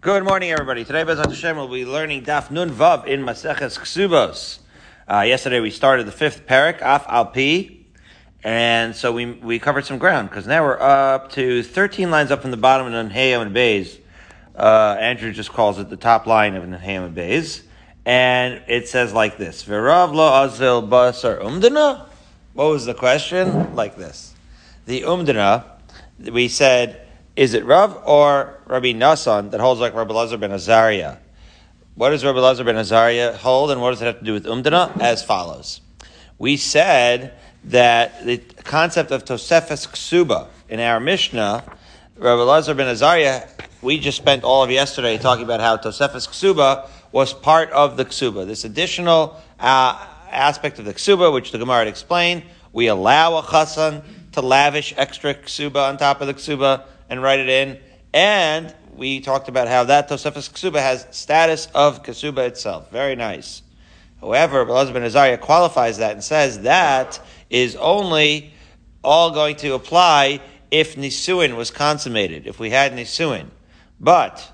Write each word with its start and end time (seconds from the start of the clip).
Good 0.00 0.22
morning, 0.22 0.52
everybody. 0.52 0.84
Today, 0.84 1.02
Bezat 1.02 1.26
Hashem, 1.26 1.56
we'll 1.56 1.66
be 1.66 1.84
learning 1.84 2.22
Daf 2.22 2.52
Nun 2.52 2.70
Vav 2.70 3.04
in 3.06 3.22
Maseches 3.22 3.76
Ksubos. 3.80 4.60
Uh, 5.10 5.22
yesterday, 5.22 5.58
we 5.58 5.72
started 5.72 6.06
the 6.06 6.12
fifth 6.12 6.46
parak, 6.46 6.78
Af 6.80 7.04
Alpi, 7.08 7.80
and 8.44 8.94
so 8.94 9.10
we 9.10 9.32
we 9.32 9.58
covered 9.58 9.84
some 9.84 9.98
ground 9.98 10.30
because 10.30 10.46
now 10.46 10.62
we're 10.62 10.78
up 10.78 11.32
to 11.32 11.64
13 11.64 12.12
lines 12.12 12.30
up 12.30 12.42
from 12.42 12.52
the 12.52 12.56
bottom 12.56 12.86
of 12.86 12.92
Nunhayim 12.92 13.42
and 13.42 13.52
Bays. 13.52 13.98
Uh, 14.54 14.96
Andrew 15.00 15.32
just 15.32 15.50
calls 15.50 15.80
it 15.80 15.90
the 15.90 15.96
top 15.96 16.26
line 16.26 16.54
of 16.54 16.62
Nunhayim 16.62 17.06
and 17.06 17.14
Bays, 17.16 17.64
and 18.06 18.62
it 18.68 18.86
says 18.88 19.12
like 19.12 19.36
this: 19.36 19.64
V'rav 19.64 20.14
lo 20.14 20.30
azil 20.30 20.88
basar 20.88 21.42
umdana. 21.42 22.06
What 22.52 22.66
was 22.66 22.86
the 22.86 22.94
question? 22.94 23.74
Like 23.74 23.96
this: 23.96 24.32
The 24.86 25.02
umdana. 25.02 25.64
We 26.20 26.46
said 26.46 27.07
is 27.38 27.54
it 27.54 27.64
Rav 27.64 28.02
or 28.04 28.58
Rabbi 28.66 28.92
Nassan 28.94 29.52
that 29.52 29.60
holds 29.60 29.80
like 29.80 29.94
Rabbi 29.94 30.12
Lazar 30.12 30.36
ben 30.36 30.50
Azariah? 30.50 31.18
What 31.94 32.10
does 32.10 32.24
Rabbi 32.24 32.40
Lazar 32.40 32.64
ben 32.64 32.76
Azariah 32.76 33.36
hold, 33.36 33.70
and 33.70 33.80
what 33.80 33.90
does 33.90 34.02
it 34.02 34.06
have 34.06 34.18
to 34.18 34.24
do 34.24 34.32
with 34.32 34.44
Umdana? 34.44 35.00
As 35.00 35.22
follows. 35.22 35.80
We 36.36 36.56
said 36.56 37.34
that 37.62 38.26
the 38.26 38.38
concept 38.64 39.12
of 39.12 39.24
Tosefes 39.24 39.86
Ksuba 39.86 40.48
in 40.68 40.80
our 40.80 40.98
Mishnah, 40.98 41.62
Rabbi 42.16 42.42
Lazar 42.42 42.74
ben 42.74 42.88
Azariah, 42.88 43.46
we 43.82 44.00
just 44.00 44.18
spent 44.18 44.42
all 44.42 44.64
of 44.64 44.70
yesterday 44.72 45.16
talking 45.16 45.44
about 45.44 45.60
how 45.60 45.76
Tosefes 45.76 46.28
Ksuba 46.28 46.88
was 47.12 47.32
part 47.32 47.70
of 47.70 47.96
the 47.96 48.04
Ksuba. 48.04 48.48
This 48.48 48.64
additional 48.64 49.40
uh, 49.60 50.06
aspect 50.28 50.80
of 50.80 50.86
the 50.86 50.94
Ksuba, 50.94 51.32
which 51.32 51.52
the 51.52 51.58
Gemara 51.58 51.78
had 51.78 51.86
explained, 51.86 52.42
we 52.72 52.88
allow 52.88 53.38
a 53.38 53.42
Chassan 53.42 54.02
to 54.32 54.40
lavish 54.40 54.92
extra 54.96 55.34
Ksuba 55.34 55.88
on 55.88 55.98
top 55.98 56.20
of 56.20 56.26
the 56.26 56.34
Ksuba 56.34 56.82
and 57.08 57.22
write 57.22 57.40
it 57.40 57.48
in. 57.48 57.78
And 58.12 58.74
we 58.94 59.20
talked 59.20 59.48
about 59.48 59.68
how 59.68 59.84
that 59.84 60.08
Tosefes 60.08 60.50
Ksuba 60.50 60.80
has 60.80 61.06
status 61.10 61.68
of 61.74 62.02
Ksuba 62.02 62.48
itself. 62.48 62.90
Very 62.90 63.16
nice. 63.16 63.62
However, 64.20 64.66
Belaz 64.66 64.92
ben 64.92 65.02
Azariah 65.02 65.38
qualifies 65.38 65.98
that 65.98 66.12
and 66.12 66.24
says 66.24 66.60
that 66.62 67.20
is 67.48 67.76
only 67.76 68.52
all 69.04 69.30
going 69.30 69.56
to 69.56 69.74
apply 69.74 70.40
if 70.70 70.96
Nisuin 70.96 71.56
was 71.56 71.70
consummated, 71.70 72.46
if 72.46 72.58
we 72.58 72.70
had 72.70 72.92
Nisuin. 72.92 73.46
But 74.00 74.50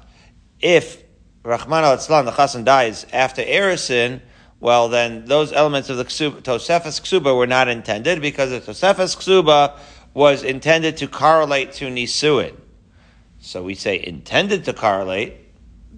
if 0.60 1.02
Rahman 1.42 1.84
al 1.84 1.96
the 1.96 2.32
Chassan 2.32 2.64
dies 2.64 3.06
after 3.12 3.42
Erisin, 3.42 4.20
well 4.60 4.88
then 4.88 5.24
those 5.24 5.52
elements 5.52 5.88
of 5.88 5.96
the 5.96 6.04
Ksuba, 6.04 6.42
Tosefes 6.42 7.00
Ksuba 7.00 7.36
were 7.36 7.46
not 7.46 7.68
intended 7.68 8.20
because 8.20 8.50
the 8.50 8.60
Tosefes 8.60 9.16
Ksuba 9.16 9.78
was 10.14 10.44
intended 10.44 10.96
to 10.98 11.08
correlate 11.08 11.72
to 11.72 11.86
Nisuin. 11.86 12.54
So 13.40 13.62
we 13.62 13.74
say 13.74 14.02
intended 14.02 14.64
to 14.64 14.72
correlate, 14.72 15.34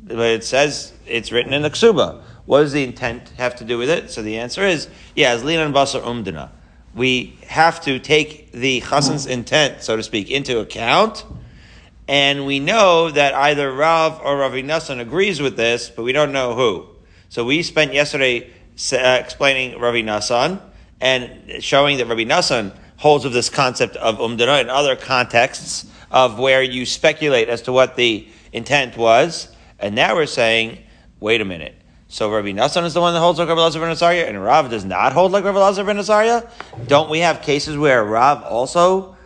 but 0.02 0.18
it 0.18 0.44
says 0.44 0.92
it's 1.06 1.30
written 1.30 1.52
in 1.52 1.62
the 1.62 1.70
Ksuba. 1.70 2.22
What 2.46 2.60
does 2.60 2.72
the 2.72 2.82
intent 2.82 3.28
have 3.36 3.56
to 3.56 3.64
do 3.64 3.76
with 3.78 3.90
it? 3.90 4.10
So 4.10 4.22
the 4.22 4.38
answer 4.38 4.62
is, 4.62 4.88
yeah, 5.14 5.32
as 5.32 5.42
Linan 5.42 5.72
Basar 5.72 6.02
Umdana. 6.02 6.50
We 6.94 7.38
have 7.46 7.82
to 7.82 7.98
take 7.98 8.52
the 8.52 8.80
Chassan's 8.80 9.26
intent, 9.26 9.82
so 9.82 9.96
to 9.96 10.02
speak, 10.02 10.30
into 10.30 10.60
account. 10.60 11.26
And 12.08 12.46
we 12.46 12.58
know 12.58 13.10
that 13.10 13.34
either 13.34 13.70
Rav 13.70 14.20
or 14.22 14.38
Ravi 14.38 14.62
Nassan 14.62 15.00
agrees 15.00 15.40
with 15.42 15.56
this, 15.56 15.90
but 15.90 16.04
we 16.04 16.12
don't 16.12 16.32
know 16.32 16.54
who. 16.54 16.86
So 17.28 17.44
we 17.44 17.62
spent 17.62 17.92
yesterday 17.92 18.50
uh, 18.92 19.18
explaining 19.20 19.78
Ravi 19.78 20.02
Nassan 20.02 20.60
and 21.00 21.62
showing 21.62 21.98
that 21.98 22.06
Ravi 22.06 22.24
Nassan 22.24 22.74
holds 22.96 23.24
of 23.24 23.32
this 23.32 23.48
concept 23.48 23.96
of 23.96 24.18
umdana 24.18 24.60
in 24.60 24.70
other 24.70 24.96
contexts 24.96 25.86
of 26.10 26.38
where 26.38 26.62
you 26.62 26.86
speculate 26.86 27.48
as 27.48 27.62
to 27.62 27.72
what 27.72 27.96
the 27.96 28.26
intent 28.52 28.96
was. 28.96 29.48
And 29.78 29.94
now 29.94 30.14
we're 30.14 30.26
saying, 30.26 30.78
wait 31.20 31.40
a 31.40 31.44
minute. 31.44 31.74
So 32.08 32.30
Rabbi 32.32 32.52
Nassan 32.52 32.84
is 32.84 32.94
the 32.94 33.00
one 33.00 33.14
that 33.14 33.20
holds 33.20 33.38
like 33.38 33.48
Rabbi 33.48 33.60
Lazar 33.60 33.80
ben 33.80 33.90
Azariah, 33.90 34.26
and 34.26 34.42
Rav 34.42 34.70
does 34.70 34.84
not 34.84 35.12
hold 35.12 35.32
like 35.32 35.44
Rabbi 35.44 35.58
Lazar 35.58 35.84
ben 35.84 35.98
Azariah? 35.98 36.44
Don't 36.86 37.10
we 37.10 37.18
have 37.18 37.42
cases 37.42 37.76
where 37.76 38.04
Rav 38.04 38.44
also 38.44 39.16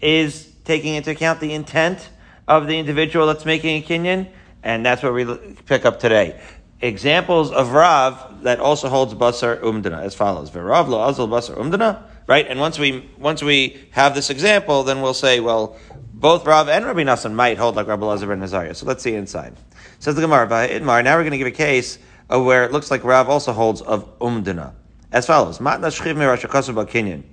is 0.00 0.52
taking 0.64 0.94
into 0.94 1.10
account 1.10 1.40
the 1.40 1.54
intent 1.54 2.10
of 2.46 2.66
the 2.66 2.78
individual 2.78 3.26
that's 3.26 3.46
making 3.46 3.82
a 3.82 3.86
kinyan? 3.86 4.28
And 4.62 4.84
that's 4.84 5.02
what 5.02 5.14
we 5.14 5.24
pick 5.66 5.86
up 5.86 5.98
today. 6.00 6.38
Examples 6.80 7.50
of 7.50 7.72
Rav 7.72 8.42
that 8.42 8.60
also 8.60 8.88
holds 8.88 9.14
Basar 9.14 9.60
Umdana 9.62 10.02
as 10.02 10.14
follows. 10.14 10.54
Rav 10.54 10.88
lo 10.88 10.98
Basar 10.98 11.56
Umdana 11.56 12.02
right? 12.28 12.46
And 12.46 12.60
once 12.60 12.78
we 12.78 13.08
once 13.18 13.42
we 13.42 13.80
have 13.90 14.14
this 14.14 14.30
example, 14.30 14.84
then 14.84 15.02
we'll 15.02 15.14
say, 15.14 15.40
well, 15.40 15.76
both 16.14 16.46
Rav 16.46 16.68
and 16.68 16.84
Rabbi 16.84 17.02
Nassan 17.02 17.32
might 17.32 17.58
hold 17.58 17.74
like 17.74 17.88
Rabbi 17.88 18.06
Lazar 18.06 18.32
and 18.32 18.40
Nazariah. 18.40 18.76
So 18.76 18.86
let's 18.86 19.02
see 19.02 19.14
inside. 19.14 19.56
Says 19.98 20.14
the 20.14 20.20
Gemara, 20.20 20.46
Idmar, 20.46 21.02
now 21.02 21.16
we're 21.16 21.22
going 21.22 21.32
to 21.32 21.38
give 21.38 21.48
a 21.48 21.50
case 21.50 21.98
of 22.28 22.44
where 22.44 22.64
it 22.64 22.70
looks 22.70 22.90
like 22.90 23.02
Rav 23.02 23.28
also 23.28 23.52
holds 23.52 23.80
of 23.80 24.18
Umdana. 24.20 24.74
As 25.10 25.26
follows, 25.26 25.58
Matna 25.58 25.88
Shchiv 25.88 27.24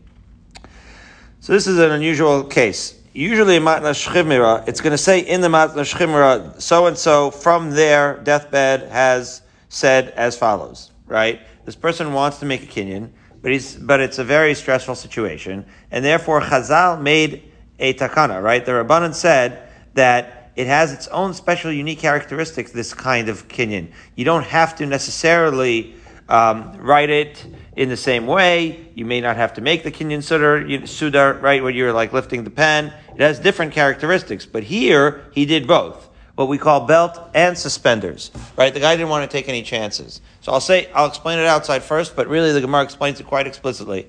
So 1.41 1.53
this 1.53 1.67
is 1.67 1.78
an 1.78 1.91
unusual 1.91 2.44
case. 2.45 3.00
Usually 3.13 3.59
Matna 3.59 3.91
Shchiv 3.91 4.67
it's 4.67 4.81
going 4.81 4.91
to 4.91 4.97
say 4.97 5.19
in 5.19 5.41
the 5.41 5.50
Matna 5.50 5.84
Shchiv 5.84 6.61
so 6.61 6.88
and 6.88 6.97
so 6.97 7.31
from 7.31 7.72
their 7.72 8.19
deathbed 8.19 8.89
has 8.89 9.41
said 9.67 10.09
as 10.11 10.38
follows, 10.38 10.91
right? 11.05 11.41
This 11.66 11.75
person 11.75 12.13
wants 12.13 12.39
to 12.39 12.45
make 12.45 12.63
a 12.63 12.67
kinyan 12.67 13.09
but 13.45 13.51
he's, 13.51 13.75
but 13.75 14.00
it's 14.00 14.17
a 14.17 14.23
very 14.23 14.56
stressful 14.56 14.95
situation. 14.95 15.67
And 15.91 16.03
therefore 16.03 16.41
Chazal 16.41 17.00
made 17.00 17.44
a 17.78 17.94
takana, 17.94 18.41
right? 18.41 18.66
The 18.66 18.72
Rabbanan 18.72 19.13
said 19.13 19.69
that 19.94 20.51
it 20.56 20.66
has 20.66 20.91
its 20.91 21.07
own 21.09 21.35
special 21.35 21.72
unique 21.72 22.00
characteristics, 22.00 22.72
this 22.72 22.95
kind 22.95 23.29
of 23.29 23.47
kinyan. 23.47 23.91
You 24.16 24.25
don't 24.25 24.45
have 24.45 24.75
to 24.78 24.88
necessarily 24.88 25.94
um, 26.28 26.75
write 26.79 27.11
it 27.11 27.45
in 27.75 27.89
the 27.89 27.97
same 27.97 28.25
way. 28.25 28.89
You 28.95 29.05
may 29.05 29.22
not 29.22 29.35
have 29.35 29.53
to 29.53 29.61
make 29.61 29.84
the 29.84 29.91
kinyan 29.91 30.23
sudar, 30.23 30.66
sudar, 30.81 31.39
right, 31.39 31.61
when 31.61 31.75
you're 31.75 31.94
like 31.94 32.13
lifting 32.13 32.45
the 32.45 32.50
pen. 32.50 32.91
It 33.13 33.22
has 33.22 33.38
different 33.38 33.73
characteristics, 33.73 34.47
but 34.47 34.63
here 34.63 35.23
he 35.34 35.45
did 35.45 35.67
both 35.67 36.09
what 36.35 36.50
we 36.50 36.57
call 36.57 36.85
belt 36.85 37.18
and 37.34 37.57
suspenders, 37.57 38.29
right? 38.57 38.73
The 38.73 38.79
guy 38.79 38.96
didn't 38.96 39.09
want 39.09 39.29
to 39.29 39.38
take 39.38 39.47
any 39.47 39.63
chances. 39.63 40.22
So 40.41 40.51
I'll 40.51 40.59
say, 40.59 40.91
I'll 40.94 41.07
explain 41.07 41.40
it 41.40 41.46
outside 41.46 41.81
first, 41.81 42.16
but 42.16 42.28
really 42.28 42.51
the 42.51 42.62
Gemara 42.62 42.84
explains 42.84 43.19
it 43.19 43.25
quite 43.25 43.47
explicitly. 43.47 44.07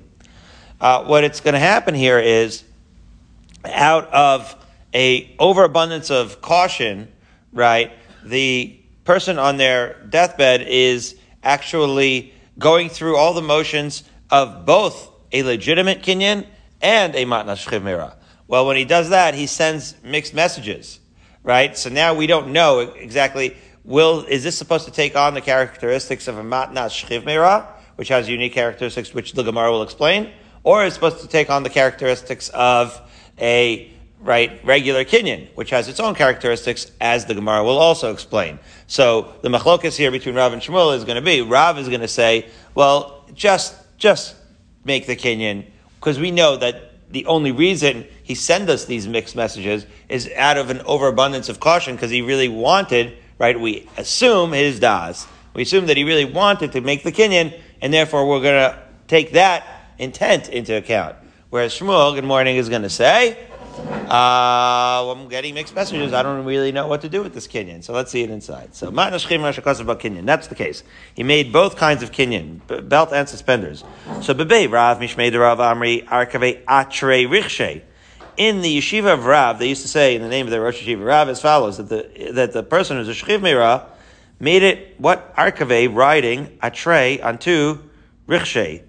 Uh, 0.80 1.04
what 1.04 1.24
it's 1.24 1.40
going 1.40 1.54
to 1.54 1.60
happen 1.60 1.94
here 1.94 2.18
is, 2.18 2.64
out 3.64 4.08
of 4.12 4.54
a 4.92 5.34
overabundance 5.38 6.10
of 6.10 6.40
caution, 6.40 7.08
right? 7.52 7.92
The 8.24 8.78
person 9.04 9.38
on 9.38 9.56
their 9.56 10.02
deathbed 10.08 10.62
is 10.62 11.16
actually 11.42 12.34
going 12.58 12.88
through 12.88 13.16
all 13.16 13.34
the 13.34 13.42
motions 13.42 14.04
of 14.30 14.66
both 14.66 15.10
a 15.32 15.42
legitimate 15.42 16.02
kinyan 16.02 16.46
and 16.80 17.14
a 17.14 17.24
matnas 17.24 17.68
chimera. 17.68 18.16
Well, 18.48 18.66
when 18.66 18.76
he 18.76 18.84
does 18.84 19.10
that, 19.10 19.34
he 19.34 19.46
sends 19.46 19.94
mixed 20.02 20.34
messages 20.34 21.00
right? 21.46 21.78
So 21.78 21.88
now 21.88 22.12
we 22.12 22.26
don't 22.26 22.52
know 22.52 22.80
exactly. 22.80 23.56
Will 23.84 24.24
is 24.24 24.42
this 24.42 24.58
supposed 24.58 24.84
to 24.86 24.90
take 24.90 25.16
on 25.16 25.32
the 25.32 25.40
characteristics 25.40 26.26
of 26.28 26.36
a 26.36 26.42
matnas 26.42 26.90
shchiv 26.90 27.68
which 27.94 28.08
has 28.08 28.28
unique 28.28 28.52
characteristics, 28.52 29.14
which 29.14 29.32
the 29.32 29.42
Gemara 29.42 29.70
will 29.70 29.82
explain, 29.82 30.30
or 30.64 30.84
is 30.84 30.92
supposed 30.92 31.20
to 31.20 31.28
take 31.28 31.48
on 31.48 31.62
the 31.62 31.70
characteristics 31.70 32.50
of 32.50 33.00
a 33.40 33.90
right 34.20 34.60
regular 34.64 35.04
kinyan, 35.04 35.48
which 35.54 35.70
has 35.70 35.88
its 35.88 36.00
own 36.00 36.14
characteristics, 36.14 36.90
as 37.00 37.26
the 37.26 37.34
Gemara 37.34 37.62
will 37.62 37.78
also 37.78 38.12
explain. 38.12 38.58
So 38.88 39.32
the 39.42 39.48
machlokas 39.48 39.96
here 39.96 40.10
between 40.10 40.34
Rav 40.34 40.52
and 40.52 40.60
Shmuel 40.60 40.96
is 40.96 41.04
going 41.04 41.16
to 41.16 41.22
be 41.22 41.40
Rav 41.40 41.78
is 41.78 41.88
going 41.88 42.00
to 42.00 42.08
say, 42.08 42.46
well, 42.74 43.24
just 43.32 43.76
just 43.98 44.34
make 44.84 45.06
the 45.06 45.16
kinyan 45.16 45.64
because 46.00 46.18
we 46.18 46.32
know 46.32 46.56
that 46.56 47.10
the 47.12 47.24
only 47.26 47.52
reason 47.52 48.04
he 48.26 48.34
sent 48.34 48.68
us 48.68 48.86
these 48.86 49.06
mixed 49.06 49.36
messages 49.36 49.86
is 50.08 50.28
out 50.34 50.58
of 50.58 50.68
an 50.68 50.80
overabundance 50.80 51.48
of 51.48 51.60
caution 51.60 51.94
because 51.94 52.10
he 52.10 52.22
really 52.22 52.48
wanted, 52.48 53.16
right? 53.38 53.58
We 53.58 53.88
assume 53.96 54.50
his 54.50 54.80
das. 54.80 55.28
We 55.54 55.62
assume 55.62 55.86
that 55.86 55.96
he 55.96 56.02
really 56.02 56.24
wanted 56.24 56.72
to 56.72 56.80
make 56.80 57.04
the 57.04 57.12
kinyan, 57.12 57.56
and 57.80 57.94
therefore 57.94 58.28
we're 58.28 58.42
going 58.42 58.72
to 58.72 58.82
take 59.06 59.34
that 59.34 59.64
intent 60.00 60.48
into 60.48 60.76
account. 60.76 61.14
Whereas 61.50 61.72
Shmuel, 61.72 62.16
good 62.16 62.24
morning, 62.24 62.56
is 62.56 62.68
going 62.68 62.82
to 62.82 62.90
say, 62.90 63.38
uh, 63.78 65.12
I'm 65.12 65.28
getting 65.28 65.54
mixed 65.54 65.76
messages. 65.76 66.12
I 66.12 66.24
don't 66.24 66.44
really 66.44 66.72
know 66.72 66.88
what 66.88 67.02
to 67.02 67.08
do 67.08 67.22
with 67.22 67.32
this 67.32 67.46
kinyan. 67.46 67.84
So 67.84 67.92
let's 67.92 68.10
see 68.10 68.24
it 68.24 68.30
inside. 68.30 68.74
So 68.74 68.90
kinyan. 68.90 70.26
That's 70.26 70.48
the 70.48 70.56
case. 70.56 70.82
He 71.14 71.22
made 71.22 71.52
both 71.52 71.76
kinds 71.76 72.02
of 72.02 72.10
kinyan, 72.10 72.88
belt 72.88 73.12
and 73.12 73.28
suspenders. 73.28 73.84
So 74.20 74.34
bebe 74.34 74.66
Rav 74.66 74.98
Mishmei 74.98 75.32
Rav 75.38 75.58
Amri 75.58 76.04
Arkave 76.08 76.64
Atre 76.64 77.28
Rikshe. 77.28 77.82
In 78.36 78.60
the 78.60 78.78
yeshiva 78.78 79.14
of 79.14 79.24
Rav, 79.24 79.58
they 79.58 79.68
used 79.68 79.82
to 79.82 79.88
say 79.88 80.14
in 80.14 80.22
the 80.22 80.28
name 80.28 80.46
of 80.46 80.50
the 80.50 80.60
Rosh 80.60 80.82
Yeshiva 80.82 81.04
Rav 81.04 81.28
as 81.28 81.40
follows 81.40 81.78
that 81.78 81.88
the 81.88 82.32
that 82.32 82.52
the 82.52 82.62
person 82.62 82.98
who's 82.98 83.08
a 83.08 83.12
shchiv 83.12 83.40
meira 83.40 83.86
made 84.38 84.62
it 84.62 84.94
what 84.98 85.34
Arkave 85.36 85.94
riding 85.94 86.58
Atre 86.62 87.24
on 87.24 87.38
two 87.38 87.82
Rikshe 88.28 88.82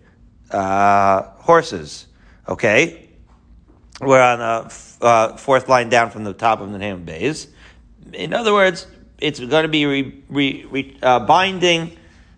uh, 0.52 1.22
horses. 1.38 2.08
Okay, 2.48 3.10
we're 4.02 4.22
on 4.22 4.40
the 4.40 5.06
uh, 5.06 5.38
fourth 5.38 5.70
line 5.70 5.90
down 5.90 6.10
from 6.12 6.24
the 6.24 6.34
top 6.34 6.60
of 6.60 6.72
the 6.72 6.78
name 6.78 6.96
of 6.96 7.06
Bays. 7.06 7.48
In 8.14 8.34
other 8.34 8.54
words, 8.54 8.88
it's 9.20 9.40
going 9.40 9.64
to 9.64 9.70
be 9.70 9.86
re, 9.86 10.24
re, 10.30 10.66
re, 10.70 10.98
uh, 11.02 11.20
binding, 11.20 11.98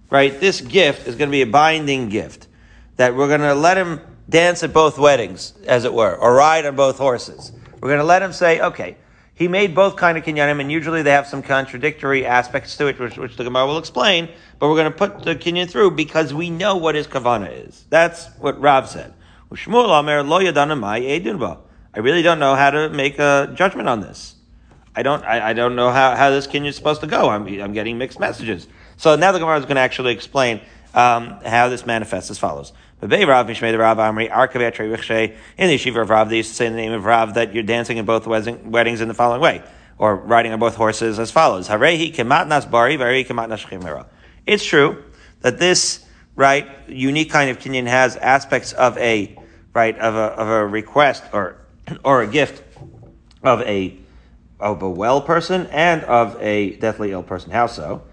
right? 0.09 0.39
This 0.39 0.61
gift 0.61 1.07
is 1.07 1.15
going 1.15 1.29
to 1.29 1.31
be 1.31 1.41
a 1.41 1.47
binding 1.47 2.09
gift 2.09 2.47
that 2.95 3.15
we're 3.15 3.27
going 3.27 3.41
to 3.41 3.55
let 3.55 3.77
him 3.77 4.01
dance 4.29 4.63
at 4.63 4.71
both 4.71 4.97
weddings, 4.97 5.53
as 5.65 5.83
it 5.83 5.93
were, 5.93 6.15
or 6.15 6.35
ride 6.35 6.65
on 6.65 6.75
both 6.75 6.97
horses. 6.97 7.51
We're 7.81 7.89
going 7.89 7.99
to 7.99 8.05
let 8.05 8.21
him 8.21 8.31
say, 8.31 8.61
okay, 8.61 8.95
he 9.33 9.47
made 9.47 9.73
both 9.73 9.95
kind 9.95 10.17
of 10.17 10.23
kinyanim, 10.25 10.59
and 10.59 10.71
usually 10.71 11.01
they 11.01 11.11
have 11.11 11.25
some 11.25 11.41
contradictory 11.41 12.25
aspects 12.25 12.75
to 12.77 12.87
it, 12.87 12.99
which, 12.99 13.17
which 13.17 13.37
the 13.37 13.45
Gemara 13.45 13.65
will 13.65 13.77
explain. 13.77 14.27
But 14.59 14.67
we're 14.67 14.75
going 14.75 14.91
to 14.91 14.97
put 14.97 15.23
the 15.23 15.35
kinyan 15.35 15.69
through 15.69 15.91
because 15.91 16.33
we 16.33 16.49
know 16.49 16.75
what 16.75 16.95
his 16.95 17.07
kavana 17.07 17.67
is. 17.67 17.85
That's 17.89 18.27
what 18.39 18.59
Rav 18.59 18.89
said. 18.89 19.13
I 19.51 19.55
really 21.99 22.21
don't 22.21 22.39
know 22.39 22.55
how 22.55 22.69
to 22.69 22.89
make 22.89 23.17
a 23.17 23.51
judgment 23.55 23.87
on 23.87 24.01
this. 24.01 24.35
I 24.95 25.03
don't. 25.03 25.23
I, 25.23 25.51
I 25.51 25.53
don't 25.53 25.77
know 25.77 25.89
how, 25.89 26.15
how 26.15 26.29
this 26.31 26.45
kinyan 26.45 26.67
is 26.67 26.75
supposed 26.75 26.99
to 27.01 27.07
go. 27.07 27.29
I'm, 27.29 27.47
I'm 27.61 27.71
getting 27.71 27.97
mixed 27.97 28.19
messages. 28.19 28.67
So 28.97 29.15
now 29.15 29.31
the 29.31 29.39
Gemara 29.39 29.57
is 29.57 29.63
going 29.63 29.75
to 29.75 29.81
actually 29.81 30.11
explain 30.11 30.59
um, 30.93 31.39
how 31.45 31.69
this 31.69 31.85
manifests 31.85 32.29
as 32.29 32.37
follows. 32.37 32.73
But 32.99 33.11
Rav 33.11 33.47
Mishmei 33.47 33.71
the 33.71 33.77
Rav 33.77 33.97
Amri 33.97 34.29
Arkavet 34.29 35.35
in 35.57 35.67
the 35.67 35.75
yeshiva 35.75 36.01
of 36.01 36.09
Rav 36.09 36.29
they 36.29 36.37
used 36.37 36.49
to 36.49 36.55
say 36.55 36.65
in 36.65 36.73
the 36.73 36.81
name 36.81 36.91
of 36.91 37.05
Rav 37.05 37.35
that 37.35 37.53
you're 37.53 37.63
dancing 37.63 37.97
in 37.97 38.05
both 38.05 38.27
weddings 38.27 38.99
in 38.99 39.07
the 39.07 39.13
following 39.13 39.41
way, 39.41 39.63
or 39.97 40.17
riding 40.17 40.51
on 40.51 40.59
both 40.59 40.75
horses 40.75 41.17
as 41.17 41.31
follows: 41.31 41.69
Harehi 41.69 42.11
bari, 42.69 42.97
varehi 42.97 43.69
chimera. 43.69 44.05
It's 44.45 44.65
true 44.65 45.01
that 45.41 45.59
this 45.59 46.05
right 46.35 46.67
unique 46.87 47.29
kind 47.29 47.49
of 47.49 47.59
kinyan 47.59 47.87
has 47.87 48.17
aspects 48.17 48.73
of 48.73 48.97
a 48.97 49.37
right 49.73 49.97
of 49.97 50.15
a 50.15 50.17
of 50.17 50.47
a 50.49 50.67
request 50.67 51.23
or 51.31 51.55
or 52.03 52.21
a 52.21 52.27
gift 52.27 52.63
of 53.43 53.61
a 53.61 53.97
of 54.59 54.81
a 54.81 54.89
well 54.89 55.21
person 55.21 55.67
and 55.67 56.03
of 56.03 56.35
a 56.41 56.71
deathly 56.77 57.11
ill 57.11 57.23
person. 57.23 57.51
How 57.51 57.67
so? 57.67 58.03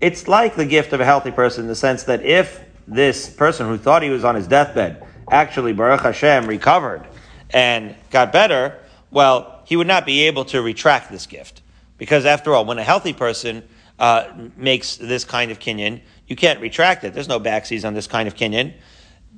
It's 0.00 0.26
like 0.26 0.56
the 0.56 0.64
gift 0.64 0.92
of 0.92 1.00
a 1.00 1.04
healthy 1.04 1.30
person 1.30 1.64
in 1.64 1.68
the 1.68 1.74
sense 1.74 2.04
that 2.04 2.24
if 2.24 2.64
this 2.86 3.28
person 3.28 3.66
who 3.66 3.76
thought 3.76 4.02
he 4.02 4.10
was 4.10 4.24
on 4.24 4.34
his 4.34 4.46
deathbed 4.46 5.02
actually, 5.30 5.72
Baruch 5.72 6.00
Hashem, 6.00 6.46
recovered 6.46 7.06
and 7.50 7.94
got 8.10 8.32
better, 8.32 8.78
well, 9.10 9.62
he 9.64 9.76
would 9.76 9.86
not 9.86 10.06
be 10.06 10.26
able 10.26 10.44
to 10.46 10.62
retract 10.62 11.10
this 11.10 11.26
gift. 11.26 11.62
Because 11.98 12.24
after 12.24 12.54
all, 12.54 12.64
when 12.64 12.78
a 12.78 12.82
healthy 12.82 13.12
person 13.12 13.62
uh, 13.98 14.32
makes 14.56 14.96
this 14.96 15.24
kind 15.24 15.50
of 15.50 15.58
kinyan, 15.58 16.00
you 16.26 16.36
can't 16.36 16.60
retract 16.60 17.04
it. 17.04 17.12
There's 17.12 17.28
no 17.28 17.38
backsies 17.38 17.84
on 17.84 17.94
this 17.94 18.06
kind 18.06 18.26
of 18.26 18.34
kinyan. 18.34 18.72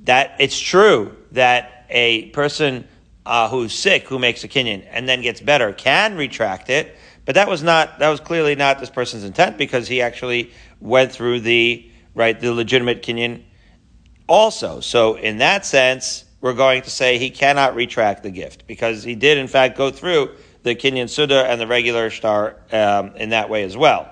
That 0.05 0.35
it's 0.39 0.59
true 0.59 1.15
that 1.31 1.85
a 1.89 2.29
person 2.29 2.87
uh, 3.25 3.49
who's 3.49 3.73
sick 3.73 4.07
who 4.07 4.19
makes 4.19 4.43
a 4.43 4.47
kinyan 4.47 4.85
and 4.89 5.07
then 5.07 5.21
gets 5.21 5.41
better 5.41 5.73
can 5.73 6.15
retract 6.15 6.69
it, 6.69 6.95
but 7.25 7.35
that 7.35 7.47
was 7.47 7.63
not 7.63 7.99
that 7.99 8.09
was 8.09 8.19
clearly 8.19 8.55
not 8.55 8.79
this 8.79 8.89
person's 8.89 9.23
intent 9.23 9.57
because 9.57 9.87
he 9.87 10.01
actually 10.01 10.51
went 10.79 11.11
through 11.11 11.39
the 11.41 11.89
right 12.15 12.39
the 12.39 12.51
legitimate 12.51 13.01
kinyan 13.01 13.43
also. 14.27 14.79
So 14.79 15.15
in 15.15 15.37
that 15.37 15.65
sense, 15.65 16.25
we're 16.41 16.53
going 16.53 16.81
to 16.83 16.89
say 16.89 17.17
he 17.17 17.29
cannot 17.29 17.75
retract 17.75 18.23
the 18.23 18.31
gift 18.31 18.67
because 18.67 19.03
he 19.03 19.15
did 19.15 19.37
in 19.37 19.47
fact 19.47 19.77
go 19.77 19.91
through 19.91 20.31
the 20.63 20.75
kinyan 20.75 21.09
suda 21.09 21.45
and 21.45 21.59
the 21.59 21.67
regular 21.67 22.09
shtar 22.09 22.57
um, 22.71 23.15
in 23.15 23.29
that 23.29 23.49
way 23.49 23.63
as 23.63 23.77
well. 23.77 24.09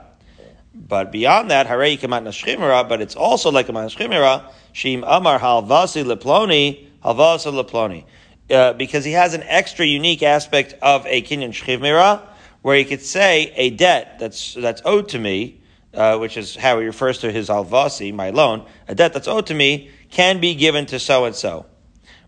But 0.74 1.12
beyond 1.12 1.52
that, 1.52 1.68
harei 1.68 2.88
but 2.88 3.02
it's 3.02 3.16
also 3.16 3.52
like 3.52 3.68
a 3.68 3.74
nashchimera, 3.74 4.50
shim 4.74 5.04
amar 5.06 5.38
halvasi 5.40 6.06
leploni, 6.06 6.88
halvasi 7.04 7.64
leploni. 7.64 8.06
Uh, 8.50 8.74
because 8.74 9.06
he 9.06 9.14
has 9.14 9.34
an 9.34 9.44
extra 9.44 9.86
unique 9.86 10.24
aspect 10.24 10.74
of 10.82 11.06
a 11.06 11.22
kinyan 11.22 11.50
shchivmira, 11.50 12.22
where 12.62 12.78
he 12.78 12.86
could 12.86 13.02
say 13.02 13.52
a 13.56 13.72
debt 13.72 14.18
that's 14.20 14.54
that's 14.54 14.82
owed 14.86 15.10
to 15.10 15.20
me, 15.20 15.62
uh, 15.94 16.18
which 16.18 16.38
is 16.38 16.56
how 16.56 16.80
he 16.80 16.86
refers 16.86 17.20
to 17.20 17.32
his 17.32 17.50
alvasi, 17.50 18.14
my 18.14 18.30
loan, 18.30 18.66
a 18.88 18.96
debt 18.96 19.14
that's 19.14 19.28
owed 19.28 19.48
to 19.48 19.54
me 19.54 19.92
can 20.10 20.40
be 20.40 20.54
given 20.56 20.86
to 20.86 21.00
so 21.00 21.26
and 21.26 21.36
so, 21.36 21.66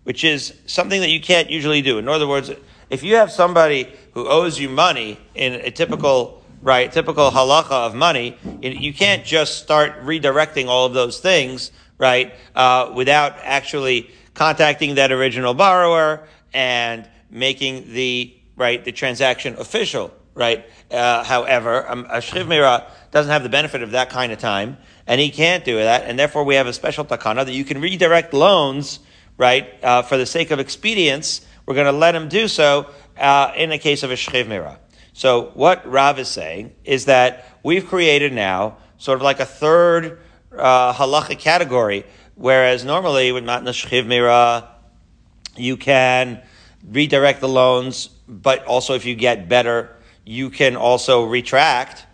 which 0.04 0.24
is 0.24 0.54
something 0.66 1.02
that 1.02 1.10
you 1.10 1.22
can't 1.22 1.50
usually 1.50 1.82
do. 1.82 1.98
In 2.00 2.08
other 2.08 2.28
words, 2.28 2.52
if 2.90 3.04
you 3.04 3.16
have 3.16 3.32
somebody 3.32 3.92
who 4.14 4.28
owes 4.28 4.60
you 4.60 4.70
money 4.70 5.20
in 5.36 5.54
a 5.54 5.72
typical 5.72 6.44
right 6.62 6.92
typical 6.92 7.30
halacha 7.30 7.72
of 7.72 7.94
money, 7.94 8.38
you 8.62 8.94
can't 8.94 9.26
just 9.26 9.62
start 9.62 10.02
redirecting 10.04 10.68
all 10.68 10.86
of 10.86 10.94
those 10.94 11.20
things 11.20 11.72
right 11.98 12.34
uh, 12.56 12.92
without 12.96 13.36
actually 13.42 14.10
contacting 14.34 14.96
that 14.96 15.12
original 15.12 15.54
borrower 15.54 16.28
and 16.54 17.08
making 17.30 17.94
the 17.94 18.34
right 18.56 18.84
the 18.86 18.92
transaction 18.92 19.56
official. 19.58 20.12
Right. 20.36 20.66
Uh, 20.90 21.24
however, 21.24 21.90
um, 21.90 22.06
a 22.10 22.18
shchiv 22.18 22.48
mira 22.48 22.88
doesn't 23.12 23.32
have 23.32 23.44
the 23.44 23.50
benefit 23.50 23.84
of 23.84 23.92
that 23.92 24.10
kind 24.10 24.32
of 24.32 24.40
time, 24.40 24.78
and 25.06 25.22
he 25.22 25.30
can't 25.30 25.64
do 25.64 25.76
that, 25.76 26.06
and 26.06 26.18
therefore 26.18 26.44
we 26.44 26.56
have 26.56 26.66
a 26.66 26.74
special 26.74 27.06
takana 27.06 27.46
that 27.46 27.54
you 27.54 27.64
can 27.64 27.80
redirect 27.80 28.34
loans. 28.34 29.00
Right. 29.38 29.84
Uh, 29.84 30.02
for 30.02 30.18
the 30.18 30.26
sake 30.26 30.52
of 30.52 30.60
expedience, 30.60 31.46
we're 31.66 31.76
going 31.76 31.86
to 31.86 31.92
let 31.92 32.16
him 32.16 32.30
do 32.30 32.48
so 32.48 32.90
uh, 33.18 33.52
in 33.56 33.70
the 33.70 33.78
case 33.78 34.04
of 34.04 34.12
a 34.12 34.16
shchiv 34.16 34.48
mira. 34.48 34.80
So 35.14 35.52
what 35.54 35.90
Rav 35.90 36.18
is 36.20 36.28
saying 36.28 36.74
is 36.84 37.06
that 37.06 37.46
we've 37.64 37.88
created 37.88 38.34
now 38.34 38.78
sort 38.98 39.18
of 39.18 39.24
like 39.24 39.40
a 39.40 39.46
third 39.46 40.20
uh, 40.56 40.94
halachic 40.94 41.40
category 41.40 42.06
Whereas 42.36 42.84
normally 42.84 43.32
with 43.32 43.44
matnas 43.44 43.76
chiv 43.76 44.08
mira, 44.08 44.70
you 45.56 45.78
can 45.78 46.42
redirect 46.90 47.42
the 47.42 47.48
loans, 47.48 48.08
but 48.28 48.66
also 48.66 48.96
if 48.96 49.06
you 49.06 49.14
get 49.16 49.48
better, 49.48 49.96
you 50.26 50.50
can 50.50 50.76
also 50.76 51.26
retract. 51.26 52.06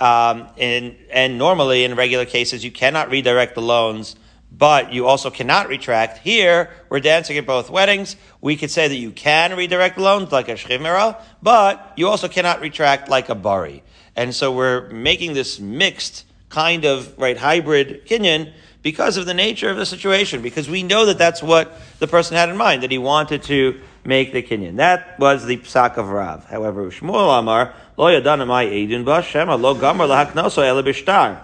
Um, 0.00 0.48
and, 0.58 0.96
and 1.10 1.38
normally 1.38 1.84
in 1.84 1.94
regular 1.94 2.24
cases, 2.24 2.64
you 2.64 2.70
cannot 2.70 3.10
redirect 3.10 3.54
the 3.54 3.62
loans, 3.62 4.16
but 4.50 4.92
you 4.92 5.06
also 5.06 5.30
cannot 5.30 5.68
retract. 5.68 6.18
Here, 6.18 6.70
we're 6.88 7.00
dancing 7.00 7.38
at 7.38 7.46
both 7.46 7.70
weddings. 7.70 8.16
We 8.40 8.56
could 8.56 8.70
say 8.70 8.88
that 8.88 8.96
you 8.96 9.10
can 9.10 9.56
redirect 9.56 9.98
loans 9.98 10.32
like 10.32 10.48
a 10.48 10.54
shchimera, 10.54 11.20
but 11.42 11.92
you 11.96 12.08
also 12.08 12.28
cannot 12.28 12.60
retract 12.60 13.08
like 13.08 13.28
a 13.28 13.34
bari. 13.34 13.82
And 14.16 14.34
so 14.34 14.52
we're 14.52 14.88
making 14.90 15.34
this 15.34 15.58
mixed 15.58 16.24
kind 16.48 16.84
of, 16.84 17.16
right, 17.18 17.36
hybrid 17.36 18.06
kinyan 18.06 18.52
because 18.82 19.16
of 19.16 19.26
the 19.26 19.34
nature 19.34 19.70
of 19.70 19.76
the 19.76 19.86
situation, 19.86 20.42
because 20.42 20.68
we 20.68 20.82
know 20.82 21.06
that 21.06 21.18
that's 21.18 21.42
what 21.42 21.80
the 21.98 22.06
person 22.06 22.36
had 22.36 22.48
in 22.48 22.56
mind, 22.56 22.82
that 22.82 22.90
he 22.90 22.98
wanted 22.98 23.42
to 23.44 23.80
make 24.04 24.32
the 24.32 24.42
kinyan. 24.42 24.76
That 24.76 25.18
was 25.18 25.46
the 25.46 25.56
psak 25.56 25.96
of 25.96 26.08
Rav. 26.08 26.44
However, 26.46 26.90
Shmuel 26.90 27.38
Amar, 27.38 27.74
lo 27.96 28.06
yadanamai 28.06 28.88
edun 28.88 29.04
ba 29.04 29.22
shema 29.22 29.56
lo 29.56 29.74
gamar 29.74 30.08
lahaknoso 30.08 30.62
ele 30.62 30.82
b'shtar. 30.82 31.40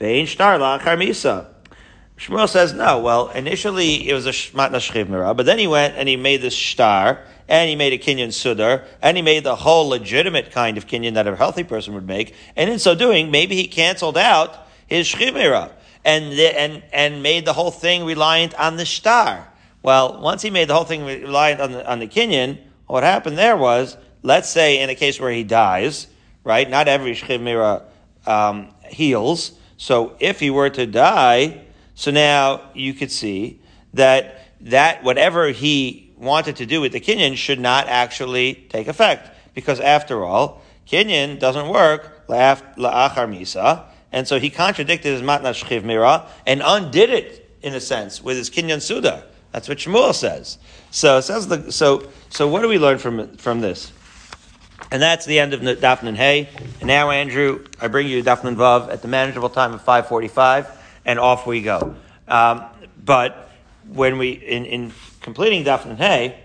Ve'in 0.00 0.26
shtar 0.26 0.58
la'achar 0.58 0.98
misa. 0.98 1.46
Shmuel 2.18 2.48
says, 2.48 2.74
no, 2.74 2.98
well, 2.98 3.28
initially 3.30 4.08
it 4.08 4.12
was 4.12 4.26
a 4.26 4.30
shmat 4.30 4.72
nashchiv 4.72 5.36
but 5.36 5.46
then 5.46 5.58
he 5.58 5.66
went 5.66 5.94
and 5.96 6.06
he 6.06 6.16
made 6.16 6.42
this 6.42 6.52
shtar, 6.52 7.20
and 7.48 7.68
he 7.68 7.76
made 7.76 7.94
a 7.94 7.98
kinyan 7.98 8.28
sudar, 8.28 8.84
and 9.00 9.16
he 9.16 9.22
made 9.22 9.42
the 9.42 9.56
whole 9.56 9.88
legitimate 9.88 10.50
kind 10.50 10.76
of 10.76 10.86
kinyan 10.86 11.14
that 11.14 11.26
a 11.26 11.34
healthy 11.34 11.64
person 11.64 11.94
would 11.94 12.06
make, 12.06 12.34
and 12.56 12.68
in 12.68 12.78
so 12.78 12.94
doing, 12.94 13.30
maybe 13.30 13.56
he 13.56 13.66
canceled 13.66 14.18
out 14.18 14.66
his 14.86 15.06
shchiv 15.06 15.72
and, 16.04 16.32
and, 16.32 16.82
and 16.92 17.22
made 17.22 17.44
the 17.44 17.52
whole 17.52 17.70
thing 17.70 18.04
reliant 18.04 18.54
on 18.54 18.76
the 18.76 18.84
shtar. 18.84 19.49
Well, 19.82 20.20
once 20.20 20.42
he 20.42 20.50
made 20.50 20.68
the 20.68 20.74
whole 20.74 20.84
thing 20.84 21.04
reliant 21.04 21.60
on 21.60 21.72
the, 21.72 21.90
on 21.90 21.98
the 21.98 22.06
kinyan, 22.06 22.58
what 22.86 23.02
happened 23.02 23.38
there 23.38 23.56
was, 23.56 23.96
let's 24.22 24.48
say 24.48 24.80
in 24.80 24.90
a 24.90 24.94
case 24.94 25.18
where 25.18 25.30
he 25.30 25.44
dies, 25.44 26.06
right? 26.44 26.68
Not 26.68 26.88
every 26.88 27.12
shchiv 27.12 27.82
um, 28.26 28.74
heals. 28.86 29.52
So 29.76 30.16
if 30.20 30.40
he 30.40 30.50
were 30.50 30.70
to 30.70 30.86
die, 30.86 31.62
so 31.94 32.10
now 32.10 32.70
you 32.74 32.94
could 32.94 33.10
see 33.10 33.60
that 33.94 34.36
that 34.62 35.02
whatever 35.02 35.48
he 35.48 36.12
wanted 36.18 36.56
to 36.56 36.66
do 36.66 36.82
with 36.82 36.92
the 36.92 37.00
kinyan 37.00 37.36
should 37.36 37.58
not 37.58 37.88
actually 37.88 38.54
take 38.68 38.88
effect. 38.88 39.30
Because 39.54 39.80
after 39.80 40.22
all, 40.22 40.62
kinyan 40.86 41.38
doesn't 41.38 41.68
work 41.68 42.26
la'achar 42.28 43.26
misa, 43.26 43.84
and 44.12 44.28
so 44.28 44.38
he 44.38 44.50
contradicted 44.50 45.12
his 45.12 45.22
matna 45.22 45.54
shchiv 45.54 45.82
mira 45.82 46.26
and 46.46 46.60
undid 46.64 47.10
it 47.10 47.50
in 47.62 47.74
a 47.74 47.80
sense 47.80 48.22
with 48.22 48.36
his 48.36 48.50
kinyan 48.50 48.82
suda. 48.82 49.24
That's 49.52 49.68
what 49.68 49.78
Shmuel 49.78 50.14
says. 50.14 50.58
So 50.90 51.18
it 51.18 51.22
says 51.22 51.48
the, 51.48 51.72
so 51.72 52.08
so 52.28 52.48
what 52.48 52.62
do 52.62 52.68
we 52.68 52.78
learn 52.78 52.98
from 52.98 53.36
from 53.36 53.60
this? 53.60 53.92
And 54.90 55.00
that's 55.00 55.26
the 55.26 55.38
end 55.38 55.54
of 55.54 55.60
Daf 55.60 56.02
Nun 56.02 56.14
Hey. 56.14 56.48
And 56.80 56.86
now, 56.88 57.10
Andrew, 57.10 57.64
I 57.80 57.88
bring 57.88 58.08
you 58.08 58.22
Daf 58.24 58.42
Nun 58.42 58.56
Vav 58.56 58.90
at 58.90 59.02
the 59.02 59.08
manageable 59.08 59.50
time 59.50 59.72
of 59.72 59.82
five 59.82 60.08
forty-five, 60.08 60.68
and 61.04 61.18
off 61.18 61.46
we 61.46 61.62
go. 61.62 61.94
Um, 62.26 62.64
but 63.04 63.50
when 63.88 64.18
we 64.18 64.30
in, 64.30 64.64
in 64.64 64.92
completing 65.20 65.64
Daf 65.64 65.86
Nun 65.86 65.96
Hey, 65.96 66.40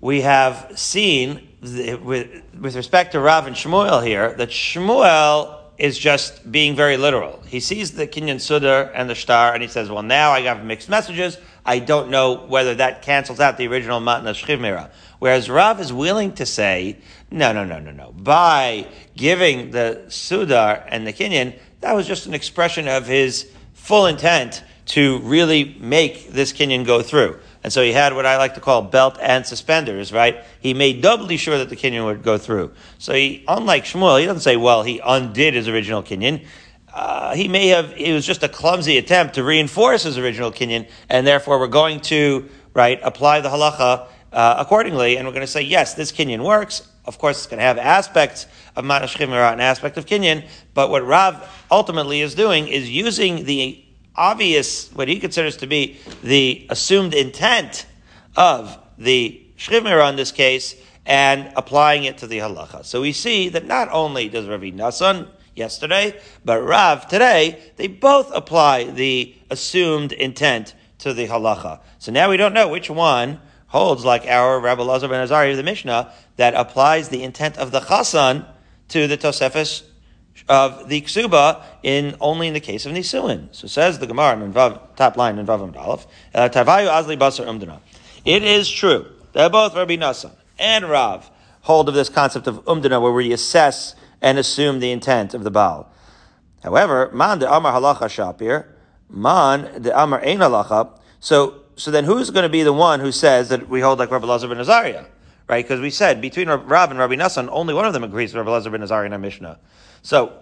we 0.00 0.20
have 0.22 0.72
seen 0.76 1.48
with 1.60 2.42
with 2.58 2.76
respect 2.76 3.12
to 3.12 3.20
Rav 3.20 3.46
and 3.46 3.56
Shmuel 3.56 4.04
here 4.04 4.34
that 4.34 4.50
Shmuel 4.50 5.58
is 5.78 5.96
just 5.96 6.50
being 6.50 6.74
very 6.74 6.96
literal. 6.96 7.40
He 7.46 7.60
sees 7.60 7.92
the 7.92 8.06
Kinyan 8.06 8.36
Sudar 8.36 8.90
and 8.94 9.08
the 9.08 9.14
shtar, 9.14 9.54
and 9.54 9.62
he 9.62 9.68
says, 9.68 9.88
Well, 9.88 10.02
now 10.02 10.32
I 10.32 10.40
have 10.42 10.64
mixed 10.64 10.88
messages. 10.88 11.38
I 11.68 11.80
don't 11.80 12.08
know 12.08 12.46
whether 12.46 12.76
that 12.76 13.02
cancels 13.02 13.40
out 13.40 13.58
the 13.58 13.66
original 13.66 14.00
matna 14.00 14.32
shchimera. 14.32 14.90
Whereas 15.18 15.50
Rav 15.50 15.82
is 15.82 15.92
willing 15.92 16.32
to 16.36 16.46
say, 16.46 16.96
no, 17.30 17.52
no, 17.52 17.62
no, 17.62 17.78
no, 17.78 17.90
no. 17.90 18.12
By 18.12 18.86
giving 19.14 19.70
the 19.70 20.04
Sudar 20.08 20.82
and 20.88 21.06
the 21.06 21.12
Kinyan, 21.12 21.58
that 21.80 21.92
was 21.92 22.06
just 22.06 22.24
an 22.24 22.32
expression 22.32 22.88
of 22.88 23.06
his 23.06 23.50
full 23.74 24.06
intent 24.06 24.64
to 24.86 25.18
really 25.18 25.76
make 25.78 26.30
this 26.30 26.54
Kinyan 26.54 26.86
go 26.86 27.02
through. 27.02 27.38
And 27.62 27.70
so 27.70 27.82
he 27.82 27.92
had 27.92 28.14
what 28.14 28.24
I 28.24 28.38
like 28.38 28.54
to 28.54 28.60
call 28.60 28.80
belt 28.80 29.18
and 29.20 29.44
suspenders, 29.44 30.10
right? 30.10 30.42
He 30.60 30.72
made 30.72 31.02
doubly 31.02 31.36
sure 31.36 31.58
that 31.58 31.68
the 31.68 31.76
Kinyan 31.76 32.06
would 32.06 32.22
go 32.22 32.38
through. 32.38 32.72
So 32.96 33.12
he, 33.12 33.44
unlike 33.46 33.84
Shmuel, 33.84 34.18
he 34.18 34.24
doesn't 34.24 34.40
say, 34.40 34.56
well, 34.56 34.84
he 34.84 35.02
undid 35.04 35.52
his 35.52 35.68
original 35.68 36.02
Kinyan. 36.02 36.46
Uh, 36.98 37.32
he 37.32 37.46
may 37.46 37.68
have, 37.68 37.92
it 37.96 38.12
was 38.12 38.26
just 38.26 38.42
a 38.42 38.48
clumsy 38.48 38.98
attempt 38.98 39.36
to 39.36 39.44
reinforce 39.44 40.02
his 40.02 40.18
original 40.18 40.50
Kinyan, 40.50 40.88
and 41.08 41.24
therefore 41.24 41.60
we're 41.60 41.68
going 41.68 42.00
to, 42.00 42.48
right, 42.74 42.98
apply 43.04 43.40
the 43.40 43.48
halacha 43.48 44.08
uh, 44.32 44.56
accordingly, 44.58 45.16
and 45.16 45.24
we're 45.24 45.32
going 45.32 45.46
to 45.46 45.52
say, 45.52 45.62
yes, 45.62 45.94
this 45.94 46.10
Kinyan 46.10 46.42
works. 46.42 46.88
Of 47.04 47.18
course, 47.18 47.38
it's 47.38 47.46
going 47.46 47.60
to 47.60 47.64
have 47.64 47.78
aspects 47.78 48.48
of 48.74 48.84
Manash 48.84 49.16
Chimera, 49.16 49.52
an 49.52 49.60
aspect 49.60 49.96
of 49.96 50.06
Kinyan, 50.06 50.44
but 50.74 50.90
what 50.90 51.06
Rav 51.06 51.48
ultimately 51.70 52.20
is 52.20 52.34
doing 52.34 52.66
is 52.66 52.90
using 52.90 53.44
the 53.44 53.80
obvious, 54.16 54.92
what 54.92 55.06
he 55.06 55.20
considers 55.20 55.56
to 55.58 55.68
be 55.68 55.98
the 56.24 56.66
assumed 56.68 57.14
intent 57.14 57.86
of 58.36 58.76
the 58.98 59.40
Shchimera 59.56 60.10
in 60.10 60.16
this 60.16 60.32
case, 60.32 60.74
and 61.06 61.52
applying 61.54 62.02
it 62.02 62.18
to 62.18 62.26
the 62.26 62.38
halacha. 62.38 62.84
So 62.84 63.02
we 63.02 63.12
see 63.12 63.50
that 63.50 63.66
not 63.66 63.88
only 63.92 64.28
does 64.28 64.48
Ravi 64.48 64.72
Nassan 64.72 65.28
yesterday, 65.58 66.18
but 66.44 66.62
Rav 66.62 67.06
today, 67.08 67.60
they 67.76 67.88
both 67.88 68.30
apply 68.32 68.84
the 68.84 69.34
assumed 69.50 70.12
intent 70.12 70.74
to 70.98 71.12
the 71.12 71.26
halacha. 71.26 71.80
So 71.98 72.12
now 72.12 72.30
we 72.30 72.36
don't 72.36 72.54
know 72.54 72.68
which 72.68 72.88
one 72.88 73.40
holds 73.66 74.04
like 74.04 74.26
our 74.26 74.58
Rabbi 74.60 74.82
Lazar 74.82 75.08
ben 75.08 75.26
Azari 75.26 75.50
of 75.50 75.56
the 75.56 75.62
Mishnah 75.62 76.12
that 76.36 76.54
applies 76.54 77.10
the 77.10 77.22
intent 77.22 77.58
of 77.58 77.70
the 77.70 77.80
chasan 77.80 78.46
to 78.88 79.06
the 79.06 79.18
Tosefes 79.18 79.82
of 80.48 80.88
the 80.88 81.02
ksuba 81.02 81.62
in 81.82 82.16
only 82.20 82.48
in 82.48 82.54
the 82.54 82.60
case 82.60 82.86
of 82.86 82.92
nisuin. 82.92 83.48
So 83.52 83.68
says 83.68 83.98
the 83.98 84.06
Gemara 84.06 84.42
in 84.42 84.52
Vav, 84.52 84.96
top 84.96 85.16
line 85.16 85.38
in 85.38 85.46
Vav 85.46 85.76
Aleph, 85.76 86.06
uh, 86.34 86.48
Tavayu 86.48 86.88
Azli 86.88 87.18
Basar. 87.18 87.80
It 88.24 88.42
is 88.42 88.70
true 88.70 89.06
that 89.32 89.52
both 89.52 89.74
Rabbi 89.74 89.96
Nassan 89.96 90.32
and 90.58 90.88
Rav 90.88 91.30
hold 91.62 91.88
of 91.88 91.94
this 91.94 92.08
concept 92.08 92.46
of 92.46 92.64
Umdana 92.64 93.00
where 93.00 93.12
we 93.12 93.32
assess 93.32 93.94
and 94.20 94.38
assume 94.38 94.80
the 94.80 94.90
intent 94.90 95.34
of 95.34 95.44
the 95.44 95.50
Baal. 95.50 95.90
However, 96.62 97.10
man 97.12 97.38
de 97.38 97.52
Amar 97.52 97.72
halacha 97.72 98.08
shapir, 98.08 98.66
man 99.08 99.82
de 99.82 99.96
Amar 99.96 100.20
ein 100.20 100.38
halacha. 100.38 100.98
So, 101.20 101.62
so 101.76 101.90
then 101.90 102.04
who's 102.04 102.30
going 102.30 102.42
to 102.42 102.48
be 102.48 102.62
the 102.62 102.72
one 102.72 103.00
who 103.00 103.12
says 103.12 103.48
that 103.50 103.68
we 103.68 103.80
hold 103.80 103.98
like 103.98 104.10
Rabbi 104.10 104.26
Lazar 104.26 104.48
ben 104.48 104.58
Azariah? 104.58 105.04
Right? 105.48 105.64
Because 105.64 105.80
we 105.80 105.90
said 105.90 106.20
between 106.20 106.48
Rav 106.48 106.90
and 106.90 106.98
Rabbi 106.98 107.14
Nassan, 107.14 107.48
only 107.50 107.74
one 107.74 107.86
of 107.86 107.92
them 107.92 108.04
agrees 108.04 108.34
with 108.34 108.40
Rabbi 108.40 108.50
Lazar 108.50 108.70
ben 108.70 108.82
Azariah 108.82 109.06
in 109.06 109.12
our 109.12 109.18
Mishnah. 109.18 109.58
So 110.02 110.32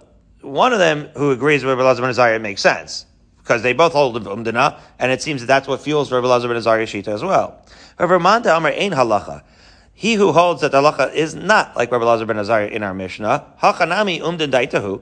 one 0.41 0.73
of 0.73 0.79
them 0.79 1.09
who 1.17 1.31
agrees 1.31 1.65
with 1.65 1.71
Rabbi 1.77 1.87
Lazar 1.87 2.03
ben 2.03 2.11
Azariah 2.11 2.39
makes 2.39 2.61
sense 2.61 3.07
because 3.39 3.63
they 3.63 3.73
both 3.73 3.93
hold 3.93 4.17
of 4.17 4.25
umdana, 4.25 4.81
and 4.99 5.13
it 5.13 5.23
seems 5.23 5.41
that 5.43 5.47
that's 5.47 5.69
what 5.69 5.81
fuels 5.81 6.11
Rabbi 6.11 6.27
Lazar 6.27 6.49
ben 6.49 6.57
Azariah 6.57 6.87
shita 6.87 7.09
as 7.09 7.23
well. 7.23 7.63
However, 7.99 8.19
Manta 8.19 8.57
Amar 8.57 8.73
ein 8.73 8.91
halacha. 8.91 9.43
He 9.99 10.13
who 10.15 10.33
holds 10.33 10.61
that 10.61 10.73
halacha 10.73 11.15
is 11.15 11.35
not 11.35 11.75
like 11.75 11.91
Rabbi 11.91 12.05
Lazar 12.05 12.27
ben 12.27 12.37
Azariah 12.39 12.67
in 12.67 12.83
our 12.83 12.93
Mishnah, 12.93 13.47
hachanami 13.63 14.21
umdan 14.21 14.51
daitahu. 14.51 15.01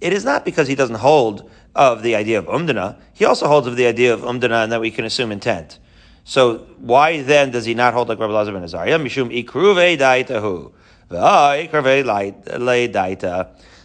It 0.00 0.14
is 0.14 0.24
not 0.24 0.46
because 0.46 0.68
he 0.68 0.74
doesn't 0.74 0.96
hold 0.96 1.50
of 1.74 2.02
the 2.02 2.16
idea 2.16 2.38
of 2.38 2.46
umdana. 2.46 2.96
He 3.12 3.26
also 3.26 3.46
holds 3.46 3.66
of 3.66 3.76
the 3.76 3.86
idea 3.86 4.14
of 4.14 4.22
umdana 4.22 4.64
and 4.64 4.72
that 4.72 4.80
we 4.80 4.90
can 4.90 5.04
assume 5.04 5.32
intent. 5.32 5.78
So 6.24 6.66
why 6.78 7.20
then 7.20 7.50
does 7.50 7.66
he 7.66 7.74
not 7.74 7.92
hold 7.92 8.08
like 8.08 8.18
Rabbi 8.18 8.32
Lazar 8.32 8.52
ben 8.52 8.62
Azariah? 8.62 8.98
Mishum 8.98 9.30
ikruve 9.30 9.98
daitahu. 9.98 10.72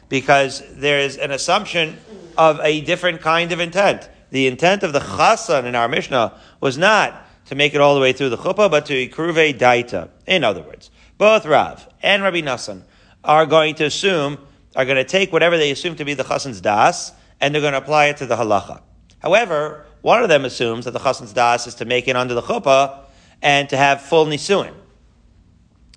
Because 0.07 0.63
there 0.75 0.99
is 0.99 1.17
an 1.17 1.31
assumption 1.31 1.97
of 2.37 2.61
a 2.61 2.79
different 2.79 3.19
kind 3.19 3.51
of 3.51 3.59
intent. 3.59 4.09
The 4.29 4.47
intent 4.47 4.83
of 4.83 4.93
the 4.93 4.99
chasan 4.99 5.65
in 5.65 5.75
our 5.75 5.89
Mishnah 5.89 6.39
was 6.61 6.77
not 6.77 7.26
to 7.47 7.55
make 7.55 7.73
it 7.73 7.81
all 7.81 7.95
the 7.95 8.01
way 8.01 8.13
through 8.13 8.29
the 8.29 8.37
chuppah, 8.37 8.69
but 8.69 8.85
to 8.85 8.93
ikruve 8.93 9.57
daita. 9.57 10.09
In 10.25 10.43
other 10.43 10.61
words, 10.61 10.89
both 11.17 11.45
Rav 11.45 11.87
and 12.01 12.23
Rabbi 12.23 12.41
Nassan 12.41 12.83
are 13.23 13.45
going 13.45 13.75
to 13.75 13.85
assume, 13.85 14.37
are 14.75 14.85
going 14.85 14.97
to 14.97 15.03
take 15.03 15.33
whatever 15.33 15.57
they 15.57 15.71
assume 15.71 15.95
to 15.95 16.05
be 16.05 16.13
the 16.13 16.23
chasan's 16.23 16.61
das, 16.61 17.11
and 17.41 17.53
they're 17.53 17.61
going 17.61 17.73
to 17.73 17.79
apply 17.79 18.05
it 18.07 18.17
to 18.17 18.25
the 18.25 18.35
halacha. 18.35 18.81
However, 19.19 19.85
one 20.01 20.21
of 20.21 20.29
them 20.29 20.45
assumes 20.45 20.85
that 20.85 20.91
the 20.91 20.99
chasan's 20.99 21.33
das 21.33 21.67
is 21.67 21.75
to 21.75 21.85
make 21.85 22.07
it 22.07 22.15
under 22.15 22.33
the 22.33 22.41
chuppah 22.41 22.99
and 23.41 23.69
to 23.69 23.77
have 23.77 24.01
full 24.01 24.25
nisuin. 24.25 24.73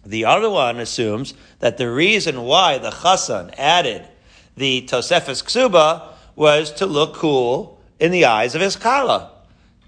The 0.05 0.25
other 0.25 0.49
one 0.49 0.79
assumes 0.79 1.35
that 1.59 1.77
the 1.77 1.91
reason 1.91 2.43
why 2.43 2.79
the 2.79 2.91
Chassan 2.91 3.55
added 3.59 4.09
the 4.57 4.83
Tosefes 4.83 5.45
Ksuba 5.45 6.13
was 6.35 6.73
to 6.73 6.87
look 6.87 7.15
cool 7.15 7.81
in 7.99 8.11
the 8.11 8.25
eyes 8.25 8.55
of 8.55 8.63
his 8.63 8.77
Kala, 8.77 9.31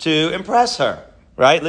to 0.00 0.30
impress 0.34 0.76
her, 0.76 1.06
right? 1.36 1.62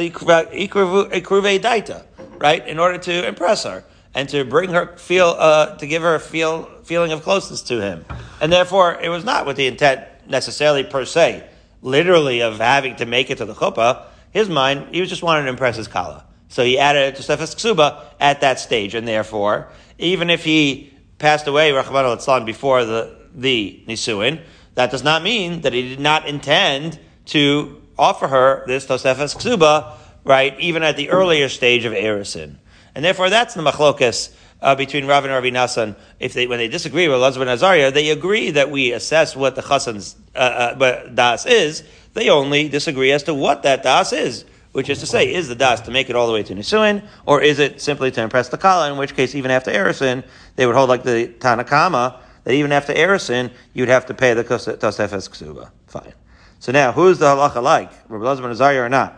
right? 2.38 2.68
In 2.68 2.78
order 2.78 2.98
to 2.98 3.26
impress 3.26 3.64
her 3.64 3.84
and 4.14 4.28
to 4.28 4.44
bring 4.44 4.70
her 4.70 4.96
feel, 4.96 5.34
uh, 5.38 5.76
to 5.76 5.86
give 5.86 6.02
her 6.02 6.14
a 6.14 6.20
feel, 6.20 6.64
feeling 6.84 7.12
of 7.12 7.22
closeness 7.22 7.62
to 7.62 7.80
him. 7.80 8.04
And 8.40 8.52
therefore, 8.52 8.98
it 9.00 9.08
was 9.08 9.24
not 9.24 9.46
with 9.46 9.56
the 9.56 9.66
intent 9.66 10.06
necessarily 10.28 10.84
per 10.84 11.04
se, 11.04 11.48
literally 11.82 12.40
of 12.40 12.58
having 12.58 12.96
to 12.96 13.06
make 13.06 13.30
it 13.30 13.38
to 13.38 13.44
the 13.44 13.54
chuppah. 13.54 14.04
His 14.30 14.48
mind, 14.48 14.94
he 14.94 15.00
was 15.00 15.08
just 15.08 15.22
wanting 15.22 15.44
to 15.44 15.50
impress 15.50 15.76
his 15.76 15.88
Kala. 15.88 16.24
So 16.48 16.64
he 16.64 16.78
added 16.78 17.16
Tosefes 17.16 17.56
Ksuba 17.56 18.04
at 18.20 18.40
that 18.42 18.60
stage, 18.60 18.94
and 18.94 19.08
therefore, 19.08 19.68
even 19.98 20.30
if 20.30 20.44
he 20.44 20.92
passed 21.18 21.46
away, 21.46 21.70
Rachman 21.70 22.28
al 22.28 22.44
before 22.44 22.84
the, 22.84 23.16
the 23.34 23.82
Nisuin, 23.88 24.40
that 24.74 24.90
does 24.90 25.02
not 25.02 25.22
mean 25.22 25.62
that 25.62 25.72
he 25.72 25.88
did 25.88 26.00
not 26.00 26.28
intend 26.28 26.98
to 27.26 27.80
offer 27.98 28.28
her 28.28 28.64
this 28.66 28.86
Tosefes 28.86 29.36
Ksuba, 29.36 29.94
right, 30.24 30.58
even 30.60 30.82
at 30.82 30.96
the 30.96 31.10
earlier 31.10 31.48
stage 31.48 31.84
of 31.84 31.92
Erisin. 31.92 32.56
And 32.94 33.04
therefore, 33.04 33.30
that's 33.30 33.54
the 33.54 33.62
machlokas 33.62 34.34
uh, 34.62 34.74
between 34.74 35.06
Rav 35.06 35.24
and 35.24 35.32
Rabbi 35.32 35.50
Nassan. 35.50 35.96
If 36.20 36.32
they, 36.32 36.46
when 36.46 36.58
they 36.58 36.68
disagree 36.68 37.08
with 37.08 37.18
Elazar 37.18 37.46
Azariah, 37.46 37.90
they 37.90 38.10
agree 38.10 38.50
that 38.52 38.70
we 38.70 38.92
assess 38.92 39.34
what 39.34 39.56
the 39.56 39.62
chassan's 39.62 40.16
uh, 40.34 40.74
uh, 40.80 41.08
das 41.08 41.46
is. 41.46 41.82
They 42.14 42.30
only 42.30 42.68
disagree 42.68 43.12
as 43.12 43.24
to 43.24 43.34
what 43.34 43.64
that 43.64 43.82
das 43.82 44.12
is 44.12 44.44
which 44.74 44.90
is 44.90 44.98
to 44.98 45.06
say, 45.06 45.32
is 45.32 45.46
the 45.46 45.54
das 45.54 45.80
to 45.82 45.92
make 45.92 46.10
it 46.10 46.16
all 46.16 46.26
the 46.26 46.32
way 46.32 46.42
to 46.42 46.52
Nisuin, 46.52 47.06
or 47.26 47.40
is 47.40 47.60
it 47.60 47.80
simply 47.80 48.10
to 48.10 48.20
impress 48.20 48.48
the 48.48 48.58
Kala, 48.58 48.90
in 48.90 48.98
which 48.98 49.14
case, 49.14 49.36
even 49.36 49.52
after 49.52 49.70
Erisin, 49.70 50.24
they 50.56 50.66
would 50.66 50.74
hold 50.74 50.88
like 50.88 51.04
the 51.04 51.28
Tanna 51.28 51.62
Kamma, 51.62 52.18
that 52.42 52.52
even 52.52 52.72
after 52.72 52.92
Erisin, 52.92 53.52
you'd 53.72 53.88
have 53.88 54.04
to 54.06 54.14
pay 54.14 54.34
the 54.34 54.42
Tosefes 54.42 55.30
Ksuba. 55.30 55.70
Fine. 55.86 56.12
So 56.64 56.72
now, 56.72 56.92
who's 56.92 57.18
the 57.18 57.26
halacha 57.26 57.62
like? 57.62 57.90
Rabbi 58.08 58.24
Lazar 58.24 58.48
Azariah 58.48 58.84
or 58.84 58.88
not? 58.88 59.14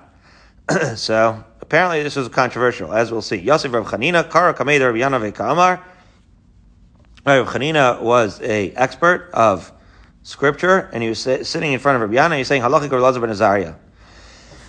so, 0.97 1.45
apparently 1.61 2.03
this 2.03 2.17
was 2.17 2.29
controversial, 2.29 2.93
as 2.93 3.13
we'll 3.13 3.23
see. 3.23 3.37
Yosef 3.37 3.73
Rav 3.73 3.87
Chanina, 3.87 4.29
Kara 4.29 4.53
Kamei 4.53 4.81
Rabbi 4.81 4.99
Yanave 4.99 5.33
Kamar. 5.33 5.81
Rav 7.25 7.47
Chanina 7.47 8.03
was 8.03 8.41
a 8.41 8.73
expert 8.73 9.31
of 9.33 9.71
scripture, 10.25 10.91
and 10.93 11.05
he 11.05 11.09
was 11.09 11.21
sitting 11.21 11.73
in 11.73 11.79
front 11.79 12.03
of 12.03 12.11
Rabbi 12.11 12.21
Yana, 12.21 12.37
he's 12.37 12.49
saying, 12.49 12.63
Halachic 12.63 12.91
Rabbi 12.91 12.97
Lazar 12.97 13.21
ben 13.21 13.31
Azariah 13.31 13.77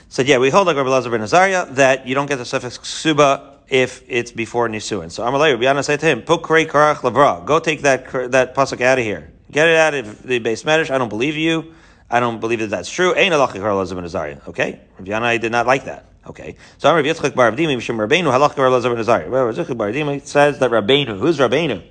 said, 0.08 0.28
yeah, 0.28 0.38
we 0.38 0.52
hold 0.52 0.68
like 0.68 0.78
Rabbi 0.78 0.90
Lazar 0.90 1.10
ben 1.10 1.22
Azariah 1.22 1.66
that 1.72 2.06
you 2.06 2.14
don't 2.14 2.28
get 2.28 2.36
the 2.36 2.46
suffix 2.46 2.78
ksuba 2.78 3.56
if 3.70 4.04
it's 4.08 4.32
before 4.32 4.70
nisuin. 4.70 5.10
So 5.10 5.24
Amalei 5.24 5.54
Rabbi 5.54 5.64
Yana 5.64 5.84
said 5.84 6.00
to 6.02 6.06
him, 6.06 6.22
Pukrei 6.22 6.68
karach 6.68 7.02
lavra, 7.02 7.42
go 7.44 7.58
take 7.58 7.82
that 7.82 8.12
that 8.30 8.54
pasuk 8.54 8.82
out 8.82 9.00
of 9.00 9.04
here, 9.04 9.34
get 9.50 9.68
it 9.68 9.78
out 9.78 9.96
of 9.96 10.22
the 10.22 10.38
base 10.38 10.62
medish. 10.62 10.92
I 10.92 11.00
don't 11.00 11.10
believe 11.10 11.36
you. 11.36 11.74
I 12.10 12.20
don't 12.20 12.40
believe 12.40 12.60
that 12.60 12.70
that's 12.70 12.90
true. 12.90 13.14
Ain't 13.16 13.34
alachi 13.34 13.56
Rabbi 13.56 13.72
Lazar 13.72 13.96
ben 13.96 14.06
Azariah. 14.06 14.40
Okay, 14.48 14.80
Rabbi 14.98 15.12
Yana 15.12 15.40
did 15.40 15.52
not 15.52 15.68
like 15.68 15.86
that. 15.86 16.06
Okay, 16.26 16.56
so 16.78 16.94
Rabbi 16.94 17.08
Yitzchak 17.08 17.36
Bar 17.36 17.52
Avdimi 17.52 17.78
Mishum 17.78 17.98
Rabbeinu 17.98 18.32
halachi 18.32 18.58
Rabbi 18.58 18.70
Lazar 18.70 18.96
ben. 18.96 19.06
Rabbi 19.06 19.52
Yitzchak 19.52 19.78
Bar 19.78 19.92
Avdimi 19.92 20.26
says 20.26 20.60
that 20.60 20.72
Rabbeinu, 20.72 21.20
who's 21.20 21.38
Rabbeinu? 21.38 21.84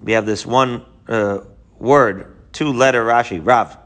We 0.00 0.12
have 0.12 0.26
this 0.26 0.46
one 0.46 0.84
uh, 1.08 1.40
word, 1.78 2.52
two 2.52 2.72
letter 2.72 3.04
Rashi, 3.04 3.44
Rav, 3.44 3.76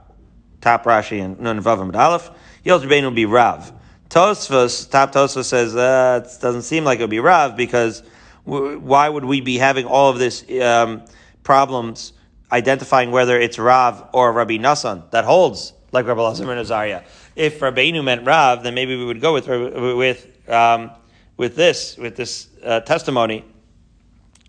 top 0.60 0.84
Rashi 0.84 1.24
and 1.24 1.40
Nun 1.40 1.62
Vavam 1.62 1.94
Aleph. 1.94 2.30
Yos 2.64 2.82
Rabbeinu 2.84 3.04
will 3.04 3.10
be 3.12 3.26
Rav. 3.26 3.72
Tosfos, 4.10 4.90
top 4.90 5.12
Tosfos 5.12 5.44
says, 5.44 5.74
uh, 5.74 6.22
it 6.24 6.40
doesn't 6.42 6.62
seem 6.62 6.84
like 6.84 6.98
it 6.98 7.02
would 7.02 7.10
be 7.10 7.20
Rav 7.20 7.56
because 7.56 8.02
w- 8.44 8.78
why 8.78 9.08
would 9.08 9.24
we 9.24 9.40
be 9.40 9.56
having 9.56 9.86
all 9.86 10.10
of 10.10 10.18
this 10.18 10.44
um, 10.60 11.04
problems 11.44 12.12
identifying 12.52 13.10
whether 13.10 13.38
it's 13.38 13.58
Rav 13.58 14.08
or 14.12 14.32
Rabbi 14.32 14.58
Nassan 14.58 15.10
that 15.10 15.24
holds 15.24 15.72
like 15.92 16.06
Rabbi 16.06 16.20
Lazar 16.20 16.50
and 16.50 16.60
Azariah? 16.60 17.02
If 17.36 17.60
Rabbeinu 17.60 18.02
meant 18.02 18.26
Rav, 18.26 18.62
then 18.62 18.74
maybe 18.74 18.96
we 18.96 19.04
would 19.04 19.20
go 19.20 19.32
with 19.32 19.48
with 19.48 20.48
um, 20.48 20.90
with 21.36 21.56
this 21.56 21.96
with 21.96 22.16
this 22.16 22.48
uh, 22.64 22.80
testimony, 22.80 23.44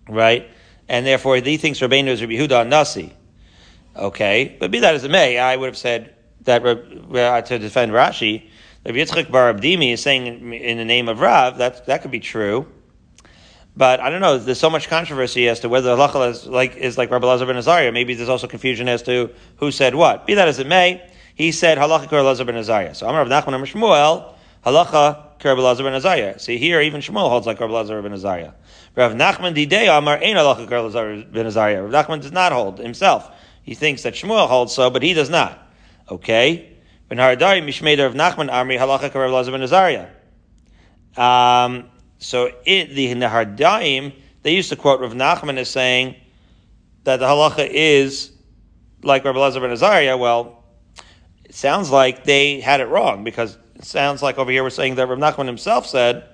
right? 0.08 0.48
And 0.88 1.06
therefore, 1.06 1.36
he 1.36 1.56
thinks 1.56 1.80
Rabbeinu 1.80 2.08
is 2.08 2.20
Rabbi 2.20 2.34
Huda 2.34 2.68
Nasi. 2.68 3.12
Okay, 3.94 4.56
but 4.58 4.70
be 4.70 4.80
that 4.80 4.94
as 4.94 5.04
it 5.04 5.10
may, 5.10 5.38
I 5.38 5.56
would 5.56 5.66
have 5.66 5.76
said 5.76 6.14
that 6.42 6.64
uh, 6.64 7.42
to 7.42 7.58
defend 7.58 7.92
Rashi 7.92 8.48
If 8.84 8.96
Yitzchak 8.96 9.30
Bar 9.30 9.54
Avdimi 9.54 9.92
is 9.92 10.02
saying 10.02 10.52
in 10.52 10.78
the 10.78 10.84
name 10.84 11.08
of 11.08 11.20
Rav, 11.20 11.58
that, 11.58 11.86
that 11.86 12.02
could 12.02 12.10
be 12.10 12.18
true. 12.18 12.66
But 13.76 14.00
I 14.00 14.10
don't 14.10 14.20
know. 14.20 14.36
There's 14.36 14.60
so 14.60 14.68
much 14.68 14.88
controversy 14.88 15.48
as 15.48 15.60
to 15.60 15.68
whether 15.68 15.94
the 15.94 15.96
halacha 15.96 16.30
is 16.30 16.46
like 16.46 16.76
is 16.76 16.98
like 16.98 17.10
Rabbi 17.10 17.26
Lazar 17.26 17.46
ben 17.46 17.56
Azariah. 17.56 17.90
Maybe 17.90 18.14
there's 18.14 18.28
also 18.28 18.46
confusion 18.46 18.88
as 18.88 19.02
to 19.04 19.30
who 19.56 19.70
said 19.70 19.94
what. 19.94 20.26
Be 20.26 20.34
that 20.34 20.46
as 20.46 20.58
it 20.58 20.66
may, 20.66 21.02
he 21.34 21.52
said 21.52 21.78
halacha 21.78 22.02
Rabbi 22.02 22.20
Lazar 22.20 22.44
ben 22.44 22.56
Azariah. 22.56 22.94
So 22.94 23.08
Amar 23.08 23.24
Rav 23.24 23.44
Nachman 23.44 23.54
Amar 23.54 23.66
Shmuel 23.66 24.34
halacha 24.66 25.42
Rabbi 25.42 25.60
Lazar 25.60 25.84
ben 25.84 25.94
Azariah. 25.94 26.38
See 26.38 26.58
here, 26.58 26.82
even 26.82 27.00
Shmuel 27.00 27.30
holds 27.30 27.46
like 27.46 27.60
Rabbi 27.60 27.72
Lazar 27.72 28.02
ben 28.02 28.12
Azariah. 28.12 28.52
Rav 28.94 29.12
Nachman 29.12 29.54
Didei 29.54 29.88
Amar 29.96 30.18
Ein 30.18 30.36
halacha 30.36 30.70
Rabbi 30.70 30.78
Lazar 30.78 31.24
ben 31.32 31.46
Azariah. 31.46 31.82
Rav 31.82 32.06
Nachman 32.06 32.20
does 32.20 32.32
not 32.32 32.52
hold 32.52 32.78
himself. 32.78 33.30
He 33.62 33.74
thinks 33.74 34.02
that 34.02 34.12
Shmuel 34.12 34.48
holds 34.48 34.74
so, 34.74 34.90
but 34.90 35.02
he 35.02 35.14
does 35.14 35.30
not. 35.30 35.58
Okay. 36.10 36.76
Ben 37.08 37.16
Haradari 37.16 37.62
Mishmeder 37.62 38.06
of 38.06 38.12
Nachman 38.12 38.50
Amri 38.50 38.78
halacha 38.78 39.14
Rabbi 39.14 39.32
Lazar 39.32 39.50
ben 39.50 39.62
Azariah. 39.62 40.08
Um, 41.16 41.90
so 42.22 42.52
it, 42.64 42.94
the 42.94 43.12
Nehardayim, 43.14 44.14
they 44.42 44.54
used 44.54 44.68
to 44.68 44.76
quote 44.76 45.00
Rav 45.00 45.12
Nachman 45.12 45.58
as 45.58 45.68
saying 45.68 46.14
that 47.02 47.18
the 47.18 47.26
halacha 47.26 47.68
is 47.68 48.30
like 49.02 49.24
Rabbi 49.24 49.38
Lazar 49.38 49.60
ben 49.60 49.70
Azariah. 49.70 50.16
Well, 50.16 50.62
it 51.44 51.54
sounds 51.54 51.90
like 51.90 52.22
they 52.22 52.60
had 52.60 52.80
it 52.80 52.86
wrong 52.86 53.24
because 53.24 53.58
it 53.74 53.84
sounds 53.84 54.22
like 54.22 54.38
over 54.38 54.52
here 54.52 54.62
we're 54.62 54.70
saying 54.70 54.94
that 54.94 55.08
Rav 55.08 55.18
Nachman 55.18 55.46
himself 55.46 55.86
said 55.86 56.24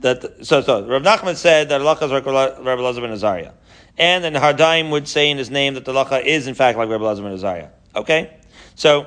that. 0.00 0.44
So, 0.44 0.60
so 0.60 0.86
Rav 0.86 1.02
Nachman 1.02 1.36
said 1.36 1.70
that 1.70 1.80
halacha 1.80 2.02
is 2.02 2.10
like 2.10 2.26
Rabbi 2.26 2.82
Lazar 2.82 3.00
ben 3.00 3.10
Azariah, 3.10 3.52
and 3.96 4.22
then 4.22 4.34
Hardaim 4.34 4.90
would 4.90 5.08
say 5.08 5.30
in 5.30 5.38
his 5.38 5.50
name 5.50 5.74
that 5.74 5.86
the 5.86 5.94
halacha 5.94 6.24
is 6.24 6.46
in 6.46 6.54
fact 6.54 6.76
like 6.76 6.90
Rabbi 6.90 7.04
Lazar 7.04 7.22
ben 7.22 7.32
Azariah. 7.32 7.70
Okay, 7.94 8.36
so 8.74 9.06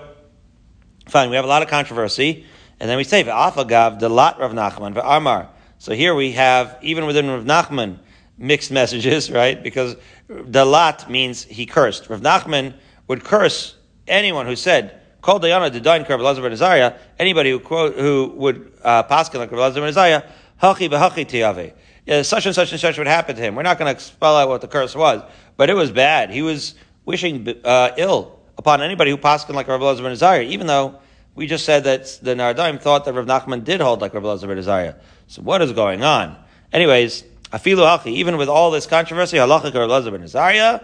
fine, 1.07 1.29
we 1.29 1.35
have 1.35 1.45
a 1.45 1.49
lot 1.49 1.61
of 1.61 1.67
controversy, 1.67 2.45
and 2.79 2.89
then 2.89 2.97
we 2.97 3.03
say 3.03 3.23
v'afagav 3.23 3.99
delat 3.99 4.39
Rav 4.39 4.53
Nachman 4.53 4.95
v'amar. 4.95 5.49
So 5.79 5.93
here 5.93 6.13
we 6.13 6.33
have, 6.33 6.77
even 6.81 7.05
within 7.05 7.29
Rav 7.29 7.45
Nachman, 7.45 8.00
mixed 8.38 8.69
messages, 8.69 9.31
right? 9.41 9.62
Because 9.62 9.95
dalat 10.29 11.09
means 11.09 11.43
he 11.43 11.65
cursed. 11.65 12.09
Rav 12.09 12.21
Nachman 12.21 12.74
would 13.07 13.24
curse 13.24 13.75
anyone 14.07 14.45
who 14.45 14.55
said, 14.55 15.00
Kol 15.21 15.39
Dayana 15.39 15.71
Dedain 15.71 16.07
Rav 16.07 16.19
Lazar 16.19 16.41
ben 16.41 16.51
Azariah, 16.51 16.95
anybody 17.17 17.51
who, 17.51 17.59
quote, 17.59 17.95
who 17.95 18.33
would 18.36 18.71
uh, 18.83 19.03
pass 19.03 19.33
like 19.33 19.51
Lazar 19.51 19.79
ben 19.79 19.89
Azariah, 19.89 20.24
Hachi 20.62 20.89
b'hachi 20.89 21.25
tiyave. 21.25 21.74
Yeah, 22.05 22.24
such 22.24 22.45
and 22.45 22.55
such 22.55 22.71
and 22.71 22.81
such 22.81 22.98
would 22.98 23.07
happen 23.07 23.36
to 23.36 23.41
him. 23.41 23.55
We're 23.55 23.63
not 23.63 23.77
going 23.77 23.93
to 23.93 24.01
spell 24.01 24.36
out 24.36 24.50
what 24.50 24.62
the 24.62 24.67
curse 24.67 24.95
was, 24.95 25.21
but 25.55 25.69
it 25.69 25.75
was 25.75 25.91
bad. 25.91 26.29
He 26.29 26.41
was 26.41 26.75
wishing 27.05 27.48
uh, 27.63 27.91
ill 27.98 28.39
upon 28.57 28.81
anybody 28.81 29.12
who 29.12 29.17
passed 29.17 29.50
like 29.50 29.67
Rav 29.67 29.81
Lazar 29.81 30.03
ben 30.03 30.12
Azariah, 30.12 30.41
even 30.43 30.67
though 30.67 31.00
we 31.36 31.48
just 31.48 31.65
said 31.65 31.86
that 31.86 32.19
the 32.21 32.36
Nardaim 32.36 32.81
thought 32.81 33.05
that 33.05 33.13
Rav 33.13 33.25
Nachman 33.25 33.63
did 33.63 33.79
hold 33.79 34.01
like 34.01 34.13
Rav 34.13 34.24
Lazar 34.24 34.48
ben 34.48 34.57
Azariah. 34.57 34.95
So 35.29 35.43
what 35.43 35.62
is 35.62 35.71
going 35.74 36.03
on? 36.03 36.36
Anyways, 36.74 37.21
afilu 37.53 37.86
hachi, 37.86 38.13
even 38.13 38.38
with 38.38 38.50
all 38.50 38.71
this 38.71 38.88
controversy, 38.88 39.38
halacha 39.38 39.71
Rav 39.71 39.88
Lazar 39.88 40.09
ben 40.09 40.24
Azariah, 40.24 40.81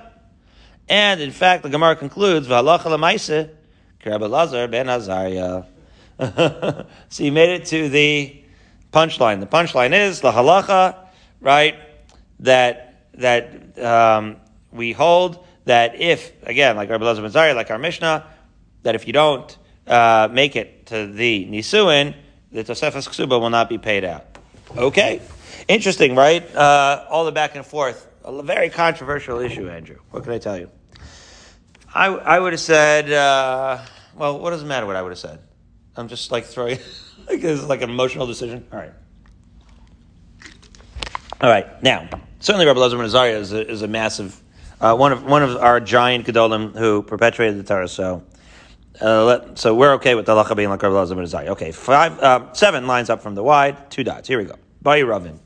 and 0.88 1.20
in 1.20 1.32
fact, 1.32 1.64
the 1.64 1.70
Gemara 1.70 1.96
concludes, 1.96 2.48
v'halacha 2.48 2.84
lemaise, 2.84 3.50
Rav 4.06 4.22
Lazar 4.22 4.68
ben 4.68 4.88
Azariah. 4.88 5.64
so 7.10 7.24
you 7.24 7.32
made 7.32 7.50
it 7.50 7.66
to 7.66 7.90
the 7.90 8.40
punchline. 8.94 9.40
The 9.40 9.48
punchline 9.48 9.94
is 9.94 10.22
the 10.22 10.32
halacha, 10.32 10.96
right? 11.42 11.80
That 12.42 13.10
that 13.16 13.80
um, 13.84 14.38
we 14.72 14.92
hold 14.92 15.44
that 15.64 16.00
if 16.00 16.32
again, 16.44 16.76
like 16.76 16.92
Rabbi 16.92 17.04
Lazar 17.04 17.24
ben 17.24 17.32
Azariah, 17.32 17.56
like 17.56 17.72
our 17.72 17.80
Mishnah, 17.80 18.28
that 18.84 18.94
if 18.94 19.08
you 19.08 19.14
don't 19.14 19.58
uh, 19.88 20.30
make 20.32 20.56
it 20.56 20.86
to 20.86 21.08
the 21.08 21.48
Nisuin, 21.48 22.14
the 22.52 22.64
Tosefes 22.64 23.10
Ksuba 23.10 23.42
will 23.42 23.50
not 23.50 23.70
be 23.70 23.80
paid 23.80 24.06
out. 24.06 24.35
Okay. 24.78 25.22
Interesting, 25.68 26.16
right? 26.16 26.44
Uh, 26.54 27.06
all 27.10 27.26
the 27.26 27.32
back 27.32 27.56
and 27.56 27.66
forth. 27.66 28.08
A 28.24 28.44
very 28.44 28.70
controversial 28.70 29.40
issue, 29.40 29.70
Andrew. 29.70 29.98
What 30.12 30.24
can 30.24 30.34
I 30.34 30.38
tell 30.38 30.58
you? 30.58 30.70
I, 31.94 32.08
I 32.08 32.40
would 32.40 32.54
have 32.54 32.60
said, 32.60 33.10
uh, 33.12 33.80
well, 34.16 34.40
what 34.40 34.50
does 34.50 34.64
it 34.64 34.66
matter 34.66 34.86
what 34.86 34.96
I 34.96 35.02
would 35.02 35.12
have 35.12 35.20
said? 35.20 35.40
I'm 35.96 36.10
just 36.10 36.32
like 36.32 36.46
throwing, 36.46 36.78
like 37.30 37.42
this 37.42 37.62
is 37.62 37.68
like 37.68 37.82
an 37.82 37.90
emotional 37.90 38.28
decision. 38.28 38.66
All 38.72 38.80
right. 38.80 38.92
All 41.40 41.50
right. 41.50 41.82
Now, 41.82 42.10
certainly 42.40 42.66
Rabbi 42.66 42.80
Lazar 42.80 43.02
Azariah 43.02 43.38
is 43.38 43.54
a, 43.54 43.70
is 43.70 43.82
a 43.82 43.88
massive, 43.88 44.42
uh, 44.82 44.96
one 44.96 45.14
of 45.14 45.24
one 45.24 45.42
of 45.42 45.56
our 45.58 45.80
giant 45.80 46.26
gedolim 46.26 46.76
who 46.76 47.02
perpetuated 47.02 47.58
the 47.58 47.64
Torah. 47.64 47.88
So 47.88 48.24
uh, 49.02 49.26
let, 49.26 49.58
so 49.60 49.74
we're 49.74 49.94
okay 49.94 50.16
with 50.16 50.26
the 50.26 50.34
halacha 50.34 50.56
being 50.56 50.70
like 50.70 50.84
Rav 50.84 50.94
Lazar 50.94 51.16
ben 51.16 51.24
Azariah. 51.24 51.52
Okay, 51.52 51.72
five, 51.72 52.20
uh, 52.20 52.54
seven 52.54 52.88
lines 52.88 53.10
up 53.10 53.22
from 53.22 53.36
the 53.36 53.44
wide, 53.44 53.90
two 53.90 54.04
dots. 54.04 54.28
Here 54.28 54.38
we 54.38 54.46
go. 54.46 54.56
By 54.86 55.00
Ravin. 55.00 55.40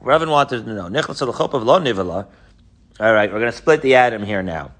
Ravin 0.00 0.30
wanted 0.30 0.64
to 0.64 0.72
know. 0.72 0.86
Of. 0.86 2.26
All 2.98 3.12
right, 3.12 3.30
we're 3.30 3.38
going 3.38 3.52
to 3.52 3.56
split 3.56 3.82
the 3.82 3.96
atom 3.96 4.22
here 4.22 4.42
now. 4.42 4.72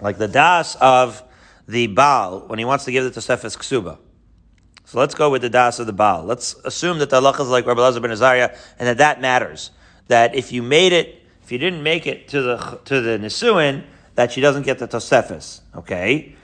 Like 0.00 0.16
the 0.16 0.26
das 0.26 0.74
of 0.76 1.22
the 1.68 1.88
Baal 1.88 2.46
when 2.46 2.58
he 2.58 2.64
wants 2.64 2.86
to 2.86 2.90
give 2.90 3.04
the 3.04 3.10
Tosefes 3.10 3.58
Ksuba. 3.58 3.98
So 4.86 4.98
let's 4.98 5.14
go 5.14 5.28
with 5.28 5.42
the 5.42 5.50
das 5.50 5.80
of 5.80 5.86
the 5.86 5.92
Baal. 5.92 6.24
Let's 6.24 6.54
assume 6.64 6.98
that 7.00 7.10
the 7.10 7.20
halacha 7.20 7.40
is 7.40 7.48
like 7.48 7.66
Rabbi 7.66 7.82
Lazar 7.82 8.00
ben 8.00 8.10
Azariah, 8.10 8.56
and 8.78 8.88
that 8.88 8.96
that 8.96 9.20
matters. 9.20 9.70
That 10.08 10.34
if 10.34 10.50
you 10.50 10.62
made 10.62 10.94
it, 10.94 11.22
if 11.42 11.52
you 11.52 11.58
didn't 11.58 11.82
make 11.82 12.06
it 12.06 12.26
to 12.28 12.40
the 12.40 12.80
to 12.86 13.02
the 13.02 13.18
Nisuin, 13.18 13.84
that 14.14 14.32
she 14.32 14.40
doesn't 14.40 14.62
get 14.62 14.78
the 14.78 14.88
Tosefes. 14.88 15.60
Okay. 15.76 16.36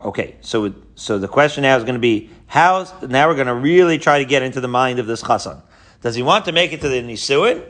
Okay, 0.00 0.36
so 0.40 0.74
so 0.94 1.18
the 1.18 1.28
question 1.28 1.62
now 1.62 1.76
is 1.76 1.84
going 1.84 1.96
to 1.96 2.00
be 2.00 2.30
how. 2.46 2.86
Now 3.02 3.28
we're 3.28 3.34
going 3.34 3.46
to 3.46 3.54
really 3.54 3.98
try 3.98 4.18
to 4.18 4.24
get 4.24 4.42
into 4.42 4.60
the 4.60 4.68
mind 4.68 4.98
of 4.98 5.06
this 5.06 5.22
chassan. 5.22 5.62
Does 6.02 6.14
he 6.14 6.22
want 6.22 6.44
to 6.44 6.52
make 6.52 6.72
it 6.72 6.80
to 6.82 6.88
the 6.88 7.02
nisuin? 7.02 7.64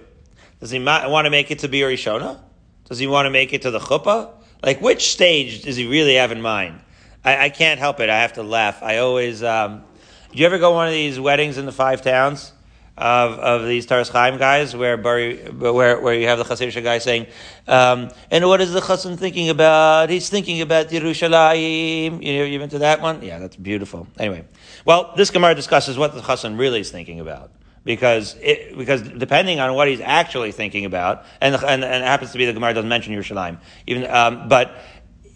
Does 0.61 0.71
he 0.71 0.79
want 0.79 1.25
to 1.25 1.31
make 1.31 1.51
it 1.51 1.61
to 1.61 1.69
bia 1.69 1.87
rishona? 1.87 2.41
Does 2.89 2.99
he 2.99 3.07
want 3.07 3.27
to 3.27 3.31
make 3.31 3.53
it 3.53 3.63
to 3.63 3.71
the 3.71 3.79
chuppah? 3.79 4.31
Like 4.63 4.81
which 4.81 5.11
stage 5.13 5.63
does 5.63 5.77
he 5.77 5.87
really 5.87 6.15
have 6.15 6.33
in 6.33 6.41
mind? 6.41 6.81
I, 7.25 7.47
I 7.47 7.49
can't 7.51 7.79
help 7.79 8.01
it. 8.01 8.09
I 8.09 8.21
have 8.21 8.35
to 8.35 8.43
laugh. 8.43 8.83
I 8.83 8.99
always. 8.99 9.43
Um, 9.43 9.85
do 10.33 10.39
you 10.39 10.47
ever 10.47 10.59
go 10.59 10.73
one 10.73 10.87
of 10.87 10.93
these 10.93 11.19
weddings 11.19 11.59
in 11.59 11.67
the 11.67 11.73
five 11.73 12.03
towns? 12.03 12.53
Of, 12.99 13.39
of 13.39 13.67
these 13.67 13.87
Taras 13.87 14.09
Chaim 14.09 14.39
guys, 14.39 14.75
where 14.75 14.97
where 14.97 16.01
where 16.01 16.15
you 16.15 16.27
have 16.27 16.39
the 16.39 16.45
Chassidisha 16.45 16.83
guy 16.83 16.99
saying, 16.99 17.27
um, 17.69 18.11
and 18.31 18.47
what 18.47 18.61
is 18.61 18.73
the 18.73 18.81
Chassan 18.81 19.19
thinking 19.19 19.51
about? 19.51 20.09
He's 20.11 20.29
thinking 20.29 20.61
about 20.63 20.89
Yerushalayim. 20.89 22.23
You 22.23 22.39
know, 22.39 22.45
you 22.45 22.61
into 22.63 22.79
that 22.79 23.01
one? 23.01 23.23
Yeah, 23.23 23.39
that's 23.39 23.57
beautiful. 23.57 24.07
Anyway, 24.19 24.45
well, 24.85 25.13
this 25.17 25.31
Gemara 25.31 25.55
discusses 25.55 25.99
what 25.99 26.15
the 26.15 26.21
Chassan 26.21 26.59
really 26.59 26.81
is 26.81 26.91
thinking 26.91 27.21
about. 27.21 27.51
Because 27.85 28.35
it, 28.43 28.77
because 28.77 29.03
depending 29.03 29.61
on 29.61 29.73
what 29.75 29.87
he's 29.87 30.01
actually 30.01 30.51
thinking 30.51 30.87
about, 30.87 31.25
and, 31.41 31.55
and, 31.55 31.85
and 31.85 32.03
it 32.03 32.05
happens 32.05 32.33
to 32.33 32.39
be 32.39 32.45
the 32.45 32.53
Gemara 32.53 32.75
doesn't 32.75 32.89
mention 32.89 33.15
Yerushalayim, 33.15 33.61
even 33.87 34.11
um, 34.11 34.49
but 34.49 34.77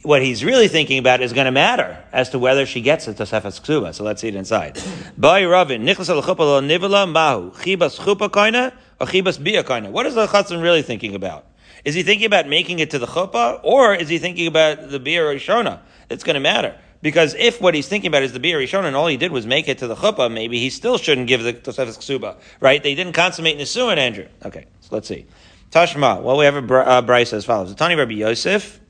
what 0.02 0.22
he's 0.22 0.44
really 0.44 0.68
thinking 0.68 0.98
about 0.98 1.20
is 1.20 1.32
going 1.32 1.44
to 1.44 1.52
matter 1.52 2.02
as 2.12 2.30
to 2.30 2.38
whether 2.38 2.64
she 2.64 2.80
gets 2.80 3.06
it 3.06 3.16
Tosefes 3.16 3.60
Ksuba. 3.60 3.94
So 3.94 4.04
let's 4.04 4.20
see 4.20 4.28
it 4.28 4.34
inside. 4.34 4.80
By 5.18 5.44
Ravin, 5.44 5.86
al 5.88 5.94
Nivala 5.94 7.10
Mahu, 7.10 7.50
Chibas 7.52 7.98
Chupa 7.98 8.30
Koina 8.30 8.72
Koina. 9.00 9.90
What 9.90 10.06
is 10.06 10.14
the 10.14 10.26
Chatzin 10.26 10.62
really 10.62 10.82
thinking 10.82 11.14
about? 11.14 11.46
Is 11.84 11.94
he 11.94 12.02
thinking 12.02 12.26
about 12.26 12.46
making 12.46 12.78
it 12.78 12.90
to 12.90 12.98
the 12.98 13.06
chuppah, 13.06 13.60
or 13.62 13.94
is 13.94 14.08
he 14.08 14.18
thinking 14.18 14.46
about 14.46 14.90
the 14.90 15.00
Bia 15.00 15.22
Rishona? 15.22 15.80
It's 16.10 16.24
going 16.24 16.34
to 16.34 16.40
matter. 16.40 16.76
Because 17.02 17.34
if 17.34 17.62
what 17.62 17.74
he's 17.74 17.88
thinking 17.88 18.08
about 18.08 18.22
is 18.22 18.34
the 18.34 18.40
Bia 18.40 18.56
Rishona 18.56 18.84
and 18.84 18.96
all 18.96 19.06
he 19.06 19.16
did 19.16 19.32
was 19.32 19.46
make 19.46 19.68
it 19.68 19.78
to 19.78 19.86
the 19.86 19.94
chuppah, 19.94 20.30
maybe 20.30 20.58
he 20.58 20.68
still 20.68 20.98
shouldn't 20.98 21.26
give 21.26 21.42
the 21.42 21.54
Tosefes 21.54 21.96
Ksuba, 21.96 22.36
right? 22.60 22.82
They 22.82 22.94
didn't 22.94 23.14
consummate 23.14 23.56
Nisuin, 23.58 23.96
Andrew. 23.96 24.26
Okay, 24.44 24.66
so 24.80 24.88
let's 24.92 25.08
see. 25.08 25.26
Tashma, 25.70 26.22
well, 26.22 26.36
we 26.36 26.44
have 26.44 26.56
a 26.56 26.62
br- 26.62 26.80
uh, 26.80 27.00
Bryce 27.00 27.32
as 27.32 27.46
follows. 27.46 27.74
Tani 27.74 27.94
Rabbi 27.94 28.14
Yosef, 28.14 28.80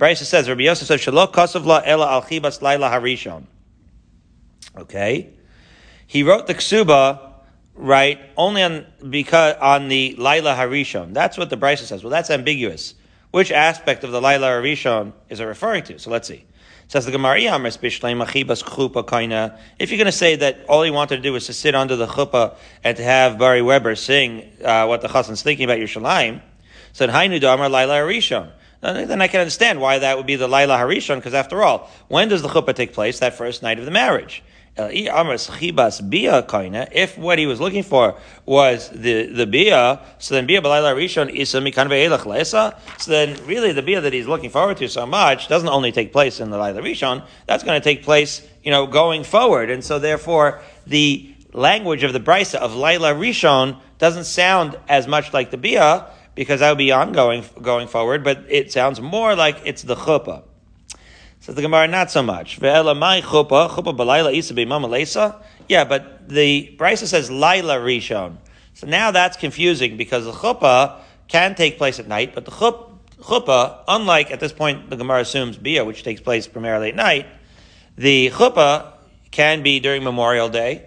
Brisa 0.00 0.24
says, 0.24 0.48
Rabbi 0.48 0.62
Yosef 0.62 0.88
says, 0.88 1.02
Shalok 1.02 1.34
kasav 1.34 1.66
la 1.66 1.82
ela 1.84 2.10
al 2.10 2.22
chibas 2.22 2.62
laila 2.62 2.88
harishon. 2.88 3.44
Okay. 4.74 5.28
He 6.06 6.22
wrote 6.22 6.46
the 6.46 6.54
ksuba, 6.54 7.20
right, 7.74 8.18
only 8.34 8.62
on, 8.62 8.86
because, 9.10 9.56
on 9.60 9.88
the 9.88 10.14
laila 10.16 10.54
harishon. 10.54 11.12
That's 11.12 11.36
what 11.36 11.50
the 11.50 11.58
Brisa 11.58 11.84
says. 11.84 12.02
Well, 12.02 12.10
that's 12.10 12.30
ambiguous. 12.30 12.94
Which 13.30 13.52
aspect 13.52 14.02
of 14.02 14.10
the 14.10 14.22
laila 14.22 14.46
harishon 14.46 15.12
is 15.28 15.38
it 15.38 15.44
referring 15.44 15.84
to? 15.84 15.98
So 15.98 16.10
let's 16.10 16.26
see. 16.26 16.46
says 16.88 17.04
the 17.04 17.12
Gemara, 17.12 17.36
If 17.38 17.50
you're 19.90 19.98
going 19.98 20.06
to 20.06 20.12
say 20.12 20.36
that 20.36 20.64
all 20.66 20.82
he 20.82 20.90
wanted 20.90 21.16
to 21.16 21.22
do 21.22 21.34
was 21.34 21.44
to 21.44 21.52
sit 21.52 21.74
under 21.74 21.96
the 21.96 22.06
chuppah 22.06 22.56
and 22.82 22.96
to 22.96 23.02
have 23.02 23.38
Barry 23.38 23.60
Weber 23.60 23.94
sing 23.96 24.50
uh, 24.64 24.86
what 24.86 25.02
the 25.02 25.08
chassan's 25.08 25.42
thinking 25.42 25.64
about 25.64 25.76
Yerushalayim, 25.76 26.40
said 26.94 27.10
Hainu 27.10 27.38
Damar 27.38 27.68
Laila 27.68 27.98
Harishon 27.98 28.50
Uh, 28.82 29.04
then 29.04 29.20
I 29.20 29.28
can 29.28 29.40
understand 29.40 29.80
why 29.80 29.98
that 29.98 30.16
would 30.16 30.26
be 30.26 30.36
the 30.36 30.48
Laila 30.48 30.78
Harishon, 30.78 31.16
because 31.16 31.34
after 31.34 31.62
all, 31.62 31.90
when 32.08 32.28
does 32.28 32.42
the 32.42 32.48
chuppah 32.48 32.74
take 32.74 32.92
place? 32.92 33.18
That 33.18 33.34
first 33.34 33.62
night 33.62 33.78
of 33.78 33.84
the 33.84 33.90
marriage. 33.90 34.42
If 34.76 35.08
what 37.18 37.38
he 37.38 37.46
was 37.46 37.60
looking 37.60 37.82
for 37.82 38.14
was 38.46 38.88
the, 38.90 39.26
the 39.26 39.46
bia, 39.46 40.00
so 40.18 40.34
then 40.34 40.46
bia 40.46 40.62
balayla 40.62 40.94
rishon 40.94 41.28
isa. 41.30 41.60
So 42.98 43.10
then 43.10 43.46
really 43.46 43.72
the 43.72 43.82
bia 43.82 44.00
that 44.00 44.12
he's 44.12 44.28
looking 44.28 44.48
forward 44.48 44.76
to 44.78 44.88
so 44.88 45.04
much 45.06 45.48
doesn't 45.48 45.68
only 45.68 45.92
take 45.92 46.12
place 46.12 46.40
in 46.40 46.50
the 46.50 46.56
layla 46.56 46.80
rishon, 46.82 47.26
that's 47.46 47.64
going 47.64 47.80
to 47.80 47.84
take 47.84 48.04
place, 48.04 48.46
you 48.62 48.70
know, 48.70 48.86
going 48.86 49.24
forward. 49.24 49.70
And 49.70 49.84
so 49.84 49.98
therefore 49.98 50.62
the 50.86 51.34
language 51.52 52.04
of 52.04 52.12
the 52.12 52.20
brisa 52.20 52.54
of 52.54 52.72
layla 52.72 53.14
rishon 53.18 53.76
doesn't 53.98 54.24
sound 54.24 54.78
as 54.88 55.06
much 55.06 55.32
like 55.34 55.50
the 55.50 55.58
bia 55.58 56.06
because 56.34 56.60
that 56.60 56.70
would 56.70 56.78
be 56.78 56.92
ongoing 56.92 57.44
going 57.60 57.88
forward, 57.88 58.24
but 58.24 58.44
it 58.48 58.72
sounds 58.72 58.98
more 59.00 59.34
like 59.34 59.60
it's 59.64 59.82
the 59.82 59.96
chuppah. 59.96 60.44
Says 61.40 61.54
the 61.54 61.62
Gemara, 61.62 61.88
not 61.88 62.10
so 62.10 62.22
much. 62.22 62.60
Yeah, 62.60 62.82
but 65.84 66.28
the 66.28 66.76
Brisa 66.78 67.06
says 67.06 67.30
Laila 67.30 67.76
Rishon. 67.76 68.36
So 68.74 68.86
now 68.86 69.10
that's 69.10 69.38
confusing 69.38 69.96
because 69.96 70.26
the 70.26 70.32
chuppah 70.32 71.00
can 71.28 71.54
take 71.54 71.78
place 71.78 71.98
at 71.98 72.08
night, 72.08 72.34
but 72.34 72.44
the 72.44 72.50
chuppah, 72.50 73.84
unlike 73.88 74.30
at 74.30 74.40
this 74.40 74.52
point 74.52 74.90
the 74.90 74.96
Gemara 74.96 75.20
assumes 75.20 75.56
Bia, 75.56 75.82
which 75.84 76.02
takes 76.02 76.20
place 76.20 76.46
primarily 76.46 76.90
at 76.90 76.96
night, 76.96 77.26
the 77.96 78.30
chuppah 78.30 78.92
can 79.30 79.62
be 79.62 79.80
during 79.80 80.04
Memorial 80.04 80.48
Day, 80.48 80.86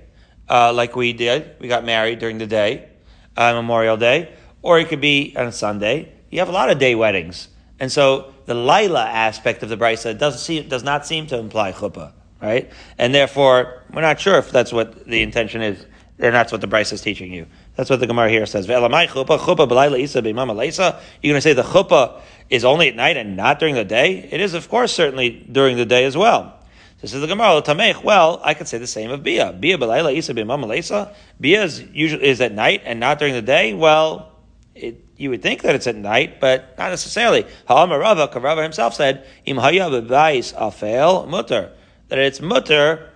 uh, 0.50 0.74
like 0.74 0.96
we 0.96 1.14
did. 1.14 1.56
We 1.60 1.68
got 1.68 1.84
married 1.84 2.20
during 2.20 2.38
the 2.38 2.48
day, 2.48 2.90
uh, 3.38 3.54
Memorial 3.54 3.98
Day, 3.98 4.34
or 4.63 4.80
it 4.80 4.89
could 4.89 5.02
be 5.02 5.36
on 5.38 5.52
Sunday. 5.52 6.12
You 6.32 6.39
have 6.39 6.49
a 6.49 6.54
lot 6.54 6.71
of 6.71 6.80
day 6.80 6.95
weddings. 6.95 7.49
And 7.80 7.91
so 7.91 8.34
the 8.45 8.56
Laila 8.56 9.06
aspect 9.06 9.62
of 9.62 9.69
the 9.69 9.78
Brisa 9.78 10.17
doesn't 10.17 10.39
seem, 10.39 10.67
does 10.67 10.84
not 10.84 11.06
seem 11.06 11.28
to 11.28 11.38
imply 11.38 11.71
chuppah, 11.73 12.13
right? 12.41 12.71
And 12.97 13.13
therefore, 13.13 13.84
we're 13.93 14.02
not 14.02 14.19
sure 14.19 14.39
if 14.39 14.49
that's 14.49 14.73
what 14.73 15.06
the 15.06 15.21
intention 15.21 15.62
is, 15.62 15.86
and 16.17 16.34
that's 16.34 16.52
what 16.52 16.62
the 16.62 16.67
Brisa 16.67 16.93
is 16.93 17.02
teaching 17.02 17.32
you. 17.34 17.45
That's 17.76 17.89
what 17.89 17.99
the 17.99 18.08
Gemara 18.08 18.30
here 18.30 18.45
says. 18.45 18.67
You're 18.67 18.80
going 18.80 18.91
to 18.91 19.08
say 19.12 20.21
the 20.21 21.63
chuppah 21.63 22.21
is 22.49 22.65
only 22.65 22.88
at 22.89 22.95
night 22.95 23.17
and 23.17 23.36
not 23.36 23.60
during 23.60 23.76
the 23.76 23.84
day? 23.84 24.30
It 24.32 24.39
is, 24.39 24.54
of 24.54 24.69
course, 24.69 24.93
certainly 24.93 25.45
during 25.52 25.76
the 25.76 25.86
day 25.86 26.06
as 26.06 26.15
well. 26.15 26.60
This 27.02 27.13
is 27.13 27.19
the 27.19 27.28
Gemara. 27.28 27.62
Well, 28.02 28.39
I 28.43 28.54
could 28.54 28.67
say 28.69 28.78
the 28.78 28.88
same 28.88 29.12
of 29.12 29.23
Bia. 29.23 29.52
Bia 29.52 29.78
b'layla 29.78 30.13
isa 30.13 30.34
b'mama 30.34 31.13
Bia 31.41 31.63
is 31.63 31.82
usually 31.91 32.23
is 32.23 32.39
at 32.39 32.54
night 32.54 32.84
and 32.86 32.99
not 32.99 33.19
during 33.19 33.34
the 33.34 33.41
day. 33.41 33.73
Well, 33.73 34.33
it 34.76 35.04
you 35.18 35.30
would 35.30 35.42
think 35.42 35.62
that 35.62 35.76
it's 35.76 35.88
at 35.88 35.96
night, 35.96 36.40
but 36.42 36.78
not 36.78 36.90
necessarily. 36.90 37.46
Ha'amar 37.68 38.00
Rava, 38.00 38.30
Rava 38.40 38.64
himself 38.64 38.96
said, 38.96 39.26
Im 39.46 39.58
haya 39.58 39.90
afel 39.90 41.28
mutter, 41.28 41.72
that 42.10 42.20
it's 42.20 42.42
mutter 42.42 43.10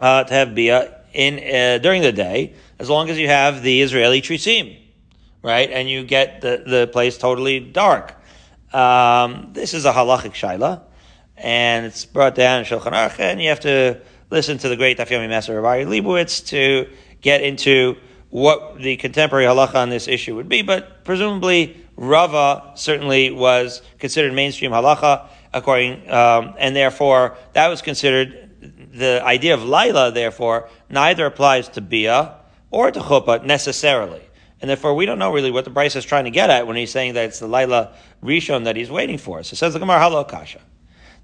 uh, 0.00 0.24
to 0.24 0.34
have 0.34 0.54
bia 0.54 1.02
in 1.12 1.38
uh, 1.38 1.78
during 1.78 2.02
the 2.02 2.12
day, 2.12 2.54
as 2.78 2.90
long 2.90 3.08
as 3.08 3.18
you 3.18 3.28
have 3.28 3.62
the 3.62 3.80
Israeli 3.80 4.20
trisim, 4.20 4.78
right, 5.42 5.70
and 5.70 5.88
you 5.88 6.04
get 6.04 6.40
the, 6.40 6.62
the 6.66 6.86
place 6.92 7.16
totally 7.16 7.60
dark. 7.60 8.14
Um, 8.72 9.50
this 9.52 9.72
is 9.72 9.84
a 9.84 9.92
halachic 9.92 10.34
shaila, 10.34 10.82
and 11.36 11.86
it's 11.86 12.04
brought 12.04 12.34
down 12.34 12.60
in 12.60 12.66
Shulchan 12.66 12.92
Aruch, 12.92 13.18
and 13.18 13.40
you 13.40 13.48
have 13.48 13.60
to 13.60 14.00
listen 14.30 14.58
to 14.58 14.68
the 14.68 14.76
great 14.76 14.98
Daf 14.98 15.06
Yomi 15.06 15.28
Master 15.28 15.58
Rabbi 15.60 15.84
Leibowitz 15.84 16.46
to 16.48 16.90
get 17.22 17.40
into 17.40 17.96
what 18.30 18.78
the 18.78 18.96
contemporary 18.96 19.46
halacha 19.46 19.76
on 19.76 19.88
this 19.90 20.06
issue 20.06 20.36
would 20.36 20.48
be, 20.48 20.62
but 20.62 21.04
presumably 21.04 21.84
Rava 21.96 22.72
certainly 22.74 23.30
was 23.30 23.82
considered 23.98 24.32
mainstream 24.32 24.70
halacha, 24.70 25.28
according, 25.52 26.08
um, 26.10 26.54
and 26.58 26.76
therefore 26.76 27.36
that 27.54 27.68
was 27.68 27.82
considered 27.82 28.50
the 28.92 29.22
idea 29.24 29.54
of 29.54 29.64
Laila. 29.64 30.12
Therefore, 30.12 30.68
neither 30.90 31.26
applies 31.26 31.68
to 31.70 31.80
Bia 31.80 32.34
or 32.70 32.90
to 32.90 33.00
Chuppah 33.00 33.44
necessarily, 33.44 34.22
and 34.60 34.68
therefore 34.68 34.94
we 34.94 35.06
don't 35.06 35.18
know 35.18 35.32
really 35.32 35.50
what 35.50 35.64
the 35.64 35.70
Bryce 35.70 35.96
is 35.96 36.04
trying 36.04 36.24
to 36.24 36.30
get 36.30 36.50
at 36.50 36.66
when 36.66 36.76
he's 36.76 36.92
saying 36.92 37.14
that 37.14 37.24
it's 37.24 37.38
the 37.38 37.48
Laila 37.48 37.94
Rishon 38.22 38.64
that 38.64 38.76
he's 38.76 38.90
waiting 38.90 39.18
for. 39.18 39.42
So 39.42 39.56
says 39.56 39.72
the 39.72 39.78
Gemara 39.78 40.00
Halo 40.00 40.22
Kasha. 40.24 40.60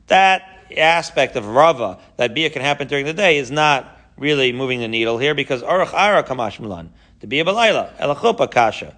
That 0.07 0.43
aspect 0.77 1.37
of 1.37 1.47
Rava 1.47 1.99
that 2.17 2.35
Bia 2.35 2.51
can 2.51 2.63
happen 2.63 2.89
during 2.89 3.05
the 3.05 3.13
day 3.13 3.37
is 3.39 3.51
not 3.51 3.99
really 4.17 4.53
moving 4.53 4.81
the 4.81 4.89
needle 4.89 5.19
here 5.19 5.35
because 5.35 5.63
Aruch 5.63 5.93
Ara 5.93 6.23
Kamash 6.23 6.61
Milan, 6.61 6.93
to 7.21 7.27
be 7.27 7.41
a 7.41 7.45
Balayla, 7.45 7.97
Elachupa 7.99 8.51
Kasha. 8.51 8.97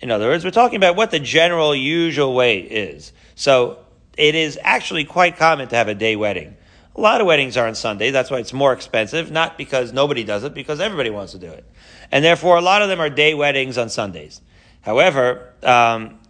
In 0.00 0.10
other 0.10 0.28
words, 0.28 0.44
we're 0.44 0.50
talking 0.50 0.76
about 0.76 0.96
what 0.96 1.10
the 1.10 1.20
general 1.20 1.74
usual 1.74 2.34
way 2.34 2.60
is. 2.60 3.12
So 3.34 3.78
it 4.16 4.34
is 4.34 4.58
actually 4.62 5.04
quite 5.04 5.36
common 5.36 5.68
to 5.68 5.76
have 5.76 5.88
a 5.88 5.94
day 5.94 6.16
wedding. 6.16 6.56
A 6.96 7.00
lot 7.00 7.20
of 7.20 7.26
weddings 7.26 7.56
are 7.56 7.66
on 7.66 7.74
Sunday. 7.74 8.10
That's 8.10 8.30
why 8.30 8.38
it's 8.38 8.52
more 8.52 8.72
expensive, 8.72 9.30
not 9.30 9.58
because 9.58 9.92
nobody 9.92 10.22
does 10.22 10.44
it, 10.44 10.54
because 10.54 10.78
everybody 10.78 11.10
wants 11.10 11.32
to 11.32 11.38
do 11.38 11.48
it. 11.48 11.68
And 12.12 12.24
therefore, 12.24 12.56
a 12.56 12.60
lot 12.60 12.82
of 12.82 12.88
them 12.88 13.00
are 13.00 13.10
day 13.10 13.34
weddings 13.34 13.78
on 13.78 13.88
Sundays. 13.88 14.40
However, 14.80 15.54
um, 15.62 16.20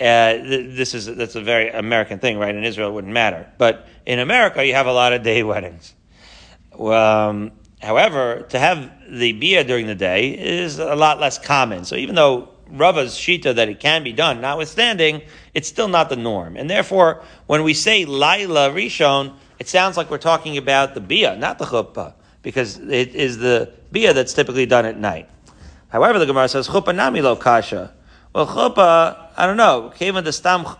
uh, 0.00 0.34
this 0.42 0.94
is 0.94 1.06
that's 1.06 1.34
a 1.34 1.40
very 1.40 1.70
American 1.70 2.18
thing, 2.18 2.38
right? 2.38 2.54
In 2.54 2.64
Israel, 2.64 2.90
it 2.90 2.92
wouldn't 2.92 3.12
matter, 3.12 3.50
but 3.56 3.86
in 4.04 4.18
America, 4.18 4.64
you 4.64 4.74
have 4.74 4.86
a 4.86 4.92
lot 4.92 5.12
of 5.12 5.22
day 5.22 5.42
weddings. 5.52 5.94
Um, 6.78 7.52
However, 7.82 8.46
to 8.50 8.58
have 8.58 8.90
the 9.08 9.32
bia 9.32 9.64
during 9.64 9.86
the 9.86 9.94
day 9.94 10.30
is 10.30 10.78
a 10.78 10.94
lot 10.94 11.18
less 11.18 11.36
common. 11.36 11.84
So 11.84 11.96
even 11.96 12.14
though 12.14 12.48
Rava's 12.68 13.14
shita 13.14 13.56
that 13.56 13.68
it 13.68 13.80
can 13.80 14.04
be 14.04 14.12
done, 14.12 14.40
notwithstanding, 14.40 15.22
it's 15.52 15.68
still 15.68 15.88
not 15.88 16.08
the 16.08 16.16
norm. 16.16 16.56
And 16.56 16.70
therefore, 16.70 17.22
when 17.46 17.64
we 17.64 17.74
say 17.74 18.04
Laila 18.04 18.70
Rishon, 18.70 19.34
it 19.58 19.68
sounds 19.68 19.96
like 19.96 20.10
we're 20.10 20.18
talking 20.18 20.56
about 20.56 20.94
the 20.94 21.00
bia, 21.00 21.36
not 21.36 21.58
the 21.58 21.64
chuppah, 21.64 22.14
because 22.42 22.78
it 22.78 23.14
is 23.14 23.38
the 23.38 23.72
bia 23.90 24.14
that's 24.14 24.32
typically 24.32 24.66
done 24.66 24.86
at 24.86 24.96
night. 24.96 25.28
However, 25.88 26.20
the 26.20 26.26
Gemara 26.26 26.48
says 26.48 26.68
chuppah 26.68 26.94
nami 26.94 27.20
lo 27.20 27.34
kasha. 27.34 27.92
Well, 28.32 28.46
chuppah, 28.46 29.28
I 29.36 29.46
don't 29.46 29.56
know. 29.56 29.92
the 29.98 30.32
stam, 30.32 30.66
uh, 30.66 30.76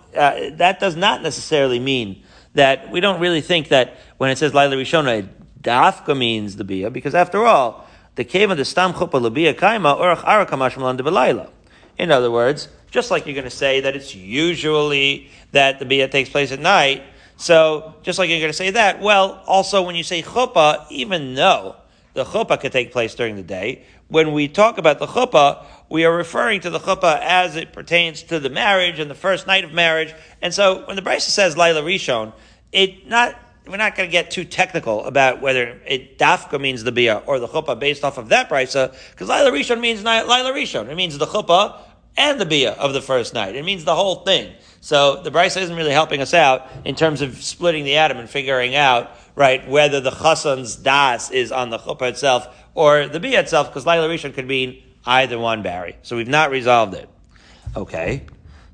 that 0.53 0.79
does 0.79 0.95
not 0.95 1.23
necessarily 1.23 1.81
mean 1.81 2.23
that 2.55 2.91
we 2.93 3.01
don't 3.01 3.21
really 3.21 3.41
think 3.41 3.69
that 3.69 3.97
when 4.19 4.31
it 4.31 4.39
says 4.39 4.55
Laila 4.55 4.77
Rishon, 4.77 5.29
Dafka 5.63 6.17
means 6.17 6.57
the 6.57 6.65
bia, 6.65 6.91
because 6.91 7.15
after 7.15 7.47
all, 7.47 7.87
the 8.17 8.23
of 8.45 8.57
the 8.57 8.65
stam 8.65 8.93
chuppah 8.93 9.21
lebia 9.21 9.55
kaima 9.55 9.99
orach 9.99 10.25
ara 10.27 10.45
kamashmalan 10.45 10.97
de. 10.97 11.51
In 11.99 12.11
other 12.11 12.31
words, 12.31 12.69
just 12.91 13.11
like 13.11 13.27
you're 13.27 13.35
going 13.35 13.45
to 13.45 13.51
say 13.51 13.81
that 13.81 13.97
it's 13.97 14.15
usually 14.15 15.31
that 15.53 15.79
the 15.79 15.85
bia 15.85 16.09
takes 16.09 16.29
place 16.29 16.53
at 16.53 16.61
night, 16.61 17.03
so 17.37 17.95
just 18.03 18.19
like 18.19 18.29
you're 18.29 18.39
going 18.39 18.51
to 18.51 18.57
say 18.57 18.71
that, 18.71 19.01
well, 19.01 19.43
also 19.47 19.83
when 19.83 19.95
you 19.95 20.03
say 20.03 20.23
chuppah, 20.23 20.87
even 20.91 21.35
though 21.35 21.77
the 22.15 22.25
chuppah 22.25 22.61
could 22.61 22.73
take 22.73 22.93
place 22.93 23.15
during 23.15 23.37
the 23.37 23.43
day, 23.43 23.85
when 24.09 24.33
we 24.33 24.47
talk 24.47 24.79
about 24.79 24.99
the 24.99 25.07
chuppah, 25.07 25.65
we 25.89 26.05
are 26.05 26.15
referring 26.15 26.61
to 26.61 26.71
the 26.71 26.79
chuppah 26.79 27.19
as 27.21 27.57
it 27.57 27.73
pertains 27.73 28.23
to 28.25 28.39
the 28.39 28.51
marriage 28.51 28.99
and 28.99 29.11
the 29.11 29.15
first 29.15 29.47
night 29.47 29.65
of 29.65 29.73
marriage. 29.73 30.15
And 30.41 30.53
so 30.53 30.87
when 30.87 30.97
the 30.97 31.03
Brisa 31.03 31.31
says 31.31 31.57
Laila 31.57 31.83
Rishon, 31.83 32.33
it 32.73 33.07
not 33.07 33.39
we're 33.67 33.77
not 33.77 33.95
going 33.95 34.09
to 34.09 34.13
get 34.13 34.31
too 34.31 34.45
technical 34.45 35.05
about 35.05 35.41
whether 35.41 35.81
it 35.87 36.19
dafka 36.19 36.61
means 36.61 36.83
the 36.85 36.93
bia 36.93 37.23
or 37.27 37.39
the 37.39 37.49
chuppah 37.49 37.79
based 37.79 38.05
off 38.05 38.19
of 38.19 38.31
that 38.31 38.49
brisa, 38.49 38.95
because 39.11 39.29
Laila 39.29 39.51
Rishon 39.51 39.81
means 39.81 40.03
Laila 40.03 40.53
Rishon. 40.53 40.89
It 40.89 40.97
means 40.97 41.17
the 41.17 41.27
chuppah 41.27 41.79
and 42.17 42.41
the 42.41 42.47
bia 42.47 42.73
of 42.73 42.93
the 42.93 43.01
first 43.01 43.35
night. 43.35 43.55
It 43.55 43.65
means 43.65 43.85
the 43.85 43.95
whole 43.95 44.17
thing. 44.17 44.53
So 44.81 45.23
the 45.23 45.31
brisa 45.31 45.61
isn't 45.61 45.77
really 45.77 45.93
helping 45.93 46.21
us 46.21 46.35
out 46.35 46.67
in 46.85 46.95
terms 46.97 47.23
of 47.23 47.43
splitting 47.43 47.85
the 47.85 47.97
atom 47.97 48.19
and 48.19 48.29
figuring 48.29 48.75
out 48.75 49.11
right 49.35 49.67
whether 49.69 50.01
the 50.01 50.11
chasan's 50.11 50.77
das 50.77 51.31
is 51.31 51.53
on 51.53 51.71
the 51.71 51.79
chuppah 51.79 52.11
itself 52.11 52.49
or 52.75 53.07
the 53.07 53.21
bia 53.21 53.41
itself, 53.41 53.69
because 53.69 53.87
Laila 53.87 54.09
Rishon 54.09 54.35
could 54.35 54.47
mean 54.47 54.83
either 55.07 55.39
one, 55.39 55.63
Barry. 55.63 55.97
So 56.03 56.17
we've 56.17 56.29
not 56.29 56.51
resolved 56.51 56.95
it. 56.95 57.09
Okay, 57.77 58.25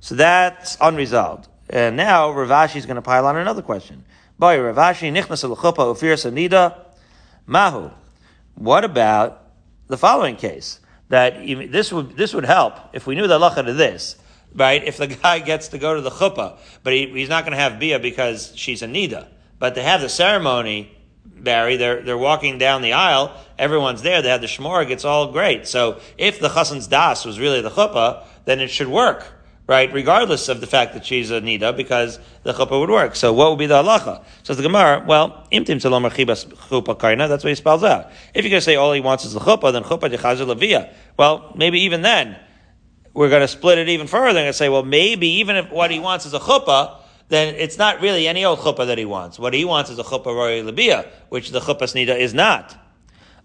so 0.01 0.14
that's 0.14 0.77
unresolved. 0.81 1.46
And 1.70 1.96
now 1.96 2.31
Rav 2.31 2.48
Ashi 2.48 2.77
is 2.77 2.87
going 2.87 2.96
to 2.96 3.03
pile 3.03 3.27
on 3.27 3.37
another 3.37 3.62
question. 3.62 4.05
Boy, 4.38 4.61
Rav 4.61 4.77
Ashi 4.77 5.11
nichnas 5.12 5.42
al 5.42 5.57
ufir 5.57 6.14
sanida 6.14 6.77
mahu. 7.44 7.90
What 8.55 8.85
about 8.85 9.42
the 9.88 9.98
following 9.98 10.37
case? 10.37 10.79
That 11.09 11.40
this 11.44 11.92
would 11.92 12.16
this 12.16 12.35
would 12.35 12.44
help 12.44 12.74
if 12.92 13.07
we 13.07 13.16
knew 13.16 13.27
the 13.27 13.38
halacha 13.38 13.64
to 13.64 13.72
this, 13.72 14.16
right? 14.55 14.85
If 14.85 14.96
the 14.96 15.07
guy 15.22 15.40
gets 15.40 15.68
to 15.68 15.79
go 15.79 15.96
to 15.96 16.01
the 16.01 16.11
chuppah, 16.11 16.59
but 16.85 16.92
he, 16.92 17.07
he's 17.07 17.29
not 17.29 17.44
going 17.44 17.57
to 17.57 17.59
have 17.59 17.81
bia 17.81 17.98
because 17.98 18.53
she's 18.55 18.83
a 18.83 18.87
nida, 18.87 19.27
but 19.59 19.74
to 19.74 19.83
have 19.83 20.03
the 20.03 20.09
ceremony, 20.09 20.96
Barry, 21.24 21.77
they're 21.77 22.03
they're 22.03 22.18
walking 22.18 22.59
down 22.59 22.83
the 22.83 22.92
aisle, 22.92 23.33
everyone's 23.59 24.03
there, 24.03 24.22
they 24.22 24.29
have 24.29 24.40
the 24.40 24.46
shmorg, 24.46 24.90
it's 24.90 25.05
all 25.05 25.33
great. 25.33 25.66
So 25.66 26.01
if 26.16 26.38
the 26.38 26.48
chassan's 26.48 26.87
das 26.87 27.24
was 27.24 27.40
really 27.40 27.61
the 27.61 27.70
chuppah, 27.70 28.24
then 28.44 28.61
it 28.61 28.70
should 28.70 28.88
work 28.88 29.27
right? 29.69 29.93
Regardless 29.93 30.49
of 30.49 30.61
the 30.61 30.67
fact 30.67 30.95
that 30.95 31.05
she's 31.05 31.31
a 31.31 31.41
nida, 31.41 31.77
because 31.77 32.19
the 32.43 32.55
chuppah 32.55 32.81
would 32.81 32.91
work. 32.91 33.15
So 33.15 33.33
what 33.35 33.51
would 33.51 33.59
be 33.59 33.67
the 33.67 33.83
halacha? 33.83 34.25
Says 34.43 34.57
the 34.57 34.63
Gemara, 34.63 35.05
well, 35.07 35.47
imtim 35.53 35.77
salom 35.77 36.11
chibas 36.11 36.47
chuppah 36.47 36.99
karna, 36.99 37.29
that's 37.29 37.45
what 37.45 37.51
he 37.51 37.55
spells 37.55 37.85
out. 37.85 38.11
If 38.35 38.45
you're 38.45 38.51
going 38.51 38.61
to 38.61 38.65
say 38.65 38.77
all 38.77 38.93
he 38.95 39.01
wants 39.01 39.27
is 39.27 39.35
the 39.35 39.41
chuppah, 39.41 39.73
then 39.73 39.85
chuppah 39.85 40.13
dechazer 40.13 40.53
levia. 40.53 40.93
Well, 41.19 41.53
maybe 41.55 41.81
even 41.83 42.01
then, 42.01 42.37
we're 43.13 43.29
going 43.29 43.43
to 43.43 43.49
split 43.49 43.79
it 43.79 43.91
even 43.91 44.07
further 44.07 44.41
and 44.41 44.55
say, 44.55 44.71
well, 44.71 44.85
maybe 44.85 45.29
even 45.29 45.57
if 45.57 45.71
what 45.71 45.91
he 45.91 45.99
wants 45.99 46.25
is 46.25 46.33
a 46.33 46.39
chuppah, 46.39 46.97
then 47.29 47.55
it's 47.57 47.77
not 47.77 48.01
really 48.01 48.27
any 48.27 48.47
old 48.47 48.61
chuppah 48.61 48.87
that 48.87 48.97
he 48.97 49.05
wants. 49.05 49.39
What 49.39 49.53
he 49.53 49.67
wants 49.67 49.91
is 49.91 49.99
a 49.99 50.03
chuppah 50.03 50.27
roy 50.27 50.63
labia, 50.63 51.11
which 51.29 51.51
the 51.51 51.61
chuppah 51.61 51.83
snida 51.83 52.19
is 52.19 52.33
not. 52.33 52.75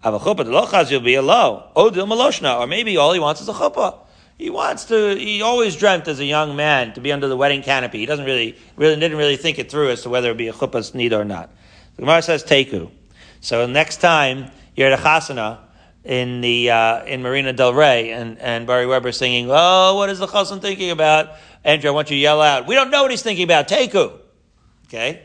Av 0.02 0.14
a 0.14 0.18
chuppah 0.18 0.46
delochaz 0.46 0.90
you'll 0.90 1.02
be 1.02 1.16
a 1.16 1.22
low. 1.22 1.68
Odil 1.76 2.08
maloshna, 2.08 2.60
or 2.60 2.66
maybe 2.66 2.96
all 2.96 3.12
he 3.12 3.20
wants 3.20 3.42
is 3.42 3.48
a 3.50 3.52
chuppah. 3.52 3.98
He 4.36 4.50
wants 4.50 4.86
to. 4.86 5.16
He 5.16 5.42
always 5.42 5.76
dreamt 5.76 6.08
as 6.08 6.18
a 6.18 6.24
young 6.24 6.56
man 6.56 6.92
to 6.94 7.00
be 7.00 7.12
under 7.12 7.28
the 7.28 7.36
wedding 7.36 7.62
canopy. 7.62 7.98
He 7.98 8.06
doesn't 8.06 8.24
really, 8.24 8.56
really 8.76 8.96
didn't 8.96 9.16
really 9.16 9.36
think 9.36 9.58
it 9.58 9.70
through 9.70 9.90
as 9.90 10.02
to 10.02 10.10
whether 10.10 10.30
it 10.30 10.36
be 10.36 10.48
a 10.48 10.52
chuppah 10.52 10.94
need 10.94 11.12
or 11.12 11.24
not. 11.24 11.50
The 11.96 12.02
Gemara 12.02 12.22
says 12.22 12.42
teku. 12.42 12.90
So 13.40 13.66
next 13.66 13.98
time 13.98 14.50
you're 14.74 14.90
at 14.90 14.98
a 14.98 15.02
chasana 15.02 15.60
in 16.02 16.40
the 16.40 16.70
uh, 16.70 17.04
in 17.04 17.22
Marina 17.22 17.52
Del 17.52 17.74
Rey, 17.74 18.10
and 18.10 18.38
and 18.38 18.66
Barry 18.66 18.86
Weber 18.86 19.12
singing, 19.12 19.48
"Oh, 19.50 19.94
what 19.96 20.10
is 20.10 20.18
the 20.18 20.26
chassan 20.26 20.60
thinking 20.60 20.90
about?" 20.90 21.36
Andrew, 21.62 21.90
I 21.90 21.92
want 21.94 22.10
you 22.10 22.16
to 22.16 22.20
yell 22.20 22.42
out, 22.42 22.66
"We 22.66 22.74
don't 22.74 22.90
know 22.90 23.02
what 23.02 23.12
he's 23.12 23.22
thinking 23.22 23.44
about." 23.44 23.68
Teku. 23.68 24.18
Okay, 24.86 25.22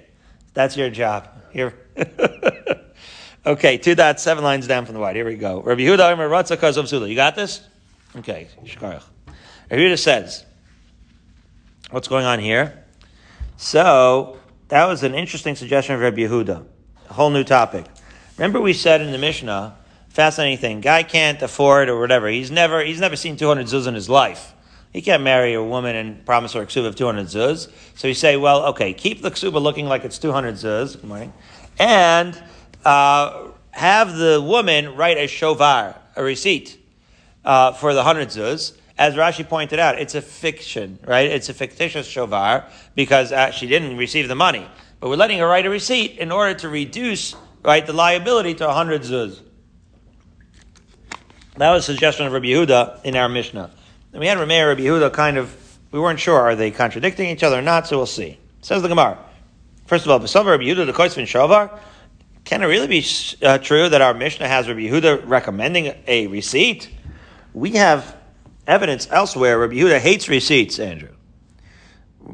that's 0.53 0.77
your 0.77 0.89
job. 0.89 1.27
Here. 1.51 1.73
okay, 3.45 3.77
two 3.77 3.95
dots, 3.95 4.21
seven 4.21 4.43
lines 4.43 4.67
down 4.67 4.85
from 4.85 4.93
the 4.93 5.01
white. 5.01 5.15
Here 5.15 5.25
we 5.25 5.35
go. 5.35 5.61
Rabbi 5.61 5.81
Yehuda. 5.81 7.09
You 7.09 7.15
got 7.15 7.35
this? 7.35 7.61
Okay. 8.17 8.47
Shkarach. 8.65 9.03
Yehuda 9.69 9.99
says, 9.99 10.45
"What's 11.91 12.07
going 12.07 12.25
on 12.25 12.39
here?" 12.39 12.85
So 13.57 14.37
that 14.69 14.85
was 14.85 15.03
an 15.03 15.13
interesting 15.13 15.55
suggestion 15.55 15.95
of 15.95 16.01
Rabbi 16.01 16.21
Yehuda. 16.21 16.65
A 17.09 17.13
whole 17.13 17.29
new 17.29 17.43
topic. 17.43 17.85
Remember, 18.37 18.61
we 18.61 18.73
said 18.73 19.01
in 19.01 19.11
the 19.11 19.17
Mishnah, 19.17 19.75
fascinating 20.09 20.57
thing. 20.57 20.81
Guy 20.81 21.03
can't 21.03 21.41
afford 21.41 21.89
or 21.89 21.99
whatever. 21.99 22.27
He's 22.27 22.51
never 22.51 22.83
he's 22.83 22.99
never 22.99 23.15
seen 23.15 23.35
200 23.35 23.67
zuz 23.67 23.87
in 23.87 23.95
his 23.95 24.09
life. 24.09 24.53
He 24.91 25.01
can't 25.01 25.21
marry 25.21 25.53
a 25.53 25.63
woman 25.63 25.95
and 25.95 26.25
promise 26.25 26.53
her 26.53 26.61
a 26.61 26.65
ksuba 26.65 26.87
of 26.87 26.95
200 26.95 27.27
zuz. 27.27 27.71
So 27.95 28.07
you 28.07 28.15
say, 28.15 28.37
well, 28.37 28.65
okay, 28.67 28.93
keep 28.93 29.21
the 29.21 29.29
ksuba 29.29 29.61
looking 29.61 29.85
like 29.85 30.03
it's 30.03 30.17
200 30.17 30.55
zuz. 30.55 30.95
Good 30.95 31.03
morning. 31.03 31.33
And 31.77 32.41
uh, 32.83 33.49
have 33.71 34.15
the 34.15 34.41
woman 34.41 34.95
write 34.95 35.17
a 35.17 35.27
shovar, 35.27 35.95
a 36.15 36.23
receipt, 36.23 36.78
uh, 37.49 37.71
for 37.71 37.93
the 37.93 38.03
100 38.03 38.27
zuz. 38.27 38.73
As 38.95 39.15
Rashi 39.15 39.47
pointed 39.47 39.79
out, 39.79 39.99
it's 39.99 40.13
a 40.13 40.21
fiction, 40.21 40.99
right? 41.03 41.31
It's 41.31 41.49
a 41.49 41.53
fictitious 41.53 42.07
shovar 42.07 42.65
because 42.93 43.31
uh, 43.31 43.49
she 43.49 43.65
didn't 43.65 43.97
receive 43.97 44.27
the 44.27 44.35
money. 44.35 44.69
But 44.99 45.09
we're 45.09 45.15
letting 45.15 45.39
her 45.39 45.47
write 45.47 45.65
a 45.65 45.69
receipt 45.69 46.19
in 46.19 46.31
order 46.31 46.53
to 46.59 46.69
reduce, 46.69 47.35
right, 47.63 47.83
the 47.83 47.93
liability 47.93 48.53
to 48.55 48.67
100 48.67 49.01
zuz. 49.01 49.41
That 51.57 51.71
was 51.71 51.89
a 51.89 51.93
suggestion 51.93 52.27
of 52.27 52.33
Rabbi 52.33 52.47
Yehuda 52.47 53.03
in 53.03 53.15
our 53.15 53.27
Mishnah. 53.27 53.71
And 54.13 54.19
we 54.19 54.27
had 54.27 54.37
Rameh 54.37 54.67
Rabbi 54.67 54.81
Yehuda 54.81 55.11
kind 55.11 55.37
of, 55.37 55.55
we 55.91 55.99
weren't 55.99 56.19
sure, 56.19 56.39
are 56.39 56.55
they 56.55 56.69
contradicting 56.69 57.29
each 57.29 57.41
other 57.41 57.57
or 57.57 57.63
not, 57.63 57.87
so 57.87 57.97
we'll 57.97 58.05
see. 58.05 58.37
Says 58.61 58.83
the 58.83 58.89
Gemara. 58.89 59.17
First 59.87 60.05
of 60.05 60.11
all, 60.11 60.19
B'savar 60.19 60.51
Rabbi 60.51 60.65
Yehuda, 60.65 60.85
the 60.85 60.93
Koisvin 60.93 61.23
Shavar, 61.23 61.79
can 62.43 62.61
it 62.61 62.67
really 62.67 62.87
be 62.87 63.03
uh, 63.41 63.57
true 63.57 63.89
that 63.89 64.01
our 64.01 64.13
Mishnah 64.13 64.47
has 64.47 64.67
Rabbi 64.67 64.81
Yehuda 64.81 65.27
recommending 65.27 65.95
a 66.05 66.27
receipt? 66.27 66.89
We 67.53 67.71
have 67.71 68.17
evidence 68.67 69.07
elsewhere. 69.11 69.59
Rabbi 69.59 69.75
Yehuda 69.75 69.99
hates 69.99 70.29
receipts, 70.29 70.79
Andrew. 70.79 71.15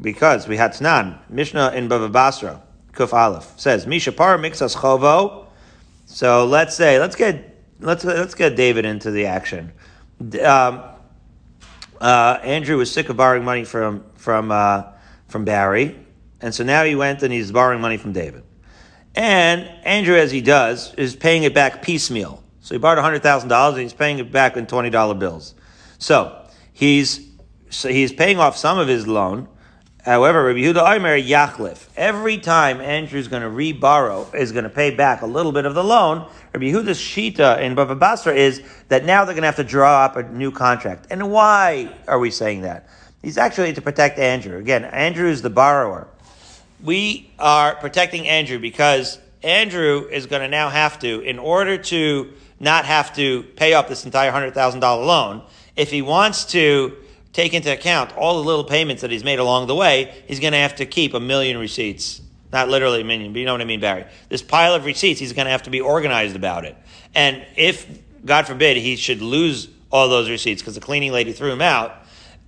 Because 0.00 0.46
we 0.46 0.56
had 0.56 0.72
Tanan, 0.72 1.18
Mishnah 1.30 1.72
in 1.74 1.88
Bava 1.88 2.12
Basra, 2.12 2.62
Kuf 2.92 3.12
Aleph, 3.12 3.52
says, 3.56 3.86
Misha 3.86 4.12
Par 4.12 4.36
Mixas 4.38 4.76
Chovo. 4.76 5.46
So 6.04 6.46
let's 6.46 6.76
say, 6.76 6.98
let's 6.98 7.16
get, 7.16 7.64
let's, 7.80 8.04
let's 8.04 8.34
get 8.34 8.56
David 8.56 8.84
into 8.84 9.10
the 9.10 9.26
action. 9.26 9.72
Um, 10.42 10.82
uh, 12.00 12.38
Andrew 12.42 12.76
was 12.76 12.90
sick 12.90 13.08
of 13.08 13.16
borrowing 13.16 13.44
money 13.44 13.64
from 13.64 14.04
from 14.16 14.50
uh, 14.50 14.84
from 15.28 15.44
Barry, 15.44 15.96
and 16.40 16.54
so 16.54 16.64
now 16.64 16.84
he 16.84 16.94
went 16.94 17.22
and 17.22 17.32
he's 17.32 17.52
borrowing 17.52 17.80
money 17.80 17.96
from 17.96 18.12
David. 18.12 18.42
And 19.14 19.62
Andrew, 19.84 20.16
as 20.16 20.30
he 20.30 20.42
does, 20.42 20.92
is 20.94 21.16
paying 21.16 21.44
it 21.44 21.54
back 21.54 21.82
piecemeal. 21.82 22.42
So 22.66 22.74
he 22.74 22.80
borrowed 22.80 22.98
hundred 22.98 23.22
thousand 23.22 23.48
dollars 23.48 23.74
and 23.74 23.82
he's 23.82 23.92
paying 23.92 24.18
it 24.18 24.32
back 24.32 24.56
in 24.56 24.66
twenty 24.66 24.90
dollar 24.90 25.14
bills. 25.14 25.54
So 26.00 26.48
he's 26.72 27.24
so 27.70 27.88
he's 27.88 28.12
paying 28.12 28.40
off 28.40 28.56
some 28.56 28.76
of 28.76 28.88
his 28.88 29.06
loan. 29.06 29.46
However, 30.04 30.42
Rabbi 30.42 30.58
Yehuda 30.58 30.96
Omer 30.96 31.16
Yachlif. 31.16 31.86
Every 31.96 32.38
time 32.38 32.80
Andrew's 32.80 33.28
going 33.28 33.42
to 33.42 33.48
re-borrow, 33.48 34.28
is 34.34 34.50
going 34.50 34.64
to 34.64 34.70
pay 34.70 34.90
back 34.90 35.22
a 35.22 35.26
little 35.26 35.52
bit 35.52 35.64
of 35.64 35.76
the 35.76 35.84
loan. 35.84 36.28
Rabbi 36.54 36.66
Yehuda's 36.66 36.98
shita 36.98 37.60
in 37.60 37.76
Bava 37.76 37.96
Basra 37.96 38.34
is 38.34 38.60
that 38.88 39.04
now 39.04 39.24
they're 39.24 39.34
going 39.34 39.42
to 39.42 39.46
have 39.46 39.56
to 39.56 39.64
draw 39.64 40.04
up 40.04 40.16
a 40.16 40.24
new 40.24 40.50
contract. 40.50 41.06
And 41.08 41.30
why 41.30 41.96
are 42.08 42.18
we 42.18 42.32
saying 42.32 42.62
that? 42.62 42.88
He's 43.22 43.38
actually 43.38 43.74
to 43.74 43.80
protect 43.80 44.18
Andrew. 44.18 44.58
Again, 44.58 44.84
Andrew 44.84 45.28
is 45.28 45.40
the 45.40 45.50
borrower. 45.50 46.08
We 46.82 47.30
are 47.38 47.76
protecting 47.76 48.26
Andrew 48.26 48.58
because 48.58 49.20
Andrew 49.44 50.08
is 50.10 50.26
going 50.26 50.42
to 50.42 50.48
now 50.48 50.68
have 50.68 50.98
to, 50.98 51.20
in 51.20 51.38
order 51.38 51.78
to 51.78 52.32
not 52.58 52.84
have 52.84 53.14
to 53.16 53.42
pay 53.56 53.74
up 53.74 53.88
this 53.88 54.04
entire 54.04 54.32
$100,000 54.32 54.82
loan, 54.82 55.42
if 55.76 55.90
he 55.90 56.02
wants 56.02 56.44
to 56.46 56.96
take 57.32 57.52
into 57.52 57.70
account 57.72 58.16
all 58.16 58.40
the 58.42 58.46
little 58.46 58.64
payments 58.64 59.02
that 59.02 59.10
he's 59.10 59.24
made 59.24 59.38
along 59.38 59.66
the 59.66 59.74
way, 59.74 60.22
he's 60.26 60.40
going 60.40 60.52
to 60.52 60.58
have 60.58 60.76
to 60.76 60.86
keep 60.86 61.12
a 61.12 61.20
million 61.20 61.58
receipts. 61.58 62.22
Not 62.52 62.68
literally 62.68 63.02
a 63.02 63.04
million, 63.04 63.32
but 63.32 63.40
you 63.40 63.44
know 63.44 63.52
what 63.52 63.60
I 63.60 63.66
mean, 63.66 63.80
Barry. 63.80 64.06
This 64.30 64.40
pile 64.40 64.74
of 64.74 64.86
receipts, 64.86 65.20
he's 65.20 65.34
going 65.34 65.44
to 65.44 65.50
have 65.50 65.64
to 65.64 65.70
be 65.70 65.80
organized 65.80 66.34
about 66.34 66.64
it. 66.64 66.76
And 67.14 67.44
if, 67.56 67.86
God 68.24 68.46
forbid, 68.46 68.78
he 68.78 68.96
should 68.96 69.20
lose 69.20 69.68
all 69.90 70.08
those 70.08 70.30
receipts 70.30 70.62
because 70.62 70.74
the 70.74 70.80
cleaning 70.80 71.12
lady 71.12 71.32
threw 71.32 71.52
him 71.52 71.60
out, 71.60 71.94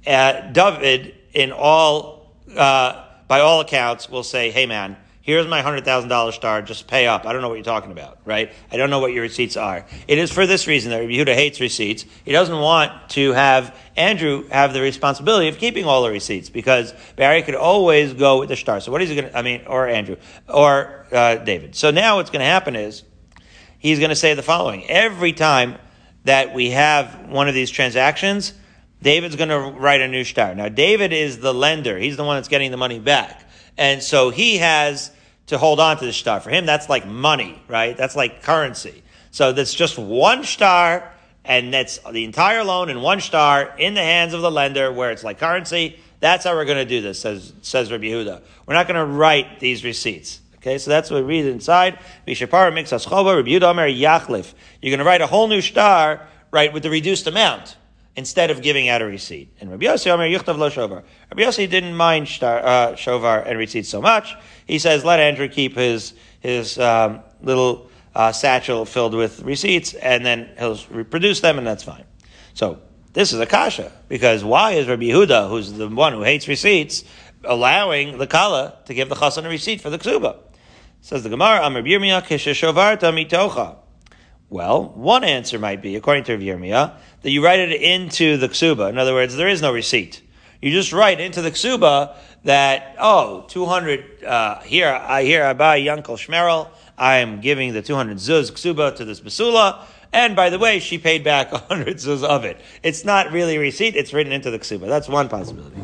uh, 0.07 0.41
David, 0.53 1.15
in 1.35 1.53
all, 1.53 2.33
uh, 2.57 3.05
by 3.27 3.41
all 3.41 3.61
accounts, 3.61 4.09
will 4.09 4.23
say, 4.23 4.51
hey 4.51 4.65
man, 4.65 4.97
Here's 5.29 5.47
my 5.47 5.61
$100,000 5.61 6.33
shtar, 6.33 6.63
just 6.63 6.87
pay 6.87 7.07
up. 7.07 7.27
I 7.27 7.35
don't 7.35 7.43
know 7.43 7.51
what 7.51 7.57
you're 7.57 7.63
talking 7.63 7.93
about, 7.93 8.17
right? 8.25 8.51
I 8.73 8.79
don't 8.79 8.89
know 8.89 8.99
what 8.99 9.13
your 9.13 9.21
receipts 9.21 9.59
are. 9.59 9.85
It 10.07 10.17
is 10.17 10.33
for 10.33 10.47
this 10.47 10.67
reason 10.67 10.91
that 10.91 11.03
Yehuda 11.03 11.35
hates 11.35 11.61
receipts. 11.61 12.07
He 12.25 12.33
doesn't 12.33 12.59
want 12.59 13.11
to 13.11 13.35
have 13.35 13.77
Andrew 13.95 14.49
have 14.49 14.73
the 14.73 14.81
responsibility 14.81 15.49
of 15.49 15.59
keeping 15.59 15.85
all 15.85 16.03
the 16.03 16.09
receipts 16.09 16.49
because 16.49 16.95
Barry 17.17 17.43
could 17.43 17.57
always 17.57 18.15
go 18.15 18.39
with 18.39 18.49
the 18.49 18.57
shtar. 18.57 18.81
So 18.81 18.91
what 18.91 19.03
is 19.03 19.11
he 19.11 19.17
going 19.17 19.29
to, 19.29 19.37
I 19.37 19.43
mean, 19.43 19.65
or 19.67 19.87
Andrew, 19.87 20.17
or 20.49 21.07
uh, 21.13 21.35
David. 21.35 21.75
So 21.75 21.91
now 21.91 22.17
what's 22.17 22.31
going 22.31 22.41
to 22.41 22.47
happen 22.47 22.75
is 22.75 23.03
he's 23.79 23.99
going 23.99 24.09
to 24.09 24.17
say 24.17 24.33
the 24.33 24.43
following. 24.43 24.89
Every 24.89 25.35
time 25.35 25.77
that 26.25 26.55
we 26.55 26.71
have 26.71 27.29
one 27.29 27.49
of 27.49 27.55
these 27.55 27.71
transactions, 27.71 28.55
David's 29.03 29.37
going 29.37 29.51
to 29.51 29.79
write 29.79 30.01
a 30.01 30.09
new 30.09 30.25
shtar. 30.25 30.55
Now, 30.55 30.71
David 30.71 31.13
is 31.13 31.39
the 31.41 31.53
lender. 31.53 31.99
He's 31.99 32.17
the 32.17 32.25
one 32.25 32.39
that's 32.39 32.49
getting 32.49 32.71
the 32.71 32.79
money 32.79 32.99
back. 32.99 33.45
And 33.77 34.03
so 34.03 34.31
he 34.31 34.57
has 34.57 35.11
to 35.49 35.59
hold 35.59 35.81
on 35.81 35.97
to 35.99 36.05
the 36.05 36.13
shtar. 36.13 36.41
For 36.41 36.51
him, 36.51 36.67
that's 36.67 36.89
like 36.89 37.07
money, 37.07 37.61
right? 37.69 37.97
That's 37.97 38.17
like 38.17 38.43
currency. 38.43 39.03
So 39.31 39.53
that's 39.53 39.75
just 39.75 39.99
one 39.99 40.43
shtar, 40.43 41.13
and 41.45 41.73
that's 41.73 41.99
the 41.99 42.25
entire 42.25 42.65
loan 42.65 42.89
in 42.91 43.01
one 43.01 43.19
shtar 43.19 43.75
in 43.79 43.95
the 43.95 44.03
hands 44.03 44.35
of 44.35 44.43
the 44.43 44.51
lender, 44.51 44.93
where 44.93 45.11
it's 45.11 45.25
like 45.25 45.39
currency. 45.39 45.99
That's 46.21 46.45
how 46.45 46.55
we're 46.55 46.65
going 46.65 46.79
to 46.79 46.85
do 46.85 47.01
this, 47.01 47.21
says 47.21 47.53
says 47.63 47.91
Rabbi 47.91 48.05
Yehuda. 48.05 48.43
We're 48.67 48.75
not 48.75 48.87
going 48.87 48.97
to 48.97 49.13
write 49.13 49.61
these 49.61 49.85
receipts. 49.85 50.41
Okay, 50.57 50.79
so 50.79 50.91
that's 50.91 51.11
what 51.11 51.23
we 51.23 51.29
read 51.29 51.47
inside. 51.47 51.99
Mishapar 52.27 52.75
makes 52.75 52.93
us 52.93 53.07
Rabbi 53.07 53.23
Yehuda 53.23 53.63
Omer 53.63 53.89
Yachlif. 53.89 54.53
You're 54.83 54.91
going 54.91 54.99
to 54.99 55.05
write 55.05 55.21
a 55.21 55.27
whole 55.27 55.49
new 55.49 55.61
shtar, 55.61 56.27
right, 56.51 56.73
with 56.73 56.83
the 56.83 56.91
reduced 56.91 57.27
amount 57.27 57.77
instead 58.19 58.51
of 58.51 58.61
giving 58.63 58.89
out 58.89 59.01
a 59.01 59.05
receipt. 59.05 59.49
And 59.61 59.71
Rabbi 59.71 59.87
Yossi 59.87 60.11
Omer 60.11 60.27
Yuchtav 60.27 60.59
Lo 60.59 60.69
Shovar. 60.69 61.05
Rabbi 61.31 61.43
Yossi 61.43 61.71
didn't 61.71 61.95
mind 61.95 62.25
uh, 62.43 62.95
Shovar 62.95 63.47
and 63.47 63.57
receipts 63.57 63.89
so 63.89 64.03
much. 64.03 64.35
He 64.67 64.81
says, 64.81 65.05
let 65.05 65.21
Andrew 65.21 65.47
keep 65.49 65.77
his, 65.77 66.15
his 66.41 66.81
um, 66.81 67.21
little 67.43 67.89
uh, 68.17 68.33
satchel 68.33 68.85
filled 68.87 69.15
with 69.15 69.43
receipts, 69.43 69.95
and 69.95 70.27
then 70.27 70.51
he'll 70.59 70.81
reproduce 70.91 71.39
them, 71.39 71.59
and 71.59 71.67
that's 71.67 71.85
fine. 71.85 72.05
So, 72.55 72.81
this 73.13 73.33
is 73.33 73.39
a 73.39 73.47
kasha, 73.47 73.93
because 74.09 74.43
why 74.43 74.73
is 74.73 74.89
Rabbi 74.89 75.05
Yehuda, 75.05 75.49
who's 75.49 75.73
the 75.73 75.89
one 75.89 76.13
who 76.13 76.23
hates 76.23 76.49
receipts, 76.49 77.05
allowing 77.45 78.19
the 78.19 78.27
kala 78.27 78.79
to 78.87 78.95
give 78.95 79.09
the 79.09 79.15
chassan 79.15 79.45
a 79.45 79.49
receipt 79.49 79.81
for 79.81 79.91
the 79.91 79.99
ksuba? 79.99 80.39
Says 81.03 81.23
the 81.23 81.29
Gemara, 81.29 81.61
Amr 81.61 81.83
Yirmiyah 81.83 82.27
Kisha 82.27 82.53
Mitocha. 82.99 83.77
Well, 84.51 84.89
one 84.95 85.25
answer 85.25 85.59
might 85.59 85.83
be, 85.83 85.97
according 85.97 86.25
to 86.25 86.39
Yirmiyah, 86.39 86.95
that 87.23 87.31
you 87.31 87.45
write 87.45 87.61
it 87.61 87.83
into 87.83 88.39
the 88.39 88.49
ksuba. 88.49 88.89
In 88.89 88.97
other 88.97 89.13
words, 89.13 89.37
there 89.37 89.49
is 89.49 89.61
no 89.61 89.73
receipt. 89.73 90.23
You 90.63 90.71
just 90.73 90.93
write 90.93 91.21
into 91.21 91.43
the 91.43 91.51
ksuba 91.51 92.17
that, 92.45 92.97
oh, 92.99 93.45
200, 93.49 94.25
uh, 94.25 94.61
here, 94.61 94.89
I, 94.89 95.23
here 95.25 95.45
I 95.45 95.53
buy 95.53 95.81
Yankel 95.81 96.17
Shmerel, 96.17 96.69
I 96.97 97.19
am 97.19 97.41
giving 97.41 97.75
the 97.75 97.83
200 97.83 98.17
zuz 98.17 98.51
ksuba 98.51 98.97
to 98.97 99.05
this 99.05 99.21
basula, 99.21 99.85
and 100.13 100.35
by 100.35 100.49
the 100.49 100.59
way, 100.59 100.79
she 100.79 100.97
paid 100.97 101.23
back 101.23 101.53
100 101.69 101.97
zuz 101.97 102.25
of 102.25 102.45
it. 102.45 102.59
It's 102.83 103.05
not 103.05 103.31
really 103.31 103.57
a 103.57 103.61
receipt, 103.61 103.97
it's 103.97 104.15
written 104.15 104.33
into 104.33 104.51
the 104.51 104.59
ksuba. 104.59 104.89
That's 104.89 105.09
one 105.09 105.29
possibility. 105.29 105.77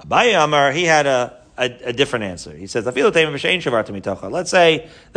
Abaye 0.00 0.42
Amar, 0.42 0.72
he 0.72 0.84
had 0.84 1.06
a, 1.06 1.36
a, 1.58 1.88
a, 1.88 1.92
different 1.92 2.24
answer. 2.24 2.54
He 2.54 2.66
says, 2.66 2.86
Let's 2.86 2.96
say 2.96 3.02
the 3.12 3.20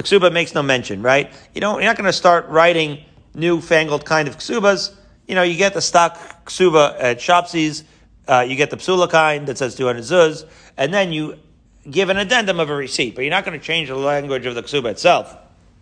ksuba 0.04 0.34
makes 0.34 0.56
no 0.56 0.64
mention, 0.64 1.02
right? 1.02 1.32
You 1.54 1.62
know, 1.62 1.78
you're 1.78 1.86
not 1.86 1.98
going 1.98 2.08
to 2.08 2.14
start 2.14 2.50
writing 2.50 3.06
newfangled 3.34 4.06
kind 4.06 4.28
of 4.28 4.38
ksubas. 4.38 4.94
You 5.28 5.36
know, 5.36 5.44
you 5.44 5.56
get 5.56 5.74
the 5.74 5.82
stock 5.82 6.46
ksuba 6.46 6.96
at 7.00 7.20
Shopsies, 7.20 7.84
uh, 8.28 8.46
you 8.48 8.56
get 8.56 8.72
the 8.72 8.78
psula 8.78 9.10
kind 9.10 9.48
that 9.48 9.58
says 9.58 9.76
200 9.76 10.02
zuz, 10.02 10.46
and 10.78 10.94
then 10.94 11.14
you 11.14 11.40
give 11.90 12.10
an 12.10 12.18
addendum 12.18 12.60
of 12.60 12.70
a 12.70 12.76
receipt, 12.76 13.16
but 13.16 13.22
you're 13.22 13.32
not 13.32 13.46
going 13.46 13.58
to 13.58 13.66
change 13.66 13.88
the 13.90 13.96
language 13.96 14.46
of 14.46 14.56
the 14.56 14.64
ksuba 14.64 14.92
itself. 14.92 15.38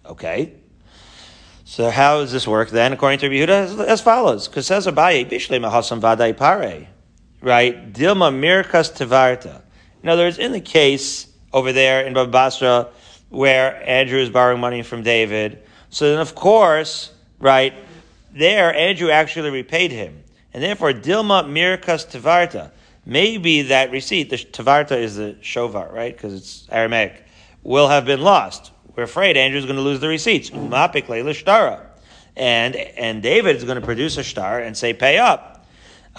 Okay. 0.05 0.53
So 1.65 1.89
how 1.91 2.21
does 2.21 2.31
this 2.31 2.47
work 2.47 2.69
then? 2.69 2.93
According 2.93 3.19
to 3.19 3.29
Yehuda, 3.29 3.49
as, 3.49 3.79
as 3.79 4.01
follows: 4.01 4.47
because 4.47 4.65
says 4.65 4.87
Abaye, 4.87 5.29
Bishle 5.29 5.59
Mahasam 5.59 6.01
Vadai 6.01 6.35
Pare, 6.35 6.87
right? 7.41 7.93
Dilma 7.93 8.33
Mirkas 8.33 8.91
Tevarta. 8.91 9.61
In 10.03 10.09
other 10.09 10.23
words, 10.23 10.37
in 10.37 10.51
the 10.51 10.61
case 10.61 11.27
over 11.53 11.73
there 11.73 12.05
in 12.05 12.13
Basra, 12.31 12.87
where 13.29 13.81
Andrew 13.87 14.19
is 14.19 14.29
borrowing 14.29 14.61
money 14.61 14.81
from 14.81 15.03
David, 15.03 15.63
so 15.89 16.09
then 16.09 16.19
of 16.19 16.35
course, 16.35 17.11
right 17.39 17.73
there, 18.33 18.73
Andrew 18.73 19.09
actually 19.09 19.49
repaid 19.49 19.91
him, 19.91 20.23
and 20.53 20.63
therefore 20.63 20.93
Dilma 20.93 21.45
Mirkas 21.45 22.07
Tevarta. 22.07 22.71
Maybe 23.05 23.63
that 23.63 23.91
receipt, 23.91 24.29
the 24.29 24.37
Tevarta 24.37 24.97
is 24.97 25.15
the 25.15 25.35
Shovar, 25.41 25.91
right? 25.91 26.15
Because 26.15 26.33
it's 26.33 26.67
Aramaic, 26.71 27.23
will 27.63 27.87
have 27.87 28.05
been 28.05 28.21
lost 28.21 28.71
we're 28.99 29.03
afraid 29.03 29.37
Andrew's 29.37 29.63
going 29.63 29.77
to 29.77 29.81
lose 29.81 30.01
the 30.01 30.09
receipts. 30.09 30.49
And, 32.35 32.75
and 32.75 33.23
David 33.23 33.55
is 33.55 33.63
going 33.63 33.79
to 33.79 33.85
produce 33.85 34.17
a 34.17 34.23
shtar 34.23 34.59
and 34.59 34.75
say, 34.75 34.93
pay 34.93 35.17
up. 35.17 35.58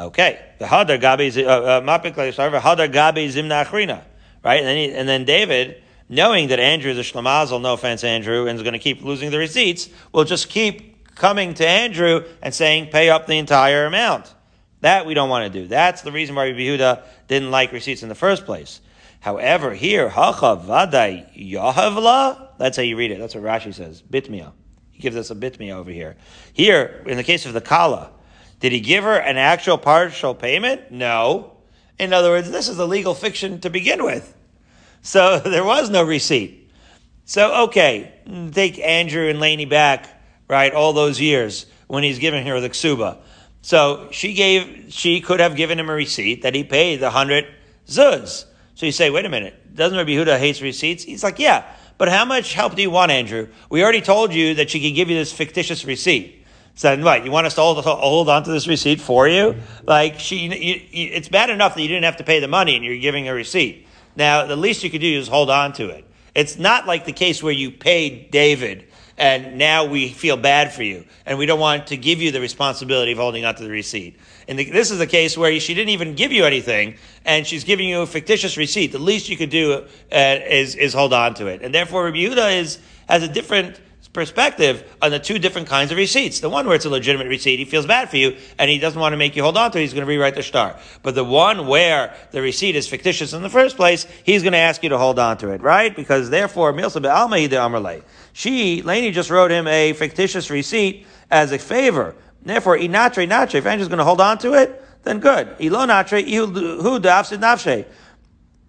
Okay. 0.00 0.40
The 0.58 0.64
Hadar 0.64 1.00
Gabi, 1.00 1.44
uh, 1.44 1.50
uh, 1.50 1.80
Zimna 1.82 3.64
Achrina. 3.64 4.02
Right? 4.42 4.60
And 4.60 4.66
then, 4.66 4.76
he, 4.76 4.92
and 4.94 5.08
then 5.08 5.24
David, 5.24 5.82
knowing 6.08 6.48
that 6.48 6.58
Andrew 6.58 6.90
is 6.90 6.98
a 6.98 7.02
Shlamazel, 7.02 7.60
no 7.60 7.74
offense, 7.74 8.02
Andrew, 8.02 8.46
and 8.46 8.56
is 8.56 8.62
going 8.62 8.72
to 8.72 8.78
keep 8.78 9.02
losing 9.02 9.30
the 9.30 9.38
receipts, 9.38 9.90
will 10.12 10.24
just 10.24 10.48
keep 10.48 11.14
coming 11.14 11.52
to 11.54 11.66
Andrew 11.66 12.24
and 12.42 12.54
saying, 12.54 12.88
pay 12.90 13.10
up 13.10 13.26
the 13.26 13.34
entire 13.34 13.84
amount. 13.86 14.34
That 14.80 15.04
we 15.04 15.12
don't 15.12 15.28
want 15.28 15.52
to 15.52 15.60
do. 15.60 15.68
That's 15.68 16.00
the 16.00 16.10
reason 16.10 16.34
why 16.34 16.46
Yehuda 16.50 17.02
didn't 17.28 17.50
like 17.50 17.72
receipts 17.72 18.02
in 18.02 18.08
the 18.08 18.14
first 18.14 18.46
place. 18.46 18.80
However, 19.20 19.74
here, 19.74 20.08
hacha 20.08 20.56
vaday 20.56 21.52
yahavla, 21.52 22.48
that's 22.56 22.78
how 22.78 22.82
you 22.82 22.96
read 22.96 23.10
it. 23.10 23.18
That's 23.18 23.34
what 23.34 23.44
Rashi 23.44 23.74
says. 23.74 24.02
Bitmia. 24.02 24.52
He 24.90 25.02
gives 25.02 25.16
us 25.16 25.30
a 25.30 25.34
bitmia 25.34 25.72
over 25.72 25.90
here. 25.90 26.16
Here, 26.54 27.02
in 27.06 27.18
the 27.18 27.22
case 27.22 27.44
of 27.44 27.52
the 27.52 27.60
kala, 27.60 28.10
did 28.60 28.72
he 28.72 28.80
give 28.80 29.04
her 29.04 29.16
an 29.16 29.36
actual 29.36 29.78
partial 29.78 30.34
payment? 30.34 30.90
No. 30.90 31.56
In 31.98 32.12
other 32.12 32.30
words, 32.30 32.50
this 32.50 32.68
is 32.68 32.78
a 32.78 32.86
legal 32.86 33.14
fiction 33.14 33.60
to 33.60 33.70
begin 33.70 34.04
with. 34.04 34.36
So 35.02 35.38
there 35.44 35.64
was 35.64 35.90
no 35.90 36.04
receipt. 36.04 36.70
So, 37.24 37.64
okay, 37.64 38.12
take 38.52 38.78
Andrew 38.80 39.28
and 39.28 39.38
Laney 39.38 39.64
back, 39.64 40.08
right, 40.48 40.72
all 40.72 40.92
those 40.92 41.20
years 41.20 41.66
when 41.86 42.02
he's 42.02 42.18
giving 42.18 42.46
her 42.46 42.60
the 42.60 42.70
ksuba. 42.70 43.18
So 43.62 44.08
she 44.10 44.34
gave, 44.34 44.86
she 44.92 45.20
could 45.20 45.40
have 45.40 45.54
given 45.54 45.78
him 45.78 45.90
a 45.90 45.94
receipt 45.94 46.42
that 46.42 46.54
he 46.54 46.64
paid 46.64 46.96
the 46.96 47.10
hundred 47.10 47.46
zuz. 47.86 48.46
So 48.74 48.86
you 48.86 48.92
say, 48.92 49.10
wait 49.10 49.26
a 49.26 49.28
minute, 49.28 49.74
doesn't 49.74 49.96
Rabbi 49.96 50.10
Yehuda 50.10 50.38
hates 50.38 50.62
receipts? 50.62 51.04
He's 51.04 51.22
like, 51.22 51.38
yeah, 51.38 51.70
but 51.98 52.08
how 52.08 52.24
much 52.24 52.54
help 52.54 52.74
do 52.74 52.82
you 52.82 52.90
want, 52.90 53.12
Andrew? 53.12 53.48
We 53.68 53.82
already 53.82 54.00
told 54.00 54.32
you 54.32 54.54
that 54.54 54.70
she 54.70 54.80
could 54.80 54.96
give 54.96 55.10
you 55.10 55.16
this 55.16 55.32
fictitious 55.32 55.84
receipt. 55.84 56.39
So 56.74 56.96
what? 57.02 57.24
You 57.24 57.30
want 57.30 57.46
us 57.46 57.54
to 57.56 57.60
hold, 57.60 57.84
hold 57.84 58.28
on 58.28 58.42
to 58.44 58.50
this 58.50 58.66
receipt 58.66 59.00
for 59.00 59.28
you? 59.28 59.56
Like 59.84 60.18
she, 60.18 60.46
you, 60.46 60.80
you, 60.90 61.10
it's 61.12 61.28
bad 61.28 61.50
enough 61.50 61.74
that 61.74 61.82
you 61.82 61.88
didn't 61.88 62.04
have 62.04 62.16
to 62.18 62.24
pay 62.24 62.40
the 62.40 62.48
money 62.48 62.76
and 62.76 62.84
you're 62.84 62.96
giving 62.98 63.28
a 63.28 63.34
receipt. 63.34 63.86
Now, 64.16 64.46
the 64.46 64.56
least 64.56 64.82
you 64.82 64.90
could 64.90 65.00
do 65.00 65.18
is 65.18 65.28
hold 65.28 65.50
on 65.50 65.72
to 65.74 65.88
it. 65.88 66.04
It's 66.34 66.58
not 66.58 66.86
like 66.86 67.04
the 67.04 67.12
case 67.12 67.42
where 67.42 67.52
you 67.52 67.70
paid 67.70 68.30
David 68.30 68.86
and 69.20 69.58
now 69.58 69.84
we 69.84 70.08
feel 70.08 70.38
bad 70.38 70.72
for 70.72 70.82
you, 70.82 71.04
and 71.26 71.36
we 71.36 71.44
don't 71.44 71.60
want 71.60 71.88
to 71.88 71.96
give 71.98 72.22
you 72.22 72.32
the 72.32 72.40
responsibility 72.40 73.12
of 73.12 73.18
holding 73.18 73.44
on 73.44 73.54
to 73.54 73.62
the 73.62 73.68
receipt. 73.68 74.18
And 74.48 74.58
the, 74.58 74.70
this 74.70 74.90
is 74.90 74.98
a 74.98 75.06
case 75.06 75.36
where 75.36 75.60
she 75.60 75.74
didn't 75.74 75.90
even 75.90 76.14
give 76.14 76.32
you 76.32 76.46
anything, 76.46 76.94
and 77.26 77.46
she's 77.46 77.62
giving 77.62 77.86
you 77.86 78.00
a 78.00 78.06
fictitious 78.06 78.56
receipt. 78.56 78.92
The 78.92 78.98
least 78.98 79.28
you 79.28 79.36
could 79.36 79.50
do 79.50 79.74
uh, 79.74 79.84
is, 80.10 80.74
is 80.74 80.94
hold 80.94 81.12
on 81.12 81.34
to 81.34 81.48
it. 81.48 81.60
And 81.60 81.74
therefore, 81.74 82.06
Rabbi 82.06 82.16
Yehuda 82.16 82.60
is, 82.60 82.78
has 83.10 83.22
a 83.22 83.28
different 83.28 83.78
perspective 84.12 84.96
on 85.00 85.10
the 85.10 85.18
two 85.18 85.38
different 85.38 85.68
kinds 85.68 85.92
of 85.92 85.96
receipts. 85.96 86.40
The 86.40 86.50
one 86.50 86.66
where 86.66 86.74
it's 86.74 86.84
a 86.84 86.90
legitimate 86.90 87.28
receipt, 87.28 87.58
he 87.58 87.64
feels 87.64 87.86
bad 87.86 88.10
for 88.10 88.16
you 88.16 88.36
and 88.58 88.68
he 88.68 88.78
doesn't 88.78 89.00
want 89.00 89.12
to 89.12 89.16
make 89.16 89.36
you 89.36 89.42
hold 89.42 89.56
on 89.56 89.70
to 89.70 89.78
it, 89.78 89.82
he's 89.82 89.92
going 89.92 90.04
to 90.04 90.08
rewrite 90.08 90.34
the 90.34 90.42
shtar. 90.42 90.76
But 91.02 91.14
the 91.14 91.24
one 91.24 91.66
where 91.66 92.14
the 92.32 92.42
receipt 92.42 92.74
is 92.74 92.88
fictitious 92.88 93.32
in 93.32 93.42
the 93.42 93.48
first 93.48 93.76
place, 93.76 94.06
he's 94.24 94.42
going 94.42 94.52
to 94.52 94.58
ask 94.58 94.82
you 94.82 94.88
to 94.88 94.98
hold 94.98 95.18
on 95.18 95.38
to 95.38 95.50
it, 95.50 95.62
right? 95.62 95.94
Because 95.94 96.30
therefore, 96.30 96.72
Milsa 96.72 97.00
be'almahi 97.00 97.48
de 97.48 97.56
amrle. 97.56 98.02
She, 98.32 98.82
Laney 98.82 99.12
just 99.12 99.30
wrote 99.30 99.50
him 99.50 99.66
a 99.66 99.92
fictitious 99.92 100.50
receipt 100.50 101.06
as 101.30 101.52
a 101.52 101.58
favor. 101.58 102.16
Therefore, 102.42 102.76
inatre 102.76 103.28
natre, 103.28 103.56
if 103.56 103.66
Andrew's 103.66 103.88
going 103.88 103.98
to 103.98 104.04
hold 104.04 104.20
on 104.20 104.38
to 104.38 104.54
it, 104.54 104.84
then 105.02 105.20
good. 105.20 105.56
Ilo 105.60 105.86
who 105.86 107.00
dafsid 107.00 107.38
nafshe. 107.38 107.86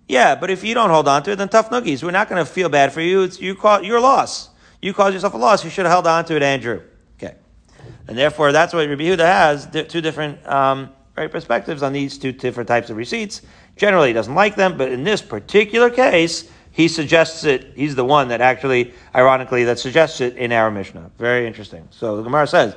Yeah, 0.07 0.35
but 0.35 0.49
if 0.49 0.63
you 0.63 0.73
don't 0.73 0.89
hold 0.89 1.07
on 1.07 1.23
to 1.23 1.31
it, 1.31 1.37
then 1.37 1.49
tough 1.49 1.69
noogies. 1.69 2.03
We're 2.03 2.11
not 2.11 2.29
going 2.29 2.43
to 2.43 2.49
feel 2.49 2.69
bad 2.69 2.91
for 2.91 3.01
you. 3.01 3.23
It's 3.23 3.39
you 3.39 3.55
call, 3.55 3.81
your 3.81 3.99
loss. 4.01 4.50
You 4.81 4.93
caused 4.93 5.13
yourself 5.13 5.33
a 5.33 5.37
loss. 5.37 5.63
You 5.63 5.69
should 5.69 5.85
have 5.85 5.91
held 5.91 6.07
on 6.07 6.25
to 6.25 6.35
it, 6.35 6.43
Andrew. 6.43 6.81
Okay. 7.21 7.35
And 8.07 8.17
therefore, 8.17 8.51
that's 8.51 8.73
what 8.73 8.87
Rabbi 8.87 9.03
Huda 9.03 9.19
has, 9.19 9.67
two 9.87 10.01
different 10.01 10.45
um, 10.47 10.89
right, 11.15 11.31
perspectives 11.31 11.83
on 11.83 11.93
these 11.93 12.17
two 12.17 12.31
different 12.31 12.67
types 12.67 12.89
of 12.89 12.97
receipts. 12.97 13.41
Generally, 13.77 14.09
he 14.09 14.13
doesn't 14.13 14.35
like 14.35 14.55
them, 14.55 14.77
but 14.77 14.91
in 14.91 15.03
this 15.03 15.21
particular 15.21 15.89
case, 15.89 16.49
he 16.71 16.87
suggests 16.87 17.43
it. 17.43 17.73
He's 17.75 17.95
the 17.95 18.05
one 18.05 18.29
that 18.29 18.41
actually, 18.41 18.93
ironically, 19.13 19.65
that 19.65 19.77
suggests 19.77 20.21
it 20.21 20.37
in 20.37 20.51
our 20.51 20.71
Mishnah. 20.71 21.11
Very 21.17 21.45
interesting. 21.45 21.87
So 21.91 22.17
the 22.17 22.23
Gemara 22.23 22.47
says, 22.47 22.75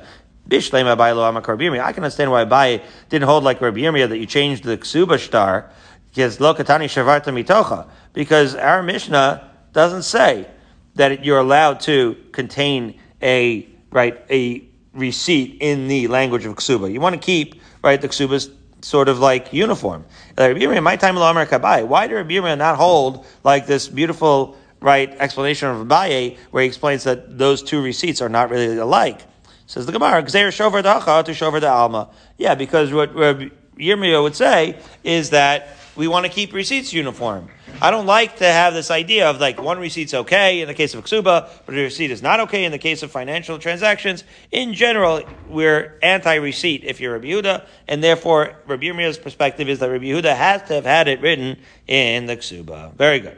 I 0.51 0.59
can 0.59 0.83
understand 0.83 2.31
why 2.31 2.45
Abai 2.45 2.83
didn't 3.09 3.27
hold 3.27 3.43
like 3.43 3.61
Rabbi 3.61 3.79
Yirmiyah 3.79 4.09
that 4.09 4.19
you 4.19 4.27
changed 4.27 4.63
the 4.63 4.77
ksuba 4.77 5.17
shtar 5.17 5.71
because 6.09 6.37
lokatani 6.37 6.85
shavarta 6.85 7.33
mitocha 7.33 7.87
because 8.13 8.53
our 8.53 8.83
Mishnah 8.83 9.49
doesn't 9.73 10.03
say 10.03 10.47
that 10.95 11.23
you're 11.23 11.39
allowed 11.39 11.79
to 11.81 12.17
contain 12.31 12.99
a 13.21 13.67
right 13.91 14.23
a 14.29 14.63
receipt 14.93 15.57
in 15.59 15.87
the 15.87 16.07
language 16.07 16.45
of 16.45 16.55
ksuba. 16.55 16.91
You 16.91 16.99
want 17.01 17.13
to 17.13 17.21
keep 17.21 17.61
right 17.83 18.01
the 18.01 18.07
ksuba's 18.07 18.49
sort 18.81 19.09
of 19.09 19.19
like 19.19 19.51
uniform. 19.51 20.05
My 20.37 20.95
time 20.95 21.15
Why 21.15 22.07
did 22.07 22.15
Rabbi 22.15 22.55
not 22.55 22.77
hold 22.77 23.25
like 23.43 23.65
this 23.65 23.87
beautiful 23.87 24.57
right 24.79 25.09
explanation 25.19 25.69
of 25.69 25.87
Abaye 25.87 26.37
where 26.51 26.61
he 26.61 26.67
explains 26.67 27.03
that 27.05 27.37
those 27.37 27.63
two 27.63 27.81
receipts 27.81 28.21
are 28.21 28.29
not 28.29 28.49
really 28.49 28.77
alike? 28.77 29.21
Says 29.65 29.87
the 29.87 29.91
Gemara, 29.91 30.21
Gzeir 30.21 30.51
Shover 30.53 30.83
Dacha 30.83 31.23
to 31.25 31.33
Shover 31.33 31.59
the 31.59 31.69
Alma. 31.69 32.09
Yeah, 32.37 32.53
because 32.53 32.93
what 32.93 33.15
Rabbi 33.15 33.49
Yirmiyah 33.77 34.21
would 34.21 34.35
say 34.35 34.79
is 35.03 35.31
that 35.31 35.69
we 35.95 36.07
want 36.07 36.27
to 36.27 36.31
keep 36.31 36.53
receipts 36.53 36.93
uniform. 36.93 37.49
I 37.81 37.91
don't 37.91 38.05
like 38.05 38.37
to 38.37 38.45
have 38.45 38.73
this 38.73 38.89
idea 38.89 39.29
of 39.29 39.39
like 39.39 39.61
one 39.61 39.79
receipt's 39.79 40.13
okay 40.13 40.61
in 40.61 40.67
the 40.67 40.73
case 40.73 40.93
of 40.93 41.03
ksuba, 41.03 41.49
but 41.65 41.75
a 41.75 41.77
receipt 41.77 42.09
is 42.09 42.21
not 42.21 42.39
okay 42.41 42.63
in 42.63 42.71
the 42.71 42.77
case 42.77 43.03
of 43.03 43.11
financial 43.11 43.59
transactions. 43.59 44.23
In 44.51 44.73
general, 44.73 45.21
we're 45.49 45.99
anti-receipt 46.01 46.83
if 46.85 47.01
you're 47.01 47.13
Rabbi 47.13 47.27
Yehuda, 47.27 47.65
and 47.87 48.03
therefore 48.03 48.55
Rabbi 48.65 48.83
Yirmiyah's 48.85 49.17
perspective 49.17 49.67
is 49.67 49.79
that 49.79 49.89
Rabbi 49.89 50.05
Yehuda 50.05 50.35
has 50.35 50.63
to 50.63 50.75
have 50.75 50.85
had 50.85 51.07
it 51.07 51.19
written 51.21 51.57
in 51.87 52.27
the 52.27 52.37
ksuba. 52.37 52.93
Very 52.93 53.19
good. 53.19 53.37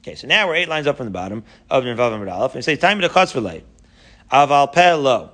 Okay, 0.00 0.14
so 0.14 0.26
now 0.26 0.46
we're 0.46 0.56
eight 0.56 0.68
lines 0.68 0.86
up 0.86 0.96
from 0.96 1.06
the 1.06 1.12
bottom 1.12 1.44
of 1.70 1.84
Nevav 1.84 2.12
and 2.12 2.28
Aleph, 2.28 2.54
and 2.54 2.64
say 2.64 2.76
time 2.76 3.00
to 3.00 3.08
chatzvulay. 3.08 3.62
Aval 4.30 5.02
lo. 5.02 5.30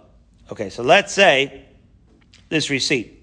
Okay, 0.53 0.71
so 0.71 0.83
let's 0.83 1.13
say 1.13 1.65
this 2.51 2.71
receipt. 2.71 3.21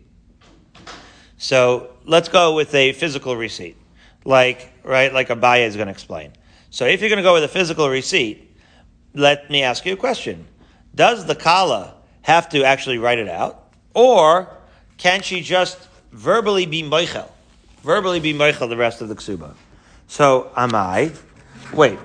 So 1.38 1.92
let's 2.04 2.28
go 2.28 2.54
with 2.54 2.76
a 2.76 2.92
physical 2.94 3.36
receipt 3.36 3.78
like, 4.26 4.71
right, 4.84 5.14
like 5.14 5.30
Abaye 5.30 5.68
is 5.68 5.76
going 5.76 5.88
to 5.88 5.92
explain. 5.92 6.32
So 6.70 6.86
if 6.86 7.02
you're 7.02 7.10
going 7.10 7.18
to 7.18 7.24
go 7.24 7.34
with 7.34 7.44
a 7.44 7.48
physical 7.48 7.90
receipt, 7.90 8.56
let 9.14 9.50
me 9.50 9.64
ask 9.64 9.86
you 9.86 9.94
a 9.94 9.98
question. 9.98 10.46
Does 10.96 11.26
the 11.26 11.36
Kala 11.36 11.96
have 12.22 12.50
to 12.50 12.64
actually 12.64 12.98
write 12.98 13.20
it 13.20 13.28
out? 13.28 13.74
Or 13.94 14.50
can 14.98 15.22
she 15.22 15.42
just 15.42 15.88
verbally 16.12 16.66
be 16.66 16.84
Moichel? 16.84 17.30
Verbally 17.84 18.20
be 18.20 18.34
Moichel 18.34 18.70
the 18.70 18.78
rest 18.78 19.02
of 19.02 19.10
the 19.10 19.16
Ksuba. 19.16 19.54
So, 20.08 20.52
am 20.56 20.76
I? 20.76 21.12
Wait. 21.74 22.00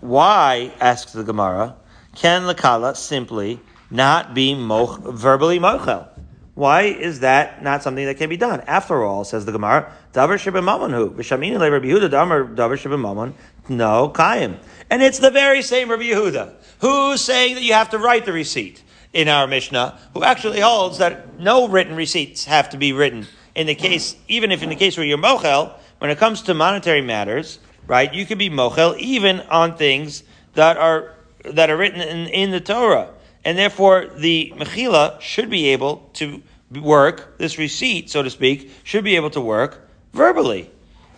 Why, 0.00 0.72
asks 0.80 1.12
the 1.12 1.22
Gemara, 1.22 1.76
can 2.16 2.46
the 2.46 2.54
Kala 2.54 2.94
simply 2.94 3.60
not 3.90 4.34
be 4.34 4.54
moch, 4.54 5.00
verbally 5.00 5.58
Moichel? 5.58 6.08
Why 6.54 6.82
is 6.82 7.20
that 7.20 7.62
not 7.62 7.82
something 7.82 8.04
that 8.04 8.18
can 8.18 8.28
be 8.28 8.36
done? 8.36 8.60
After 8.62 9.02
all, 9.04 9.24
says 9.24 9.44
the 9.46 9.52
Gemara, 9.52 9.92
Davar 10.12 10.34
Shibim 10.34 10.90
who? 10.90 11.10
Vishamini 11.10 11.58
le 11.58 11.70
Rabbi 11.70 11.86
Yehuda 11.86 12.10
Damar 12.10 12.44
Davar 12.44 12.76
Shibim 12.76 13.32
No, 13.68 14.08
Kaim. 14.10 14.58
And 14.90 15.02
it's 15.02 15.18
the 15.18 15.30
very 15.30 15.62
same 15.62 15.90
Rabbi 15.90 16.04
Yehuda 16.04 16.54
who's 16.80 17.22
saying 17.22 17.54
that 17.54 17.62
you 17.62 17.72
have 17.72 17.90
to 17.90 17.98
write 17.98 18.24
the 18.24 18.32
receipt 18.32 18.82
in 19.12 19.28
our 19.28 19.46
Mishnah, 19.46 19.98
who 20.14 20.24
actually 20.24 20.60
holds 20.60 20.98
that 20.98 21.38
no 21.38 21.68
written 21.68 21.96
receipts 21.96 22.44
have 22.46 22.70
to 22.70 22.76
be 22.76 22.92
written 22.92 23.26
in 23.54 23.66
the 23.66 23.74
case, 23.74 24.16
even 24.28 24.50
if 24.50 24.62
in 24.62 24.68
the 24.68 24.76
case 24.76 24.96
where 24.96 25.04
you're 25.04 25.18
mochel, 25.18 25.74
when 25.98 26.10
it 26.10 26.18
comes 26.18 26.42
to 26.42 26.54
monetary 26.54 27.02
matters, 27.02 27.58
right, 27.86 28.12
you 28.12 28.24
can 28.26 28.38
be 28.38 28.50
mochel 28.50 28.98
even 28.98 29.40
on 29.40 29.76
things 29.76 30.24
that 30.54 30.76
are 30.76 31.14
that 31.44 31.70
are 31.70 31.76
written 31.76 32.00
in, 32.00 32.28
in 32.28 32.50
the 32.50 32.60
Torah 32.60 33.10
and 33.44 33.58
therefore 33.58 34.06
the 34.16 34.52
mechila 34.56 35.20
should 35.20 35.50
be 35.50 35.68
able 35.68 36.08
to 36.14 36.42
work 36.70 37.38
this 37.38 37.58
receipt, 37.58 38.10
so 38.10 38.22
to 38.22 38.30
speak, 38.30 38.70
should 38.84 39.04
be 39.04 39.16
able 39.16 39.30
to 39.30 39.40
work 39.40 39.88
verbally, 40.12 40.70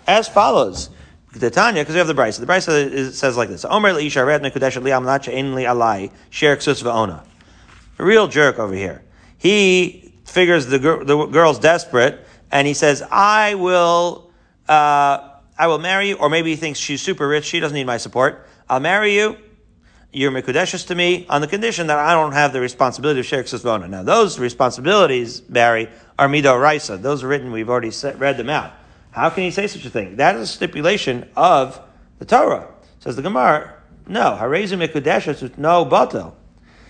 as 0.06 0.28
follows. 0.28 0.90
Tanya, 1.32 1.82
because 1.82 1.94
we 1.94 1.98
have 1.98 2.06
the 2.06 2.14
Brisa. 2.14 2.40
The 2.40 2.46
Brisa 2.46 3.12
says 3.12 3.36
like 3.36 3.48
this: 3.48 3.64
Omer 3.64 3.92
li 3.92 4.08
alai. 4.08 6.10
A 7.98 8.04
real 8.04 8.28
jerk 8.28 8.58
over 8.58 8.74
here. 8.74 9.02
He 9.36 10.14
figures 10.24 10.66
the, 10.66 10.78
gir- 10.78 11.04
the 11.04 11.26
girl's 11.26 11.58
desperate, 11.58 12.24
and 12.50 12.68
he 12.68 12.74
says, 12.74 13.02
"I 13.10 13.54
will, 13.54 14.30
uh, 14.68 15.30
I 15.58 15.66
will 15.66 15.78
marry 15.78 16.10
you." 16.10 16.16
Or 16.16 16.28
maybe 16.28 16.50
he 16.50 16.56
thinks 16.56 16.78
she's 16.78 17.02
super 17.02 17.26
rich; 17.26 17.46
she 17.46 17.60
doesn't 17.60 17.74
need 17.74 17.86
my 17.86 17.96
support. 17.96 18.46
I'll 18.68 18.80
marry 18.80 19.14
you. 19.14 19.36
You're 20.12 20.30
mekudeshes 20.30 20.86
to 20.86 20.94
me 20.94 21.26
on 21.28 21.40
the 21.40 21.48
condition 21.48 21.88
that 21.88 21.98
I 21.98 22.14
don't 22.14 22.32
have 22.32 22.52
the 22.52 22.60
responsibility 22.60 23.18
of 23.18 23.26
share 23.26 23.42
va'ona. 23.42 23.90
Now, 23.90 24.04
those 24.04 24.38
responsibilities, 24.38 25.40
Barry, 25.40 25.88
are 26.16 26.28
mido 26.28 26.60
raisa. 26.60 26.96
Those 26.96 27.24
are 27.24 27.28
written. 27.28 27.50
We've 27.50 27.68
already 27.68 27.90
set, 27.90 28.20
read 28.20 28.36
them 28.36 28.48
out. 28.48 28.72
How 29.14 29.30
can 29.30 29.44
he 29.44 29.52
say 29.52 29.68
such 29.68 29.84
a 29.84 29.90
thing? 29.90 30.16
That 30.16 30.34
is 30.34 30.42
a 30.42 30.46
stipulation 30.52 31.30
of 31.36 31.80
the 32.18 32.24
Torah. 32.24 32.66
Says 32.98 33.14
the 33.14 33.22
Gemara, 33.22 33.72
no, 34.08 34.36
Harezu 34.40 34.76
Mikudeshes 34.76 35.40
with 35.40 35.56
no 35.56 35.86
batel. 35.86 36.34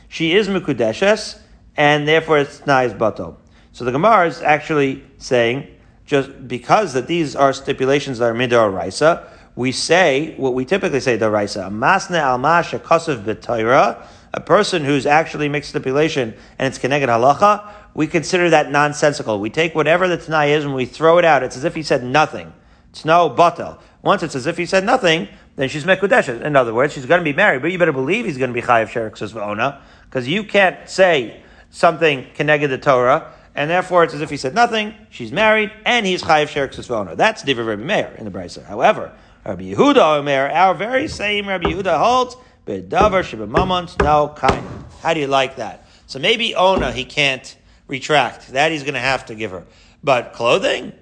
She 0.09 0.33
is 0.33 0.49
Mikudeshes, 0.49 1.39
and 1.77 2.09
therefore 2.09 2.39
it's 2.39 2.65
nice 2.65 2.95
batel. 2.95 3.37
So 3.73 3.85
the 3.85 3.93
Gemara 3.93 4.27
is 4.27 4.41
actually 4.41 5.05
saying, 5.19 5.69
just 6.07 6.49
because 6.49 6.95
that 6.95 7.09
these 7.09 7.37
are 7.37 7.53
stipulations 7.53 8.21
that 8.21 8.31
are 8.31 8.35
midor 8.35 8.75
raisa, 8.75 9.31
we 9.55 9.71
say 9.71 10.35
what 10.39 10.55
we 10.55 10.65
typically 10.65 11.01
say 11.01 11.19
daraisa. 11.19 11.71
Masne 11.71 12.25
alma 12.25 12.63
shekosov 12.65 13.23
b'Torah, 13.25 14.03
a 14.33 14.41
person 14.41 14.83
who's 14.83 15.05
actually 15.05 15.51
mixed 15.51 15.69
stipulation 15.69 16.33
and 16.59 16.69
it's 16.69 16.79
connected 16.79 17.11
halacha, 17.11 17.71
we 17.95 18.07
consider 18.07 18.51
that 18.51 18.71
nonsensical. 18.71 19.41
We 19.41 19.51
take 19.51 19.75
whatever 19.75 20.09
the 20.09 20.17
Tanai 20.17 20.53
is 20.53 20.65
and 20.65 20.75
we 20.75 20.85
throw 20.85 21.19
it 21.19 21.25
out. 21.25 21.43
It's 21.43 21.57
as 21.57 21.65
if 21.65 21.75
he 21.75 21.83
said 21.83 22.03
nothing. 22.03 22.53
It's 22.91 23.05
no 23.05 23.31
batel. 23.31 23.81
Once 24.03 24.23
it's 24.23 24.35
as 24.35 24.47
if 24.47 24.57
he 24.57 24.67
said 24.67 24.85
nothing, 24.85 25.29
then 25.57 25.69
she's 25.69 25.85
mekudeshes. 25.85 26.43
In 26.43 26.57
other 26.57 26.75
words, 26.75 26.93
she's 26.93 27.07
going 27.07 27.21
to 27.21 27.25
be 27.25 27.33
married, 27.33 27.63
but 27.63 27.73
you 27.73 27.79
better 27.79 27.93
believe 27.93 28.25
he's 28.25 28.39
going 28.39 28.51
to 28.51 28.55
be 28.55 28.61
chayiv 28.61 28.89
sherik 28.89 29.13
v'ona, 29.33 29.81
because 30.05 30.29
you 30.29 30.45
can't 30.45 30.89
say 30.89 31.43
something 31.71 32.27
connected 32.35 32.69
to 32.69 32.79
Torah, 32.79 33.33
and 33.55 33.71
therefore 33.71 34.05
it's 34.05 34.15
as 34.15 34.21
if 34.21 34.31
he 34.31 34.37
said 34.37 34.55
nothing. 34.55 34.95
She's 35.11 35.33
married, 35.33 35.73
and 35.85 36.05
he's 36.05 36.23
chayiv 36.23 36.49
sherik 36.49 36.71
v'ona. 36.71 37.17
That's 37.17 37.43
Divrei 37.43 37.67
Rabbi 37.67 37.83
Meir 37.83 38.15
in 38.19 38.25
the 38.25 38.31
Brisa. 38.31 38.65
However, 38.65 39.13
Rabbi 39.47 39.75
Yehuda 39.75 40.19
Omer, 40.19 40.51
our 40.51 40.75
very 40.75 41.09
same 41.09 41.49
Rabbi 41.49 41.71
Yehuda 41.71 41.99
holds, 41.99 42.37
bedavar 42.67 43.23
shebamamont 43.23 44.03
no 44.03 44.35
kind. 44.37 44.67
How 45.03 45.15
do 45.15 45.21
you 45.21 45.27
like 45.27 45.57
that? 45.57 45.87
So 46.07 46.19
maybe 46.19 46.55
Ona 46.55 46.93
he 46.93 47.05
can't 47.05 47.57
retract. 47.87 48.49
That 48.49 48.73
he's 48.73 48.83
going 48.83 48.95
to 48.95 49.01
have 49.01 49.27
to 49.27 49.35
give 49.35 49.51
her. 49.51 49.65
But 50.03 50.33
clothing, 50.33 50.93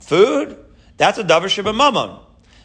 food, 0.00 0.58
that's 0.96 1.18
a 1.18 1.24
davar 1.24 1.44
shebamamon. 1.44 2.20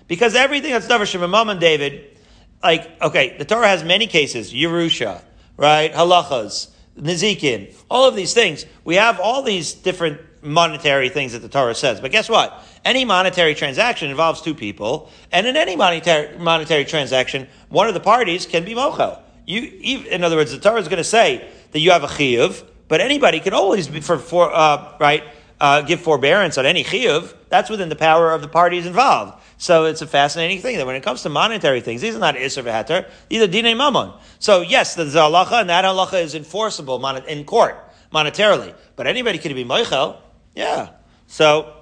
Because 0.08 0.36
everything 0.36 0.72
that's 0.72 0.88
davar 0.88 1.02
shebamamon, 1.02 1.60
David, 1.60 2.18
like 2.62 3.02
okay, 3.02 3.38
the 3.38 3.46
Torah 3.46 3.68
has 3.68 3.84
many 3.84 4.08
cases, 4.08 4.54
Yerusha, 4.54 5.22
right, 5.58 5.94
halachas, 5.94 6.70
nizikin, 6.98 7.74
all 7.90 8.08
of 8.08 8.16
these 8.16 8.34
things. 8.34 8.66
We 8.84 8.96
have 8.96 9.20
all 9.20 9.44
these 9.44 9.74
different 9.74 10.20
monetary 10.42 11.10
things 11.10 11.34
that 11.34 11.40
the 11.40 11.50
Torah 11.50 11.76
says. 11.76 12.02
But 12.02 12.12
guess 12.12 12.30
what? 12.30 12.62
Any 12.84 13.06
monetary 13.06 13.56
transaction 13.56 14.10
involves 14.10 14.42
two 14.42 14.54
people, 14.54 15.10
and 15.32 15.48
in 15.48 15.56
any 15.56 15.76
monetary, 15.76 16.38
monetary 16.38 16.86
transaction, 16.86 17.48
one 17.70 17.88
of 17.88 17.94
the 17.94 18.00
parties 18.00 18.46
can 18.46 18.66
be 18.66 18.74
mochel. 18.74 19.20
You, 19.46 20.06
in 20.10 20.24
other 20.24 20.36
words, 20.36 20.52
the 20.52 20.60
Torah 20.60 20.80
is 20.80 20.88
going 20.88 20.98
to 20.98 21.04
say 21.04 21.50
that 21.72 21.80
you 21.80 21.92
have 21.92 22.04
a 22.04 22.08
chiyuv, 22.08 22.64
but 22.94 23.02
anybody 23.02 23.40
can 23.40 23.56
always 23.56 23.88
be 23.88 24.02
for, 24.02 24.20
for 24.20 24.54
uh, 24.54 24.96
right 25.00 25.24
uh, 25.60 25.82
give 25.82 26.00
forbearance 26.00 26.60
on 26.60 26.68
any 26.68 26.84
chiyuv. 26.84 27.34
That's 27.50 27.68
within 27.68 27.90
the 27.90 27.96
power 27.96 28.32
of 28.32 28.44
the 28.44 28.48
parties 28.48 28.86
involved. 28.86 29.42
So 29.58 29.86
it's 29.86 30.04
a 30.04 30.06
fascinating 30.06 30.60
thing 30.60 30.78
that 30.78 30.86
when 30.86 30.96
it 30.96 31.02
comes 31.02 31.24
to 31.24 31.30
monetary 31.30 31.82
things, 31.82 32.02
these 32.02 32.16
are 32.16 32.20
not 32.20 32.36
isser 32.36 32.62
v'heter, 32.62 33.10
these 33.30 33.42
are 33.42 33.48
dinei 33.48 33.76
mamon. 33.76 34.14
So 34.38 34.62
yes, 34.62 34.96
a 34.96 35.06
halacha, 35.06 35.62
and 35.62 35.72
that 35.72 35.86
halacha 35.86 36.22
is 36.22 36.36
enforceable 36.36 37.04
in 37.26 37.46
court 37.46 37.84
monetarily. 38.14 38.76
But 38.96 39.08
anybody 39.08 39.40
can 39.40 39.56
be 39.56 39.66
moichel, 39.66 40.18
yeah. 40.54 40.90
So 41.26 41.74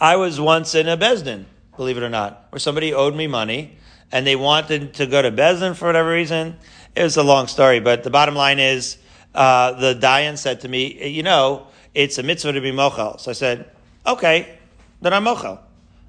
I 0.00 0.14
was 0.14 0.40
once 0.40 0.76
in 0.76 0.86
a 0.86 0.96
bezdin, 0.96 1.46
believe 1.76 1.96
it 1.96 2.04
or 2.04 2.10
not, 2.10 2.46
where 2.50 2.60
somebody 2.60 2.94
owed 2.94 3.16
me 3.16 3.26
money, 3.26 3.76
and 4.12 4.24
they 4.24 4.36
wanted 4.36 4.94
to 4.94 5.06
go 5.08 5.20
to 5.20 5.32
bezdin 5.32 5.74
for 5.74 5.86
whatever 5.86 6.10
reason. 6.10 6.58
It 6.94 7.02
was 7.02 7.16
a 7.16 7.24
long 7.24 7.48
story, 7.48 7.80
but 7.80 8.04
the 8.04 8.10
bottom 8.10 8.36
line 8.36 8.60
is, 8.60 8.96
uh, 9.34 9.72
the 9.72 9.94
Dayan 9.94 10.36
said 10.36 10.60
to 10.62 10.68
me, 10.68 11.08
you 11.08 11.22
know, 11.22 11.66
it's 11.94 12.18
a 12.18 12.22
mitzvah 12.22 12.52
to 12.52 12.60
be 12.60 12.72
mochel. 12.72 13.18
So 13.20 13.30
I 13.30 13.34
said, 13.34 13.70
okay, 14.06 14.58
then 15.00 15.12
I'm 15.12 15.24
mochel. 15.24 15.60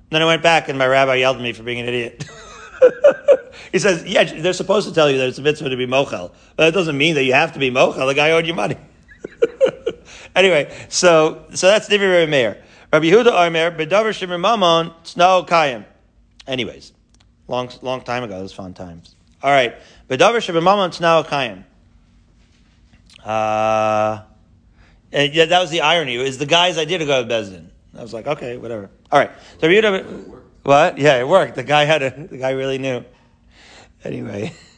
Then 0.09 0.21
I 0.21 0.25
went 0.25 0.43
back 0.43 0.69
and 0.69 0.77
my 0.77 0.87
rabbi 0.87 1.15
yelled 1.15 1.37
at 1.37 1.41
me 1.41 1.53
for 1.53 1.63
being 1.63 1.79
an 1.79 1.87
idiot. 1.87 2.25
he 3.71 3.79
says, 3.79 4.03
yeah, 4.05 4.23
they're 4.23 4.53
supposed 4.53 4.87
to 4.87 4.93
tell 4.93 5.09
you 5.09 5.17
that 5.19 5.29
it's 5.29 5.37
a 5.37 5.41
mitzvah 5.41 5.69
to 5.69 5.77
be 5.77 5.87
mochel. 5.87 6.31
But 6.55 6.65
that 6.65 6.73
doesn't 6.73 6.97
mean 6.97 7.15
that 7.15 7.23
you 7.23 7.33
have 7.33 7.53
to 7.53 7.59
be 7.59 7.71
mochel. 7.71 8.07
The 8.07 8.13
guy 8.13 8.31
owed 8.31 8.45
you 8.45 8.53
money. 8.53 8.77
anyway, 10.35 10.75
so, 10.89 11.45
so 11.53 11.67
that's 11.67 11.87
Divi 11.87 12.05
Rabbi 12.05 12.29
Meir. 12.29 12.61
Rabbi 12.91 13.05
Yehuda 13.05 13.47
Omer, 13.47 13.71
Bedavar 13.71 14.13
Shimmer 14.13 14.37
Mamon, 14.37 14.93
Snow 15.03 15.45
Kayim. 15.47 15.85
Anyways, 16.45 16.91
long, 17.47 17.69
long 17.81 18.01
time 18.01 18.23
ago, 18.23 18.37
those 18.39 18.51
fun 18.51 18.73
times. 18.73 19.15
All 19.41 19.51
right. 19.51 19.75
Bedavar 20.09 20.41
Shimmer 20.41 20.61
Mamon, 20.61 20.93
Snow 20.93 21.23
Kayim. 21.25 21.63
Uh, 23.23 24.23
and 25.11 25.33
yeah, 25.33 25.45
that 25.45 25.59
was 25.59 25.69
the 25.69 25.81
irony. 25.81 26.15
It 26.15 26.23
was 26.23 26.37
the 26.37 26.45
guys 26.45 26.77
I 26.77 26.85
did 26.85 27.05
go 27.05 27.23
to 27.23 27.29
Bezdin. 27.29 27.67
I 27.97 28.01
was 28.01 28.13
like, 28.13 28.27
okay, 28.27 28.57
whatever. 28.57 28.89
All 29.11 29.19
right. 29.19 29.31
So 29.59 29.67
what? 30.63 30.97
Yeah, 30.97 31.19
it 31.19 31.27
worked. 31.27 31.55
The 31.55 31.63
guy 31.63 31.85
had 31.85 32.01
a. 32.01 32.27
The 32.27 32.37
guy 32.37 32.51
really 32.51 32.77
knew. 32.77 33.03
Anyway. 34.03 34.53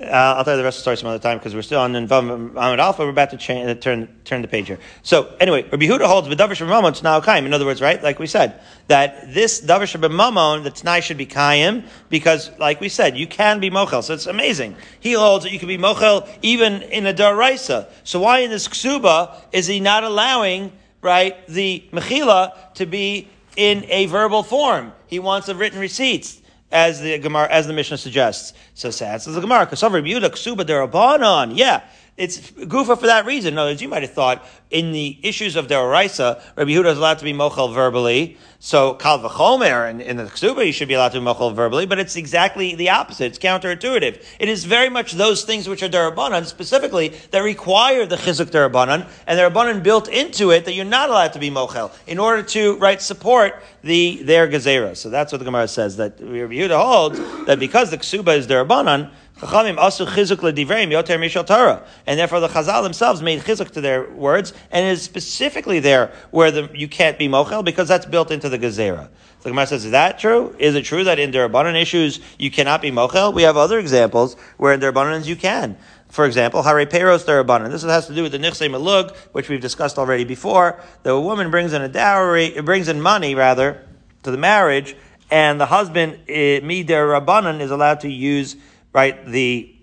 Uh, 0.00 0.06
I'll 0.06 0.44
tell 0.44 0.54
you 0.54 0.58
the 0.58 0.64
rest 0.64 0.78
of 0.78 0.80
the 0.80 0.82
story 0.82 0.96
some 0.96 1.08
other 1.08 1.20
time 1.20 1.38
because 1.38 1.54
we're 1.54 1.62
still 1.62 1.78
on 1.78 1.94
Amid 1.94 2.80
Alpha. 2.80 3.04
We're 3.04 3.10
about 3.10 3.30
to 3.30 3.36
change, 3.36 3.70
uh, 3.70 3.76
turn 3.76 4.08
turn 4.24 4.42
the 4.42 4.48
page 4.48 4.66
here. 4.66 4.80
So 5.04 5.32
anyway, 5.38 5.62
Rabbi 5.62 5.86
Huda 5.86 6.06
holds 6.06 6.26
Davar 6.26 6.66
Mamon 6.66 7.00
now 7.04 7.20
kaim. 7.20 7.46
In 7.46 7.54
other 7.54 7.64
words, 7.64 7.80
right, 7.80 8.02
like 8.02 8.18
we 8.18 8.26
said, 8.26 8.60
that 8.88 9.32
this 9.32 9.60
Davar 9.60 9.86
Mamon, 10.10 10.64
the 10.64 10.72
Tanai 10.72 11.00
should 11.00 11.16
be 11.16 11.26
kaim 11.26 11.84
because, 12.08 12.50
like 12.58 12.80
we 12.80 12.88
said, 12.88 13.16
you 13.16 13.28
can 13.28 13.60
be 13.60 13.70
mochel. 13.70 14.02
So 14.02 14.14
it's 14.14 14.26
amazing. 14.26 14.74
He 14.98 15.12
holds 15.12 15.44
that 15.44 15.52
you 15.52 15.60
can 15.60 15.68
be 15.68 15.78
mochel 15.78 16.28
even 16.42 16.82
in 16.82 17.06
a 17.06 17.14
daraisa. 17.14 17.88
So 18.02 18.18
why 18.18 18.40
in 18.40 18.50
this 18.50 18.66
ksuba 18.66 19.36
is 19.52 19.68
he 19.68 19.78
not 19.78 20.02
allowing 20.02 20.72
right 21.02 21.46
the 21.46 21.84
mechila 21.92 22.74
to 22.74 22.86
be 22.86 23.28
in 23.56 23.84
a 23.88 24.06
verbal 24.06 24.42
form? 24.42 24.92
He 25.06 25.20
wants 25.20 25.46
the 25.46 25.54
written 25.54 25.78
receipts 25.78 26.40
as 26.74 27.00
the 27.00 27.16
Gemara, 27.18 27.48
as 27.50 27.68
the 27.68 27.72
Mishnah 27.72 27.96
suggests. 27.96 28.52
So 28.74 28.90
says 28.90 29.24
the 29.24 29.40
Gemara, 29.40 29.66
Kasav 29.66 29.92
Rebuda 29.92 30.28
Ksuba 30.28 30.66
Derabanan. 30.66 31.56
Yeah. 31.56 31.82
It's 32.16 32.38
Gufa 32.38 32.96
for 32.96 33.06
that 33.06 33.26
reason. 33.26 33.54
In 33.54 33.58
other 33.58 33.70
words, 33.70 33.82
you 33.82 33.88
might 33.88 34.02
have 34.02 34.12
thought 34.12 34.46
in 34.70 34.92
the 34.92 35.18
issues 35.22 35.56
of 35.56 35.66
Deraisa, 35.66 36.40
Rabbi 36.56 36.70
Yehuda 36.70 36.92
is 36.92 36.98
allowed 36.98 37.18
to 37.18 37.24
be 37.24 37.32
mochel 37.32 37.74
verbally. 37.74 38.36
So 38.60 38.94
Kal 38.94 39.18
V'chomer 39.18 39.90
and 39.90 40.00
in 40.00 40.16
the 40.16 40.24
Ksuba, 40.24 40.64
you 40.64 40.72
should 40.72 40.86
be 40.86 40.94
allowed 40.94 41.10
to 41.12 41.20
be 41.20 41.26
mochel 41.26 41.52
verbally, 41.52 41.86
but 41.86 41.98
it's 41.98 42.14
exactly 42.14 42.76
the 42.76 42.90
opposite. 42.90 43.26
It's 43.26 43.38
counterintuitive. 43.38 44.24
It 44.38 44.48
is 44.48 44.64
very 44.64 44.88
much 44.88 45.12
those 45.12 45.42
things 45.42 45.68
which 45.68 45.82
are 45.82 45.88
Derabanan, 45.88 46.46
specifically, 46.46 47.08
that 47.32 47.40
require 47.40 48.06
the 48.06 48.16
Chizuk 48.16 48.46
Derabanan, 48.46 49.08
and 49.26 49.38
Derabanan 49.38 49.82
built 49.82 50.08
into 50.08 50.50
it 50.50 50.66
that 50.66 50.74
you're 50.74 50.84
not 50.84 51.10
allowed 51.10 51.32
to 51.32 51.40
be 51.40 51.50
mochel 51.50 51.92
in 52.06 52.20
order 52.20 52.44
to, 52.44 52.76
right, 52.76 53.02
support 53.02 53.60
the, 53.82 54.22
their 54.22 54.46
Gezerah. 54.46 54.96
So 54.96 55.10
that's 55.10 55.32
what 55.32 55.38
the 55.38 55.44
Gemara 55.44 55.66
says, 55.66 55.96
that 55.96 56.20
Rabbi 56.20 56.54
Yehuda 56.54 56.80
holds 56.80 57.46
that 57.46 57.58
because 57.58 57.90
the 57.90 57.98
Ksuba 57.98 58.36
is 58.36 58.46
Derabanan, 58.46 59.10
Chachamim 59.38 59.76
asu 59.76 60.06
chizuk 60.06 60.38
yoter 60.38 61.18
mishal 61.18 61.44
Torah, 61.44 61.84
and 62.06 62.18
therefore 62.18 62.38
the 62.38 62.48
Chazal 62.48 62.84
themselves 62.84 63.20
made 63.20 63.40
chizuk 63.40 63.70
to 63.72 63.80
their 63.80 64.08
words, 64.10 64.52
and 64.70 64.86
it 64.86 64.90
is 64.90 65.02
specifically 65.02 65.80
there 65.80 66.12
where 66.30 66.52
the, 66.52 66.70
you 66.72 66.86
can't 66.86 67.18
be 67.18 67.26
mochel 67.26 67.64
because 67.64 67.88
that's 67.88 68.06
built 68.06 68.30
into 68.30 68.48
the 68.48 68.58
gezerah. 68.58 69.08
The 69.42 69.50
Gemara 69.50 69.66
says, 69.66 69.84
is 69.84 69.90
that 69.90 70.20
true? 70.20 70.54
Is 70.58 70.76
it 70.76 70.84
true 70.84 71.04
that 71.04 71.18
in 71.18 71.32
Durabanan 71.32 71.80
issues 71.80 72.20
you 72.38 72.50
cannot 72.50 72.80
be 72.80 72.92
mochel? 72.92 73.34
We 73.34 73.42
have 73.42 73.56
other 73.56 73.78
examples 73.78 74.36
where 74.56 74.72
in 74.72 74.80
Durabanans 74.80 75.26
you 75.26 75.36
can. 75.36 75.76
For 76.08 76.26
example, 76.26 76.62
Hare 76.62 76.86
Peros 76.86 77.24
Durabanan. 77.24 77.70
This 77.72 77.82
has 77.82 78.06
to 78.06 78.14
do 78.14 78.22
with 78.22 78.32
the 78.32 78.38
Nichse 78.38 78.70
Malug, 78.70 79.16
which 79.32 79.48
we've 79.48 79.60
discussed 79.60 79.98
already 79.98 80.24
before. 80.24 80.80
The 81.02 81.18
woman 81.18 81.50
brings 81.50 81.72
in 81.72 81.82
a 81.82 81.88
dowry, 81.88 82.60
brings 82.62 82.88
in 82.88 83.02
money 83.02 83.34
rather, 83.34 83.84
to 84.22 84.30
the 84.30 84.38
marriage, 84.38 84.94
and 85.30 85.60
the 85.60 85.66
husband, 85.66 86.20
eh, 86.28 86.60
mi 86.60 86.84
Durabanan, 86.84 87.60
is 87.60 87.72
allowed 87.72 88.00
to 88.00 88.08
use 88.08 88.54
right, 88.94 89.26
the, 89.26 89.74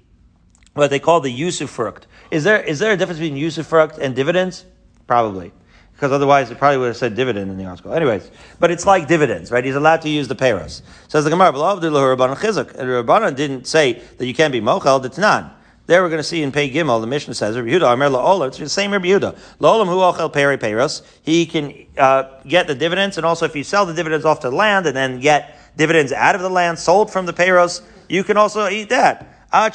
what 0.74 0.90
they 0.90 1.00
call 1.00 1.20
the 1.22 1.32
usufruct. 1.32 2.04
Is 2.32 2.44
there, 2.44 2.60
is 2.64 2.80
there 2.80 2.94
a 2.94 2.98
difference 2.98 3.20
between 3.20 3.40
usufruct 3.40 4.00
and 4.00 4.16
dividends? 4.16 4.66
Probably. 5.06 5.52
Because 5.94 6.14
otherwise 6.14 6.50
it 6.50 6.58
probably 6.58 6.80
would 6.80 6.88
have 6.88 6.98
said 6.98 7.16
dividend 7.16 7.52
in 7.52 7.58
the 7.58 7.66
article. 7.66 7.94
Anyways, 7.94 8.32
but 8.60 8.72
it's 8.72 8.88
like 8.88 9.08
dividends, 9.08 9.52
right? 9.52 9.64
He's 9.64 9.76
allowed 9.76 10.02
to 10.02 10.10
use 10.10 10.28
the 10.28 10.36
payros. 10.36 10.82
Says 11.10 11.26
the 11.26 11.30
Gemara, 11.30 11.52
Rabbanan 11.54 13.36
didn't 13.36 13.68
say 13.68 14.02
that 14.18 14.26
you 14.26 14.34
can't 14.34 14.52
be 14.52 14.62
mochel, 14.62 15.06
it's 15.06 15.20
not. 15.20 15.60
There 15.88 16.02
we're 16.02 16.10
going 16.10 16.20
to 16.20 16.24
see 16.24 16.42
in 16.42 16.52
Pei 16.52 16.72
Gimel, 16.72 17.02
the 17.02 17.08
Mishnah 17.08 17.34
says, 17.34 17.58
Rabbi 17.58 17.70
Yehuda, 17.70 17.94
Amer 17.94 18.10
La'olam, 18.10 18.48
it's 18.48 18.58
the 18.58 18.70
same 18.70 18.92
Rabbi 18.92 19.08
Yehuda. 19.08 19.38
La'olam 19.60 19.88
hu 19.88 19.98
ochel 19.98 20.32
peri 20.32 20.58
peiros. 20.58 21.02
He 21.22 21.46
can 21.46 21.74
uh, 21.98 22.40
get 22.48 22.68
the 22.68 22.76
dividends, 22.76 23.18
and 23.18 23.26
also 23.26 23.46
if 23.46 23.56
you 23.56 23.64
sell 23.64 23.86
the 23.86 23.94
dividends 23.94 24.24
off 24.24 24.40
to 24.40 24.50
the 24.50 24.56
land 24.56 24.86
and 24.86 24.96
then 24.96 25.20
get 25.20 25.60
dividends 25.76 26.12
out 26.14 26.36
of 26.36 26.42
the 26.42 26.50
land 26.50 26.80
sold 26.80 27.12
from 27.12 27.26
the 27.26 27.34
payros, 27.34 27.82
you 28.12 28.24
can 28.24 28.38
also 28.38 28.68
eat 28.68 28.90
that. 28.90 29.28
Ad. 29.52 29.74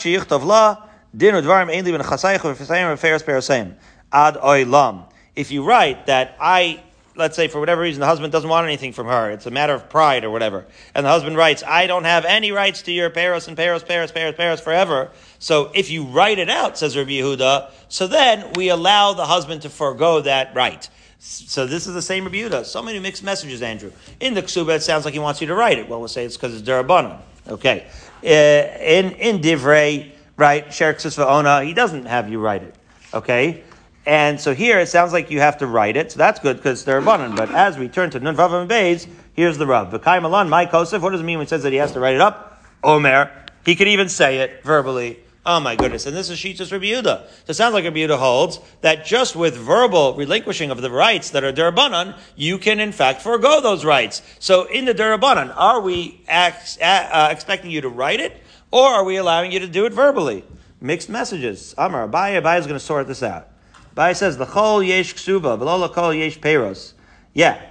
If 5.35 5.51
you 5.51 5.65
write 5.65 6.07
that 6.07 6.37
I 6.41 6.83
let's 7.17 7.35
say 7.35 7.49
for 7.49 7.59
whatever 7.61 7.81
reason 7.81 8.01
the 8.01 8.07
husband 8.07 8.31
doesn't 8.31 8.49
want 8.49 8.67
anything 8.67 8.93
from 8.93 9.07
her, 9.07 9.31
it's 9.31 9.47
a 9.47 9.51
matter 9.51 9.73
of 9.73 9.89
pride 9.89 10.25
or 10.25 10.31
whatever, 10.31 10.67
and 10.95 11.07
the 11.07 11.11
husband 11.11 11.37
writes, 11.37 11.63
I 11.67 11.87
don't 11.87 12.05
have 12.05 12.27
any 12.27 12.53
rights 12.53 12.83
to 12.83 12.93
your 12.93 13.11
Paris 13.11 13.49
and 13.49 13.57
Paris, 13.57 13.83
Paris, 13.83 14.13
Paris, 14.13 14.37
Paris 14.37 14.61
forever. 14.61 15.11
So 15.39 15.71
if 15.75 15.91
you 15.91 16.05
write 16.05 16.39
it 16.39 16.51
out, 16.51 16.77
says 16.77 16.97
Rabbi 16.97 17.13
Yehuda, 17.13 17.71
so 17.89 18.07
then 18.07 18.53
we 18.55 18.69
allow 18.69 19.15
the 19.15 19.25
husband 19.25 19.63
to 19.63 19.71
forego 19.71 20.21
that 20.21 20.55
right. 20.55 20.89
So 21.19 21.67
this 21.67 21.87
is 21.87 21.95
the 21.95 22.03
same 22.03 22.25
Rabbi 22.25 22.37
Yehuda. 22.37 22.67
So 22.67 22.83
many 22.83 22.99
mixed 22.99 23.25
messages, 23.25 23.63
Andrew. 23.63 23.93
In 24.21 24.35
the 24.35 24.43
Ksuba, 24.43 24.77
it 24.77 24.83
sounds 24.83 25.05
like 25.05 25.15
he 25.15 25.21
wants 25.21 25.41
you 25.41 25.47
to 25.47 25.55
write 25.55 25.79
it. 25.79 25.89
Well, 25.89 25.99
we'll 25.99 26.09
say 26.09 26.25
it's 26.25 26.37
because 26.37 26.55
it's 26.55 26.69
Durabanan. 26.69 27.19
Okay. 27.49 27.87
Uh, 28.27 28.29
in, 28.29 29.13
in 29.13 29.39
Divrei, 29.39 30.11
right, 30.37 30.67
Sherksus 30.67 31.25
Ona, 31.25 31.63
he 31.63 31.73
doesn't 31.73 32.07
have 32.07 32.29
you 32.29 32.41
write 32.41 32.65
it. 32.65 32.75
Okay. 33.15 33.63
And 34.05 34.41
so 34.41 34.53
here 34.53 34.81
it 34.81 34.89
sounds 34.89 35.13
like 35.13 35.31
you 35.31 35.39
have 35.41 35.59
to 35.59 35.67
write 35.67 35.97
it, 35.97 36.11
so 36.11 36.19
that's 36.19 36.41
good 36.41 36.57
because 36.57 36.85
they're 36.85 36.99
abundant. 36.99 37.37
But 37.37 37.51
as 37.53 37.79
we 37.79 37.89
turn 37.89 38.11
to 38.11 38.21
Nun 38.21 38.37
Vav 38.37 38.61
and 38.61 38.69
Beis, 38.69 39.07
here's 39.35 39.59
the 39.59 39.67
rub. 39.67 39.93
V'kai 39.93 40.21
Malan, 40.21 40.49
my 40.49 40.67
Kosef, 40.67 41.01
what 41.01 41.11
does 41.11 41.21
it 41.21 41.25
mean 41.25 41.39
when 41.39 41.47
it 41.47 41.51
says 41.51 41.63
that 41.63 41.73
he 41.73 41.79
has 41.79 41.93
to 41.93 42.01
write 42.01 42.15
it 42.15 42.21
up? 42.21 42.65
Omer. 42.83 43.31
He 43.65 43.77
could 43.77 43.89
even 43.89 44.09
say 44.09 44.39
it 44.39 44.63
verbally. 44.65 45.21
Oh 45.49 45.61
my 45.61 45.77
goodness. 45.77 46.07
And 46.07 46.17
this 46.17 46.29
is 46.29 46.41
Shitas 46.41 46.73
Rabbi 46.73 46.87
Yehuda. 46.87 47.29
So 47.29 47.51
it 47.51 47.55
sounds 47.55 47.73
like 47.73 47.85
Rabbi 47.85 47.99
Yehuda 47.99 48.19
holds 48.19 48.59
that 48.81 49.07
just 49.07 49.37
with 49.37 49.57
verbal 49.57 50.17
relinquishing 50.17 50.73
of 50.73 50.83
the 50.83 50.91
rights 50.91 51.31
that 51.31 51.45
are 51.45 51.53
Durabanan, 51.53 52.19
you 52.35 52.59
can 52.59 52.81
in 52.81 52.91
fact 52.91 53.23
forego 53.23 53.61
those 53.61 53.85
rights. 53.85 54.23
So 54.41 54.65
in 54.65 54.87
the 54.87 54.93
Durabanan, 54.93 55.55
are 55.57 55.81
we 55.81 56.21
ex- 56.27 56.81
uh, 56.81 57.29
expecting 57.31 57.71
you 57.71 57.81
to 57.83 57.89
write 57.89 58.19
it 58.19 58.43
or 58.73 58.89
are 58.89 59.05
we 59.05 59.19
allowing 59.19 59.53
you 59.53 59.61
to 59.61 59.69
do 59.69 59.87
it 59.87 59.93
verbally? 59.93 60.43
Mixed 60.81 61.09
messages. 61.09 61.77
Amar, 61.79 62.09
Abaye, 62.09 62.43
Abaye 62.43 62.59
is 62.59 62.67
going 62.67 62.79
to 62.79 62.85
sort 62.85 63.07
this 63.07 63.23
out. 63.23 63.49
Bai 63.95 64.15
says, 64.15 64.41
L'chol 64.41 64.85
yesh 64.85 65.15
ksuba, 65.15 65.57
v'lo 65.57 65.89
l'chol 65.89 66.19
yesh 66.19 66.41
peros. 66.41 66.93
Yeah. 67.35 67.65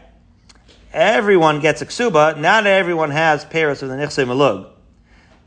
Everyone 0.94 1.60
gets 1.60 1.82
a 1.82 1.86
ksuba, 1.86 2.40
not 2.40 2.66
everyone 2.66 3.12
has 3.12 3.44
peros 3.44 3.84
of 3.84 3.90
the 3.90 3.96
nichse 3.96 4.26
malug. 4.26 4.72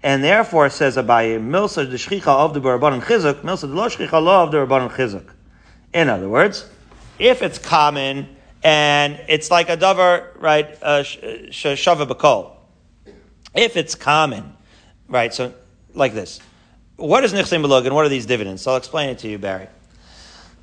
And 0.03 0.23
therefore, 0.23 0.71
says 0.71 0.97
Abaye, 0.97 1.41
milsa 1.41 1.91
d'shchicha 1.91 2.29
of 2.29 2.55
the 2.55 2.61
barabon 2.61 3.01
chizuk, 3.01 3.43
milsa 3.43 3.63
d'lo 3.63 3.89
shchicha 3.89 4.23
lo 4.23 4.45
of 4.45 4.53
the 4.53 4.65
barabon 4.65 4.89
chizuk. 4.91 5.29
In 5.93 6.09
other 6.09 6.29
words, 6.29 6.69
if 7.19 7.43
it's 7.43 7.59
common 7.59 8.37
and 8.63 9.21
it's 9.29 9.51
like 9.51 9.69
a 9.69 9.77
davar, 9.77 10.29
right, 10.41 10.67
uh, 10.83 11.03
shava 11.03 12.07
bakol. 12.07 12.53
If 13.55 13.77
it's 13.77 13.95
common, 13.95 14.55
right, 15.09 15.33
so 15.35 15.53
like 15.95 16.15
this. 16.15 16.41
What 16.97 17.25
is 17.25 17.33
nichse 17.33 17.61
malug 17.61 17.87
and 17.87 17.95
what 17.95 18.05
are 18.05 18.09
these 18.09 18.27
dividends? 18.27 18.63
So 18.63 18.73
I'll 18.73 18.77
explain 18.77 19.09
it 19.09 19.19
to 19.21 19.29
you, 19.29 19.39
Barry. 19.39 19.69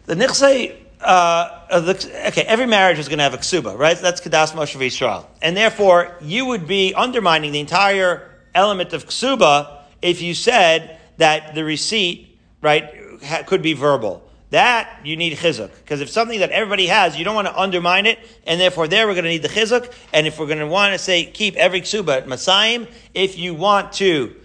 The 0.06 0.16
nichse, 0.16 0.76
uh, 1.02 1.80
the, 1.82 2.24
okay, 2.28 2.44
every 2.44 2.68
marriage 2.68 3.00
is 3.00 3.08
going 3.08 3.18
to 3.18 3.24
have 3.24 3.34
a 3.34 3.38
ksuba, 3.38 3.78
right? 3.78 3.98
That's 3.98 4.22
kadas 4.22 4.52
Moshe 4.52 4.80
Yisrael. 4.80 5.26
And 5.42 5.58
therefore, 5.58 6.16
you 6.22 6.46
would 6.46 6.68
be 6.68 6.94
undermining 6.94 7.52
the 7.52 7.60
entire 7.60 8.35
element 8.56 8.94
of 8.94 9.06
ksuba 9.06 9.82
if 10.02 10.22
you 10.22 10.34
said 10.34 11.00
that 11.18 11.56
the 11.56 11.64
receipt, 11.64 12.40
right, 12.62 12.90
ha, 13.24 13.44
could 13.46 13.62
be 13.62 13.74
verbal. 13.74 14.22
That 14.52 15.02
you 15.04 15.18
need 15.18 15.38
chizuk. 15.38 15.72
Because 15.80 16.02
if 16.02 16.10
something 16.10 16.40
that 16.40 16.52
everybody 16.52 16.88
has, 16.88 17.18
you 17.18 17.26
don't 17.26 17.36
want 17.36 17.48
to 17.48 17.60
undermine 17.60 18.06
it, 18.06 18.20
and 18.46 18.62
therefore 18.62 18.88
there 18.88 19.08
we're 19.08 19.14
going 19.14 19.26
to 19.26 19.30
need 19.30 19.42
the 19.42 19.50
chizuk. 19.50 19.92
And 20.14 20.28
if 20.28 20.40
we're 20.40 20.46
going 20.46 20.60
to 20.60 20.68
want 20.68 20.94
to 20.94 21.00
say 21.00 21.26
keep 21.26 21.56
every 21.56 21.82
ksuba 21.82 22.18
at 22.18 22.28
Masayim, 22.28 22.88
if 23.14 23.38
you 23.38 23.54
want 23.54 23.94
to 23.94 24.36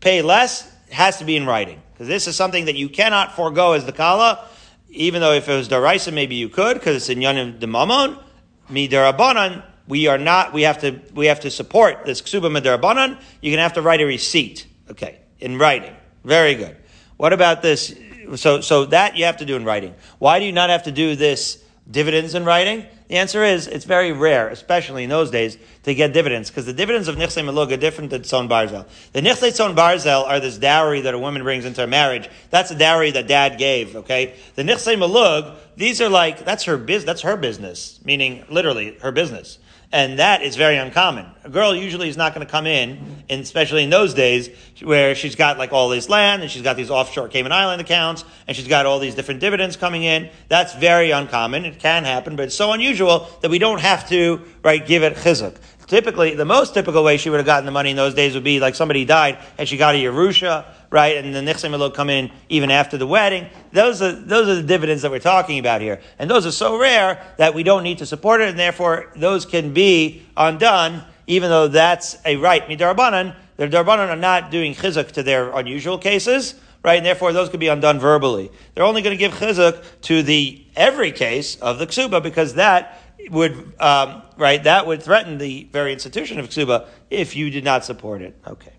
pay 0.00 0.22
less, 0.22 0.70
it 0.88 0.92
has 0.92 1.18
to 1.18 1.24
be 1.24 1.36
in 1.36 1.46
writing. 1.46 1.82
Because 1.92 2.08
this 2.08 2.28
is 2.28 2.36
something 2.36 2.66
that 2.66 2.76
you 2.76 2.88
cannot 2.88 3.34
forego 3.34 3.72
as 3.72 3.86
the 3.86 3.92
kala, 3.92 4.46
even 4.90 5.20
though 5.22 5.32
if 5.32 5.48
it 5.48 5.54
was 5.54 5.68
daraisa, 5.68 6.12
maybe 6.12 6.34
you 6.34 6.48
could, 6.48 6.74
because 6.74 6.96
it's 6.96 7.08
in 7.08 7.18
yonim 7.18 7.58
demamon, 7.58 8.22
mi 8.68 8.88
darabanan, 8.88 9.64
we 9.92 10.06
are 10.06 10.16
not, 10.16 10.54
we 10.54 10.62
have 10.62 10.78
to, 10.78 10.98
we 11.12 11.26
have 11.26 11.40
to 11.40 11.50
support 11.50 12.06
this 12.06 12.22
ksuba 12.22 12.48
midarabanan, 12.50 13.20
you're 13.42 13.52
gonna 13.52 13.62
have 13.62 13.74
to 13.74 13.82
write 13.82 14.00
a 14.00 14.06
receipt. 14.06 14.66
Okay, 14.90 15.18
in 15.38 15.58
writing. 15.58 15.94
Very 16.24 16.54
good. 16.54 16.74
What 17.18 17.34
about 17.34 17.60
this? 17.60 17.94
So, 18.36 18.62
so 18.62 18.86
that 18.86 19.18
you 19.18 19.26
have 19.26 19.36
to 19.36 19.44
do 19.44 19.54
in 19.54 19.66
writing. 19.66 19.94
Why 20.18 20.38
do 20.38 20.46
you 20.46 20.52
not 20.52 20.70
have 20.70 20.84
to 20.84 20.92
do 20.92 21.14
this 21.14 21.62
dividends 21.90 22.34
in 22.34 22.46
writing? 22.46 22.86
The 23.08 23.16
answer 23.18 23.44
is 23.44 23.66
it's 23.66 23.84
very 23.84 24.12
rare, 24.12 24.48
especially 24.48 25.04
in 25.04 25.10
those 25.10 25.30
days, 25.30 25.58
to 25.82 25.94
get 25.94 26.14
dividends 26.14 26.48
because 26.48 26.64
the 26.64 26.72
dividends 26.72 27.08
of 27.08 27.16
Nichse 27.16 27.44
Melug 27.44 27.70
are 27.70 27.76
different 27.76 28.08
than 28.08 28.22
Tzon 28.22 28.48
Barzel. 28.48 28.86
The 29.12 29.20
Nichse 29.20 29.50
Tzon 29.50 29.76
Barzel 29.76 30.26
are 30.26 30.40
this 30.40 30.56
dowry 30.56 31.02
that 31.02 31.12
a 31.12 31.18
woman 31.18 31.42
brings 31.42 31.66
into 31.66 31.82
her 31.82 31.86
marriage. 31.86 32.30
That's 32.48 32.70
a 32.70 32.74
dowry 32.74 33.10
that 33.10 33.28
dad 33.28 33.58
gave, 33.58 33.94
okay? 33.96 34.36
The 34.54 34.62
Nichse 34.62 34.96
Melug, 34.96 35.54
these 35.76 36.00
are 36.00 36.08
like, 36.08 36.46
that's 36.46 36.64
her 36.64 36.78
business, 36.78 37.04
that's 37.04 37.20
her 37.20 37.36
business, 37.36 38.00
meaning 38.02 38.46
literally 38.48 38.96
her 39.02 39.12
business. 39.12 39.58
And 39.92 40.18
that 40.18 40.42
is 40.42 40.56
very 40.56 40.78
uncommon. 40.78 41.26
A 41.44 41.50
girl 41.50 41.76
usually 41.76 42.08
is 42.08 42.16
not 42.16 42.34
going 42.34 42.46
to 42.46 42.50
come 42.50 42.66
in, 42.66 43.24
and 43.28 43.42
especially 43.42 43.84
in 43.84 43.90
those 43.90 44.14
days, 44.14 44.48
where 44.82 45.14
she's 45.14 45.34
got 45.36 45.58
like 45.58 45.74
all 45.74 45.90
this 45.90 46.08
land 46.08 46.40
and 46.40 46.50
she's 46.50 46.62
got 46.62 46.76
these 46.76 46.90
offshore 46.90 47.28
Cayman 47.28 47.52
Island 47.52 47.82
accounts 47.82 48.24
and 48.46 48.56
she's 48.56 48.68
got 48.68 48.86
all 48.86 48.98
these 48.98 49.14
different 49.14 49.40
dividends 49.40 49.76
coming 49.76 50.02
in. 50.02 50.30
That's 50.48 50.74
very 50.74 51.10
uncommon. 51.10 51.66
It 51.66 51.78
can 51.78 52.04
happen, 52.04 52.36
but 52.36 52.46
it's 52.46 52.54
so 52.54 52.72
unusual 52.72 53.28
that 53.42 53.50
we 53.50 53.58
don't 53.58 53.80
have 53.80 54.08
to, 54.08 54.40
right, 54.64 54.84
give 54.84 55.02
it 55.02 55.14
chizuk. 55.16 55.56
Typically, 55.86 56.34
the 56.34 56.46
most 56.46 56.72
typical 56.72 57.04
way 57.04 57.18
she 57.18 57.28
would 57.28 57.36
have 57.36 57.46
gotten 57.46 57.66
the 57.66 57.70
money 57.70 57.90
in 57.90 57.96
those 57.96 58.14
days 58.14 58.32
would 58.32 58.44
be 58.44 58.60
like 58.60 58.74
somebody 58.74 59.04
died 59.04 59.38
and 59.58 59.68
she 59.68 59.76
got 59.76 59.94
a 59.94 59.98
Yerusha, 59.98 60.64
right? 60.92 61.16
And 61.16 61.34
the 61.34 61.40
Nichsim 61.40 61.76
will 61.76 61.90
come 61.90 62.10
in 62.10 62.30
even 62.50 62.70
after 62.70 62.96
the 62.96 63.06
wedding. 63.06 63.48
Those 63.72 64.02
are, 64.02 64.12
those 64.12 64.46
are 64.46 64.54
the 64.56 64.62
dividends 64.62 65.02
that 65.02 65.10
we're 65.10 65.18
talking 65.18 65.58
about 65.58 65.80
here. 65.80 66.00
And 66.18 66.30
those 66.30 66.46
are 66.46 66.52
so 66.52 66.78
rare 66.78 67.34
that 67.38 67.54
we 67.54 67.62
don't 67.62 67.82
need 67.82 67.98
to 67.98 68.06
support 68.06 68.42
it, 68.42 68.50
and 68.50 68.58
therefore 68.58 69.10
those 69.16 69.46
can 69.46 69.72
be 69.72 70.22
undone, 70.36 71.02
even 71.26 71.48
though 71.48 71.66
that's 71.66 72.18
a 72.26 72.36
right. 72.36 72.68
Midarbanan, 72.68 73.34
the 73.56 73.66
Darbanan 73.66 74.10
are 74.10 74.16
not 74.16 74.50
doing 74.50 74.74
chizuk 74.74 75.12
to 75.12 75.22
their 75.22 75.50
unusual 75.56 75.96
cases, 75.96 76.54
right? 76.84 76.98
And 76.98 77.06
therefore 77.06 77.32
those 77.32 77.48
could 77.48 77.60
be 77.60 77.68
undone 77.68 77.98
verbally. 77.98 78.50
They're 78.74 78.84
only 78.84 79.00
going 79.00 79.16
to 79.16 79.18
give 79.18 79.32
chizuk 79.32 79.82
to 80.02 80.22
the 80.22 80.62
every 80.76 81.10
case 81.10 81.56
of 81.56 81.78
the 81.78 81.86
ksuba 81.86 82.22
because 82.22 82.54
that 82.54 83.00
would, 83.30 83.52
um, 83.80 84.22
right, 84.36 84.62
that 84.64 84.86
would 84.86 85.02
threaten 85.02 85.38
the 85.38 85.68
very 85.72 85.92
institution 85.92 86.38
of 86.38 86.50
ksuba 86.50 86.86
if 87.08 87.34
you 87.34 87.48
did 87.48 87.64
not 87.64 87.84
support 87.84 88.20
it. 88.20 88.36
Okay. 88.46 88.72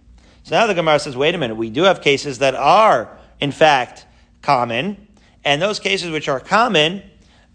So 0.43 0.55
now 0.55 0.67
the 0.67 0.73
Gemara 0.73 0.99
says, 0.99 1.15
wait 1.15 1.35
a 1.35 1.37
minute, 1.37 1.55
we 1.55 1.69
do 1.69 1.83
have 1.83 2.01
cases 2.01 2.39
that 2.39 2.53
are, 2.53 3.17
in 3.39 3.53
fact, 3.53 4.05
common, 4.41 5.07
and 5.45 5.61
those 5.61 5.79
cases 5.79 6.11
which 6.11 6.27
are 6.27 6.41
common, 6.41 7.01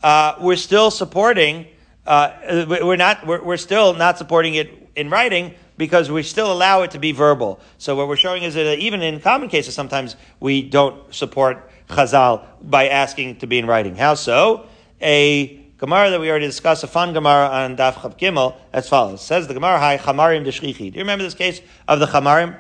uh, 0.03 0.37
we're 0.41 0.57
still 0.57 0.91
supporting, 0.91 1.67
uh, 2.07 2.65
we're 2.67 2.97
not, 2.97 3.27
we're, 3.27 3.43
we're 3.43 3.59
still 3.59 3.93
not 3.93 4.17
supporting 4.17 4.55
it 4.55 4.91
in 4.97 5.11
writing 5.11 5.55
because 5.77 6.11
we 6.11 6.23
still 6.23 6.51
allow 6.51 6.81
it 6.83 6.91
to 6.93 6.99
be 6.99 7.13
verbal. 7.13 7.61
So 7.77 7.95
what 7.95 8.09
we're 8.09 8.17
showing 8.17 8.43
is 8.43 8.55
that 8.55 8.79
even 8.79 9.03
in 9.03 9.21
common 9.21 9.51
cases, 9.51 9.75
sometimes 9.75 10.17
we 10.41 10.63
don't 10.63 11.15
support 11.15 11.71
chazal 11.89 12.47
by 12.63 12.89
asking 12.89 13.37
to 13.37 13.47
be 13.47 13.59
in 13.59 13.67
writing. 13.67 13.97
How 13.97 14.15
so? 14.15 14.67
A 15.03 15.63
Gemara 15.77 16.09
that 16.11 16.21
we 16.21 16.31
already 16.31 16.47
discussed, 16.47 16.85
a 16.85 16.87
fun 16.87 17.13
Gemara 17.13 17.49
on 17.49 17.77
Daf 17.77 17.95
Chav 17.95 18.19
Gimel, 18.19 18.57
as 18.73 18.89
follows. 18.89 19.21
says 19.21 19.47
the 19.47 19.55
Gemara, 19.55 19.79
Hi 19.79 19.99
Chamarim 19.99 20.45
Deshchichi. 20.45 20.91
Do 20.91 20.99
you 20.99 21.03
remember 21.03 21.23
this 21.23 21.35
case 21.35 21.61
of 21.87 22.01
the 22.01 22.07
Chamarim? 22.07 22.57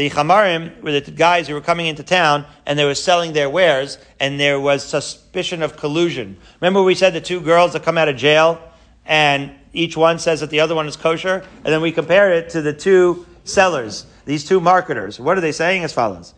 The 0.00 0.08
Chamarim 0.08 0.80
were 0.80 0.98
the 0.98 1.10
guys 1.10 1.46
who 1.46 1.52
were 1.52 1.60
coming 1.60 1.86
into 1.86 2.02
town 2.02 2.46
and 2.64 2.78
they 2.78 2.86
were 2.86 2.94
selling 2.94 3.34
their 3.34 3.50
wares 3.50 3.98
and 4.18 4.40
there 4.40 4.58
was 4.58 4.82
suspicion 4.82 5.62
of 5.62 5.76
collusion. 5.76 6.38
Remember 6.62 6.82
we 6.82 6.94
said 6.94 7.12
the 7.12 7.20
two 7.20 7.38
girls 7.38 7.74
that 7.74 7.82
come 7.82 7.98
out 7.98 8.08
of 8.08 8.16
jail 8.16 8.62
and 9.04 9.52
each 9.74 9.98
one 9.98 10.18
says 10.18 10.40
that 10.40 10.48
the 10.48 10.60
other 10.60 10.74
one 10.74 10.88
is 10.88 10.96
kosher? 10.96 11.44
And 11.56 11.66
then 11.66 11.82
we 11.82 11.92
compare 11.92 12.32
it 12.32 12.48
to 12.48 12.62
the 12.62 12.72
two 12.72 13.26
sellers, 13.44 14.06
these 14.24 14.42
two 14.42 14.58
marketers. 14.58 15.20
What 15.20 15.36
are 15.36 15.42
they 15.42 15.52
saying 15.52 15.84
as 15.84 15.92
follows? 15.92 16.32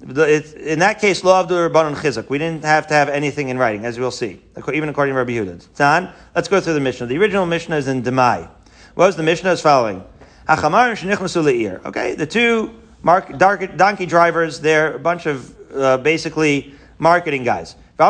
in 0.00 0.78
that 0.78 0.98
case, 0.98 1.22
law 1.22 1.40
of 1.40 1.48
the 1.48 1.68
Rabbanon 1.68 1.96
Chizuk. 1.96 2.30
We 2.30 2.38
didn't 2.38 2.64
have 2.64 2.86
to 2.86 2.94
have 2.94 3.10
anything 3.10 3.50
in 3.50 3.58
writing, 3.58 3.84
as 3.84 3.98
we'll 3.98 4.10
see, 4.10 4.40
even 4.72 4.88
according 4.88 5.12
to 5.12 5.18
Rabbi 5.18 5.32
Yehuda. 5.32 5.68
Tan, 5.74 6.14
let's 6.34 6.48
go 6.48 6.62
through 6.62 6.72
the 6.72 6.80
Mishnah. 6.80 7.08
The 7.08 7.18
original 7.18 7.44
Mishnah 7.44 7.76
is 7.76 7.88
in 7.88 8.02
Demai. 8.02 8.48
What 8.94 9.04
was 9.04 9.16
the 9.16 9.22
Mishnah? 9.22 9.52
Is 9.52 9.60
following. 9.60 10.02
Okay, 10.48 12.14
the 12.14 12.26
two 12.26 12.74
mark, 13.06 13.38
dark, 13.38 13.76
donkey 13.76 14.04
drivers, 14.04 14.58
they're 14.58 14.94
a 14.94 14.98
bunch 14.98 15.26
of 15.26 15.54
uh, 15.72 15.96
basically 15.98 16.74
marketing 16.98 17.44
guys. 17.44 17.76
You 18.00 18.06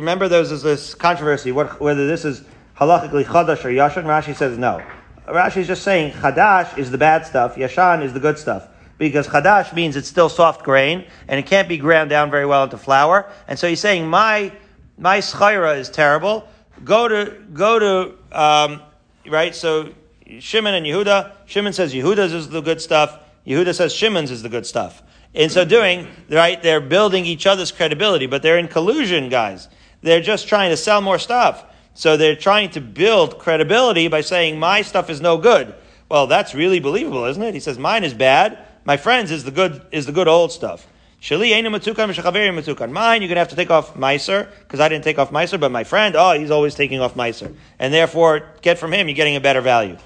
remember 0.00 0.28
there 0.28 0.40
was 0.40 0.62
this 0.62 0.94
controversy 0.94 1.50
what, 1.50 1.80
whether 1.80 2.06
this 2.06 2.26
is 2.26 2.42
halachically 2.76 3.24
chadash 3.24 3.64
or 3.64 3.70
yashan. 3.70 4.04
Rashi 4.04 4.36
says 4.36 4.58
no. 4.58 4.82
Rashi 5.26 5.62
is 5.62 5.66
just 5.66 5.82
saying 5.82 6.12
chadash 6.12 6.76
is 6.76 6.90
the 6.90 6.98
bad 6.98 7.24
stuff, 7.24 7.56
yashan 7.56 8.02
is 8.02 8.12
the 8.12 8.20
good 8.20 8.38
stuff 8.38 8.68
because 8.98 9.26
chadash 9.26 9.74
means 9.74 9.96
it's 9.96 10.08
still 10.08 10.28
soft 10.28 10.62
grain 10.62 11.06
and 11.26 11.40
it 11.40 11.46
can't 11.46 11.70
be 11.70 11.78
ground 11.78 12.10
down 12.10 12.30
very 12.30 12.44
well 12.44 12.64
into 12.64 12.76
flour. 12.76 13.32
And 13.48 13.58
so 13.58 13.66
he's 13.66 13.80
saying 13.80 14.06
my 14.06 14.52
my 14.98 15.20
schaira 15.20 15.78
is 15.78 15.88
terrible. 15.88 16.46
Go 16.84 17.08
to 17.08 17.42
go 17.54 17.78
to 17.78 18.14
um, 18.38 18.82
right? 19.26 19.54
So 19.54 19.94
Shimon 20.38 20.74
and 20.74 20.86
Yehuda, 20.86 21.32
Shimon 21.46 21.72
says 21.72 21.92
Yehuda's 21.92 22.32
is 22.32 22.48
the 22.48 22.60
good 22.60 22.80
stuff. 22.80 23.18
Yehuda 23.46 23.74
says 23.74 23.92
Shimon's 23.92 24.30
is 24.30 24.42
the 24.42 24.48
good 24.48 24.66
stuff. 24.66 25.02
In 25.34 25.50
so 25.50 25.64
doing, 25.64 26.06
right, 26.28 26.62
they're 26.62 26.80
building 26.80 27.24
each 27.24 27.46
other's 27.46 27.72
credibility, 27.72 28.26
but 28.26 28.42
they're 28.42 28.58
in 28.58 28.68
collusion, 28.68 29.28
guys. 29.28 29.68
They're 30.02 30.20
just 30.20 30.48
trying 30.48 30.70
to 30.70 30.76
sell 30.76 31.00
more 31.00 31.18
stuff. 31.18 31.64
So 31.94 32.16
they're 32.16 32.36
trying 32.36 32.70
to 32.70 32.80
build 32.80 33.38
credibility 33.38 34.08
by 34.08 34.20
saying 34.20 34.58
my 34.58 34.82
stuff 34.82 35.10
is 35.10 35.20
no 35.20 35.36
good. 35.36 35.74
Well, 36.08 36.26
that's 36.26 36.54
really 36.54 36.80
believable, 36.80 37.24
isn't 37.24 37.42
it? 37.42 37.54
He 37.54 37.60
says 37.60 37.78
mine 37.78 38.04
is 38.04 38.14
bad. 38.14 38.58
My 38.84 38.96
friend's 38.96 39.30
is 39.30 39.44
the 39.44 39.50
good 39.50 39.82
is 39.92 40.06
the 40.06 40.12
good 40.12 40.28
old 40.28 40.52
stuff. 40.52 40.86
Shali 41.20 41.50
Mine, 41.50 43.20
you're 43.20 43.28
gonna 43.28 43.40
have 43.40 43.48
to 43.48 43.56
take 43.56 43.70
off 43.70 43.94
Meiser 43.94 44.48
because 44.60 44.80
I 44.80 44.88
didn't 44.88 45.04
take 45.04 45.18
off 45.18 45.30
Meiser, 45.30 45.60
but 45.60 45.70
my 45.70 45.84
friend, 45.84 46.16
oh, 46.16 46.32
he's 46.32 46.50
always 46.50 46.74
taking 46.74 47.00
off 47.00 47.14
Meiser, 47.14 47.54
and 47.78 47.92
therefore 47.92 48.48
get 48.62 48.78
from 48.78 48.94
him, 48.94 49.06
you're 49.06 49.14
getting 49.14 49.36
a 49.36 49.40
better 49.40 49.60
value. 49.60 49.98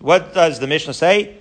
What 0.00 0.34
does 0.34 0.58
the 0.58 0.66
Mishnah 0.66 0.94
say? 0.94 1.36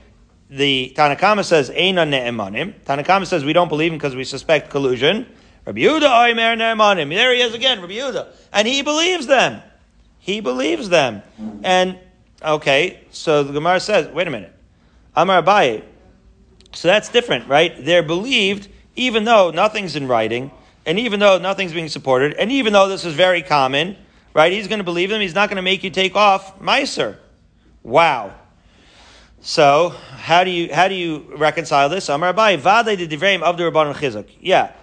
The 0.49 0.91
Tanna 0.95 1.16
Kamma 1.16 1.45
says 1.45 1.70
Eina 1.70 2.07
ne'emanim. 2.07 2.74
Tanna 2.84 3.03
Kamma 3.03 3.26
says 3.26 3.45
we 3.45 3.53
don't 3.53 3.70
believe 3.70 3.91
him 3.91 3.97
because 3.97 4.16
we 4.16 4.24
suspect 4.24 4.70
collusion. 4.70 5.26
Rabbi 5.66 5.82
Yehuda 5.82 6.01
oimer 6.01 6.57
ne'emanim. 6.57 7.10
There 7.10 7.34
he 7.34 7.41
is 7.41 7.53
again, 7.53 7.82
Rabbi 7.82 7.93
Yehuda, 7.93 8.28
and 8.51 8.68
he 8.68 8.82
believes 8.82 9.28
them. 9.28 9.62
He 10.20 10.41
believes 10.41 10.89
them, 10.89 11.24
and 11.64 11.97
okay, 12.43 12.99
so 13.10 13.43
the 13.43 13.53
Gemara 13.53 13.80
says, 13.80 14.07
wait 14.10 14.28
a 14.28 14.32
minute, 14.32 14.53
Amar 15.16 15.41
Abaye. 15.41 15.84
So 16.74 16.88
that's 16.88 17.10
different, 17.10 17.47
right? 17.47 17.74
They're 17.84 18.03
believed 18.03 18.68
even 18.95 19.24
though 19.24 19.51
nothing's 19.51 19.95
in 19.95 20.07
writing, 20.07 20.51
and 20.86 20.99
even 20.99 21.22
though 21.22 21.38
nothing's 21.38 21.72
being 21.72 21.88
supported, 21.88 22.34
and 22.34 22.51
even 22.51 22.74
though 22.74 22.89
this 22.89 23.05
is 23.05 23.14
very 23.14 23.41
common, 23.41 23.95
right? 24.34 24.51
He's 24.51 24.68
going 24.68 24.80
to 24.80 24.84
believe 24.84 25.10
them. 25.10 25.22
He's 25.22 25.34
not 25.34 25.49
going 25.49 25.55
to 25.55 25.62
make 25.62 25.84
you 25.84 25.89
take 25.89 26.16
off 26.16 26.60
Meiser. 26.60 27.18
Wow. 27.82 28.36
So 29.42 29.90
how 29.90 30.44
do 30.44 30.52
you 30.52 30.74
how 30.74 30.90
do 30.90 30.96
you 30.96 31.26
reconcile 31.38 31.88
this? 31.88 32.10
Amar 32.10 32.34
Abai 32.34 32.60
Vaday 32.60 32.98
de 32.98 33.42
of 33.42 33.58
the 33.58 33.64
Rabbanon 33.64 33.96
Chizuk. 33.96 34.28
Yeah. 34.42 34.74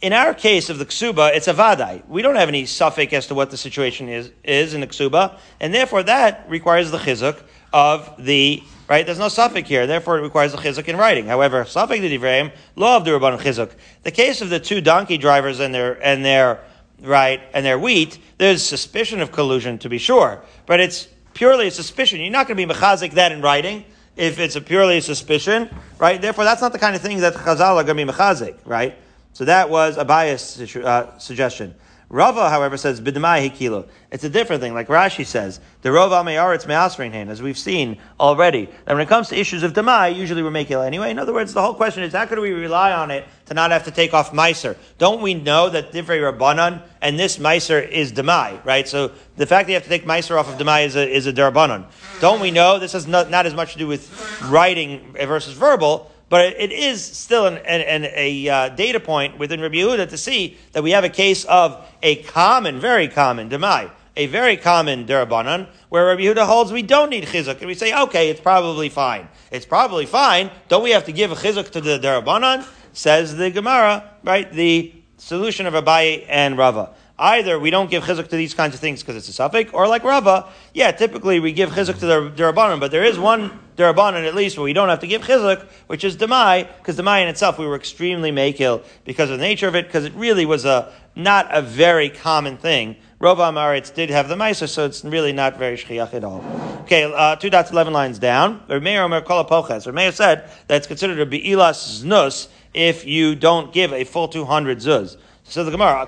In 0.00 0.12
our 0.12 0.34
case 0.34 0.68
of 0.70 0.78
the 0.78 0.86
ksuba, 0.86 1.36
it's 1.36 1.46
a 1.46 1.54
vaday. 1.54 2.02
We 2.08 2.22
don't 2.22 2.34
have 2.34 2.48
any 2.48 2.64
safek 2.64 3.12
as 3.12 3.28
to 3.28 3.34
what 3.34 3.50
the 3.50 3.56
situation 3.56 4.08
is, 4.08 4.32
is 4.42 4.74
in 4.74 4.80
the 4.80 4.86
ksuba, 4.88 5.38
and 5.60 5.72
therefore 5.72 6.02
that 6.04 6.44
requires 6.48 6.90
the 6.90 6.98
chizuk 6.98 7.40
of 7.72 8.12
the 8.18 8.62
right? 8.88 9.06
There's 9.06 9.18
no 9.18 9.26
safek 9.26 9.66
here, 9.66 9.86
therefore 9.86 10.18
it 10.18 10.22
requires 10.22 10.54
a 10.54 10.56
chizuk 10.56 10.88
in 10.88 10.96
writing. 10.96 11.26
However, 11.26 11.64
safek 11.64 12.00
the 12.00 12.18
divrayim, 12.18 12.50
law 12.74 12.96
of 12.96 13.04
the 13.04 13.10
rabbanon 13.12 13.40
chizuk. 13.40 13.72
The 14.02 14.10
case 14.10 14.40
of 14.40 14.48
the 14.48 14.58
two 14.58 14.80
donkey 14.80 15.18
drivers 15.18 15.60
and 15.60 15.72
their 15.72 16.02
and 16.04 16.24
their 16.24 16.64
right 17.02 17.42
and 17.52 17.64
their 17.64 17.78
wheat, 17.78 18.18
there's 18.38 18.64
suspicion 18.64 19.20
of 19.20 19.30
collusion 19.30 19.78
to 19.78 19.88
be 19.90 19.98
sure, 19.98 20.42
but 20.66 20.80
it's 20.80 21.08
purely 21.34 21.68
a 21.68 21.70
suspicion. 21.70 22.20
You're 22.20 22.30
not 22.30 22.46
going 22.46 22.56
to 22.56 22.66
be 22.66 22.72
mechazik 22.72 23.12
that 23.12 23.32
in 23.32 23.42
writing 23.42 23.84
if 24.16 24.38
it's 24.38 24.56
a 24.56 24.60
purely 24.60 24.98
a 24.98 25.02
suspicion, 25.02 25.70
right? 25.98 26.20
Therefore, 26.20 26.44
that's 26.44 26.60
not 26.60 26.72
the 26.72 26.78
kind 26.78 26.94
of 26.94 27.02
thing 27.02 27.20
that 27.20 27.34
Chazal 27.34 27.76
are 27.76 27.84
going 27.84 27.96
to 27.96 28.06
be 28.06 28.12
mechazik, 28.12 28.56
right? 28.64 28.96
So 29.32 29.44
that 29.46 29.70
was 29.70 29.96
Abaye's 29.96 30.76
uh, 30.76 31.18
suggestion. 31.18 31.74
Rava, 32.12 32.50
however, 32.50 32.76
says 32.76 33.00
b'demai 33.00 33.50
hikilo. 33.50 33.88
It's 34.10 34.22
a 34.22 34.28
different 34.28 34.60
thing, 34.60 34.74
like 34.74 34.88
Rashi 34.88 35.24
says. 35.24 35.60
The 35.80 35.88
Rova 35.88 36.22
me'aretz 36.22 36.66
me'asrin 36.66 37.30
as 37.30 37.40
we've 37.40 37.56
seen 37.56 37.96
already. 38.20 38.66
That 38.84 38.92
when 38.92 39.00
it 39.00 39.08
comes 39.08 39.30
to 39.30 39.40
issues 39.40 39.62
of 39.62 39.72
demai, 39.72 40.14
usually 40.14 40.42
we're 40.42 40.50
making 40.50 40.76
anyway. 40.76 41.10
In 41.10 41.18
other 41.18 41.32
words, 41.32 41.54
the 41.54 41.62
whole 41.62 41.72
question 41.72 42.02
is 42.02 42.12
how 42.12 42.26
could 42.26 42.38
we 42.38 42.52
rely 42.52 42.92
on 42.92 43.10
it 43.10 43.26
to 43.46 43.54
not 43.54 43.70
have 43.70 43.84
to 43.84 43.90
take 43.90 44.12
off 44.12 44.30
meiser? 44.30 44.76
Don't 44.98 45.22
we 45.22 45.32
know 45.32 45.70
that 45.70 45.90
divrei 45.90 46.20
rabbanon 46.20 46.82
and 47.00 47.18
this 47.18 47.38
meiser 47.38 47.88
is 47.88 48.12
demai, 48.12 48.62
right? 48.62 48.86
So 48.86 49.12
the 49.38 49.46
fact 49.46 49.66
that 49.66 49.72
you 49.72 49.76
have 49.76 49.84
to 49.84 49.88
take 49.88 50.04
meiser 50.04 50.38
off 50.38 50.52
of 50.52 50.58
demai 50.58 50.84
is 50.84 50.96
a 50.96 51.10
is 51.10 51.26
a 51.26 51.32
derabanan. 51.32 51.86
Don't 52.20 52.42
we 52.42 52.50
know 52.50 52.78
this 52.78 52.92
has 52.92 53.06
not, 53.06 53.30
not 53.30 53.46
as 53.46 53.54
much 53.54 53.72
to 53.72 53.78
do 53.78 53.86
with 53.86 54.04
writing 54.50 55.14
versus 55.14 55.54
verbal? 55.54 56.11
But 56.32 56.58
it 56.58 56.72
is 56.72 57.04
still 57.04 57.44
an, 57.44 57.58
an, 57.58 57.82
an 57.82 58.10
a 58.14 58.48
uh, 58.48 58.68
data 58.70 58.98
point 58.98 59.38
within 59.38 59.60
Rabbi 59.60 59.74
Yehuda 59.74 60.08
to 60.08 60.16
see 60.16 60.56
that 60.72 60.82
we 60.82 60.92
have 60.92 61.04
a 61.04 61.10
case 61.10 61.44
of 61.44 61.86
a 62.02 62.22
common, 62.22 62.80
very 62.80 63.06
common 63.06 63.50
demai, 63.50 63.90
a 64.16 64.28
very 64.28 64.56
common 64.56 65.04
derabanan, 65.04 65.68
where 65.90 66.06
Rabbi 66.06 66.22
Yehuda 66.22 66.46
holds 66.46 66.72
we 66.72 66.80
don't 66.80 67.10
need 67.10 67.24
chizuk, 67.24 67.58
and 67.58 67.66
we 67.66 67.74
say, 67.74 67.92
okay, 68.04 68.30
it's 68.30 68.40
probably 68.40 68.88
fine. 68.88 69.28
It's 69.50 69.66
probably 69.66 70.06
fine. 70.06 70.50
Don't 70.68 70.82
we 70.82 70.92
have 70.92 71.04
to 71.04 71.12
give 71.12 71.32
a 71.32 71.34
chizuk 71.34 71.68
to 71.72 71.82
the 71.82 71.98
derabanan? 71.98 72.66
Says 72.94 73.36
the 73.36 73.50
Gemara, 73.50 74.02
right? 74.24 74.50
The 74.50 74.90
solution 75.18 75.66
of 75.66 75.74
Abaye 75.74 76.24
and 76.30 76.56
Rava. 76.56 76.94
Either 77.22 77.56
we 77.56 77.70
don't 77.70 77.88
give 77.88 78.02
chizuk 78.02 78.26
to 78.28 78.36
these 78.36 78.52
kinds 78.52 78.74
of 78.74 78.80
things 78.80 79.00
because 79.00 79.14
it's 79.14 79.38
a 79.38 79.42
safek, 79.42 79.72
or 79.72 79.86
like 79.86 80.02
Rava, 80.02 80.48
yeah, 80.74 80.90
typically 80.90 81.38
we 81.38 81.52
give 81.52 81.70
chizuk 81.70 82.00
to 82.00 82.06
the 82.06 82.32
derabanan, 82.34 82.80
but 82.80 82.90
there 82.90 83.04
is 83.04 83.16
one 83.16 83.60
derabanan 83.76 84.26
at 84.26 84.34
least 84.34 84.58
where 84.58 84.64
we 84.64 84.72
don't 84.72 84.88
have 84.88 84.98
to 84.98 85.06
give 85.06 85.22
chizuk, 85.22 85.64
which 85.86 86.02
is 86.02 86.16
demai, 86.16 86.66
because 86.78 86.96
demai 86.96 87.22
in 87.22 87.28
itself 87.28 87.60
we 87.60 87.66
were 87.66 87.76
extremely 87.76 88.32
makil 88.32 88.84
because 89.04 89.30
of 89.30 89.38
the 89.38 89.44
nature 89.44 89.68
of 89.68 89.76
it, 89.76 89.86
because 89.86 90.04
it 90.04 90.12
really 90.14 90.44
was 90.44 90.64
a 90.64 90.92
not 91.14 91.46
a 91.56 91.62
very 91.62 92.08
common 92.08 92.56
thing. 92.56 92.96
Rova 93.20 93.52
Amaritz 93.52 93.94
did 93.94 94.10
have 94.10 94.26
the 94.26 94.34
Meiser, 94.34 94.68
so 94.68 94.84
it's 94.84 95.04
really 95.04 95.32
not 95.32 95.56
very 95.58 95.76
shchiach 95.76 96.12
at 96.14 96.24
all. 96.24 96.44
Okay, 96.82 97.04
uh, 97.04 97.36
two 97.36 97.50
dots, 97.50 97.70
eleven 97.70 97.92
lines 97.92 98.18
down. 98.18 98.58
Remeir 98.66 99.04
Omer 99.04 99.20
Kol 99.20 99.44
Remeir 99.44 100.12
said 100.12 100.50
that 100.66 100.78
it's 100.78 100.88
considered 100.88 101.20
a 101.20 101.26
Be'ilas 101.26 102.02
Znus 102.02 102.48
if 102.74 103.06
you 103.06 103.36
don't 103.36 103.72
give 103.72 103.92
a 103.92 104.02
full 104.02 104.26
200 104.26 104.78
zuz. 104.78 105.16
So 105.44 105.64
the 105.64 105.70
Gemara, 105.70 106.06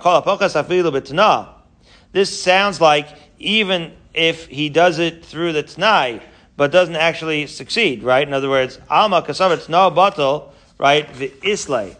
This 2.12 2.43
sounds 2.43 2.80
like 2.80 3.09
even 3.39 3.93
if 4.14 4.47
he 4.47 4.68
does 4.68 4.99
it 4.99 5.24
through 5.24 5.53
the 5.53 5.62
Tanai, 5.62 6.20
but 6.57 6.70
doesn't 6.70 6.97
actually 6.97 7.47
succeed, 7.47 8.03
right? 8.03 8.26
In 8.26 8.32
other 8.32 8.49
words, 8.49 8.78
Alma 8.89 9.22
Kasavet's 9.22 9.68
no 9.68 9.91
bottle, 9.91 10.55
right? 10.78 11.12
The 11.14 11.32
Islay. 11.43 11.97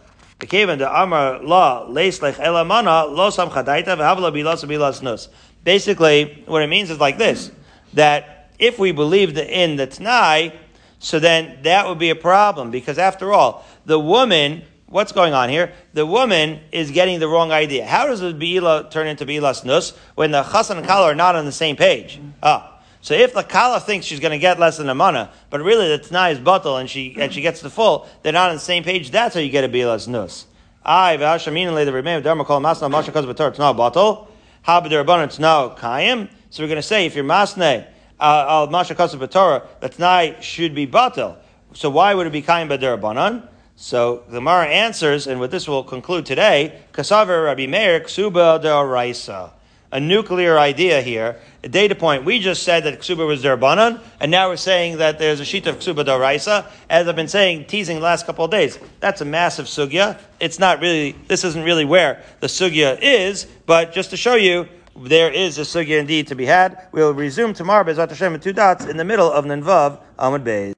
Basically, 5.63 6.43
what 6.45 6.61
it 6.61 6.67
means 6.67 6.89
is 6.89 6.99
like 6.99 7.17
this, 7.17 7.51
that 7.93 8.49
if 8.59 8.79
we 8.79 8.91
believed 8.91 9.37
in 9.37 9.75
the 9.75 9.87
Tanai, 9.87 10.53
so 10.99 11.19
then 11.19 11.59
that 11.63 11.87
would 11.87 11.99
be 11.99 12.09
a 12.09 12.15
problem, 12.15 12.71
because 12.71 12.97
after 12.97 13.33
all, 13.33 13.65
the 13.85 13.99
woman 13.99 14.63
what's 14.95 15.11
going 15.11 15.33
on 15.33 15.49
here? 15.49 15.73
The 15.93 16.05
woman 16.05 16.61
is 16.71 16.89
getting 16.89 17.19
the 17.19 17.27
wrong 17.27 17.51
idea. 17.51 17.85
How 17.85 18.07
does 18.07 18.21
the 18.21 18.33
Be'ila 18.33 18.89
turn 18.89 19.07
into 19.07 19.25
Be'ilas 19.25 19.65
Nus 19.65 19.91
when 20.15 20.31
the 20.31 20.41
Chassan 20.41 20.77
and 20.77 20.87
Kala 20.87 21.11
are 21.11 21.15
not 21.15 21.35
on 21.35 21.43
the 21.43 21.51
same 21.51 21.75
page? 21.75 22.17
Ah. 22.41 22.81
So 23.01 23.13
if 23.13 23.33
the 23.33 23.43
Kala 23.43 23.81
thinks 23.81 24.05
she's 24.05 24.21
going 24.21 24.31
to 24.31 24.39
get 24.39 24.57
less 24.57 24.77
than 24.77 24.87
a 24.87 24.95
mana, 24.95 25.31
but 25.49 25.61
really 25.61 25.89
the 25.89 25.97
Tanai 25.97 26.31
is 26.31 26.39
Batal 26.39 26.79
and 26.79 26.89
she, 26.89 27.17
and 27.19 27.31
she 27.31 27.41
gets 27.41 27.59
the 27.59 27.69
full, 27.69 28.07
they're 28.23 28.31
not 28.31 28.49
on 28.51 28.55
the 28.55 28.61
same 28.61 28.85
page, 28.85 29.11
that's 29.11 29.35
how 29.35 29.41
you 29.41 29.49
get 29.49 29.65
a 29.65 29.67
Be'ilas 29.67 30.07
Nus. 30.07 30.47
I, 30.83 31.17
V'ashamin, 31.17 31.73
le 31.73 31.83
the 31.83 31.91
Rebbeim, 31.91 32.23
Dharma, 32.23 32.45
Kol, 32.45 32.61
Masna, 32.61 32.89
Masha, 32.89 33.11
Kaz, 33.11 33.25
Batar, 33.25 33.53
Tna, 33.53 33.75
Batal. 33.75 34.27
Hab, 34.61 34.85
the 34.85 34.95
Rabbanan, 34.95 35.27
Tna, 35.27 35.77
Kayim. 35.77 36.29
So 36.49 36.63
we're 36.63 36.67
going 36.67 36.77
to 36.77 36.81
say, 36.81 37.05
if 37.05 37.15
you're 37.15 37.25
Masne, 37.25 37.85
uh, 38.19 38.45
al 38.47 38.67
Masha, 38.67 38.95
Kaz, 38.95 39.13
Batar, 39.15 39.67
the 39.81 39.89
Tanai 39.89 40.41
should 40.41 40.73
be 40.73 40.87
Batal. 40.87 41.35
So 41.73 41.89
why 41.89 42.13
would 42.13 42.27
it 42.27 42.33
be 42.33 42.41
Kayim, 42.41 42.69
B'der, 42.69 43.51
so 43.75 44.23
the 44.29 44.35
Gemara 44.35 44.67
answers, 44.67 45.27
and 45.27 45.39
with 45.39 45.51
this 45.51 45.67
we'll 45.67 45.83
conclude 45.83 46.25
today, 46.25 46.81
Kasaver 46.93 47.45
Rabbi 47.45 47.67
Meir 47.67 47.99
Ksuba 47.99 48.61
de 48.61 49.51
A 49.91 49.99
nuclear 49.99 50.57
idea 50.57 51.01
here. 51.01 51.41
A 51.61 51.67
data 51.67 51.93
point. 51.93 52.23
We 52.23 52.39
just 52.39 52.63
said 52.63 52.85
that 52.85 53.01
Ksuba 53.01 53.27
was 53.27 53.43
Derbanan, 53.43 54.01
and 54.21 54.31
now 54.31 54.47
we're 54.47 54.55
saying 54.55 54.99
that 54.99 55.19
there's 55.19 55.41
a 55.41 55.45
sheet 55.45 55.67
of 55.67 55.79
Ksuba 55.79 56.05
de 56.05 56.71
as 56.89 57.07
I've 57.07 57.15
been 57.17 57.27
saying, 57.27 57.65
teasing 57.65 57.97
the 57.97 58.03
last 58.03 58.25
couple 58.25 58.45
of 58.45 58.51
days. 58.51 58.79
That's 59.01 59.19
a 59.19 59.25
massive 59.25 59.65
sugya. 59.65 60.19
It's 60.39 60.57
not 60.57 60.79
really, 60.79 61.11
this 61.27 61.43
isn't 61.43 61.63
really 61.63 61.85
where 61.85 62.23
the 62.39 62.47
sugya 62.47 62.97
is, 63.01 63.45
but 63.65 63.91
just 63.91 64.09
to 64.11 64.17
show 64.17 64.35
you, 64.35 64.69
there 64.95 65.31
is 65.31 65.57
a 65.57 65.61
sugya 65.61 65.99
indeed 65.99 66.27
to 66.27 66.35
be 66.35 66.45
had. 66.45 66.87
We'll 66.93 67.13
resume 67.13 67.53
tomorrow, 67.53 67.83
Bezat 67.83 68.07
Hashem, 68.07 68.31
with 68.31 68.43
two 68.43 68.53
dots 68.53 68.85
in 68.85 68.95
the 68.95 69.03
middle 69.03 69.29
of 69.29 69.43
Nanvav, 69.43 69.99
Ahmad 70.17 70.45
Beis. 70.45 70.73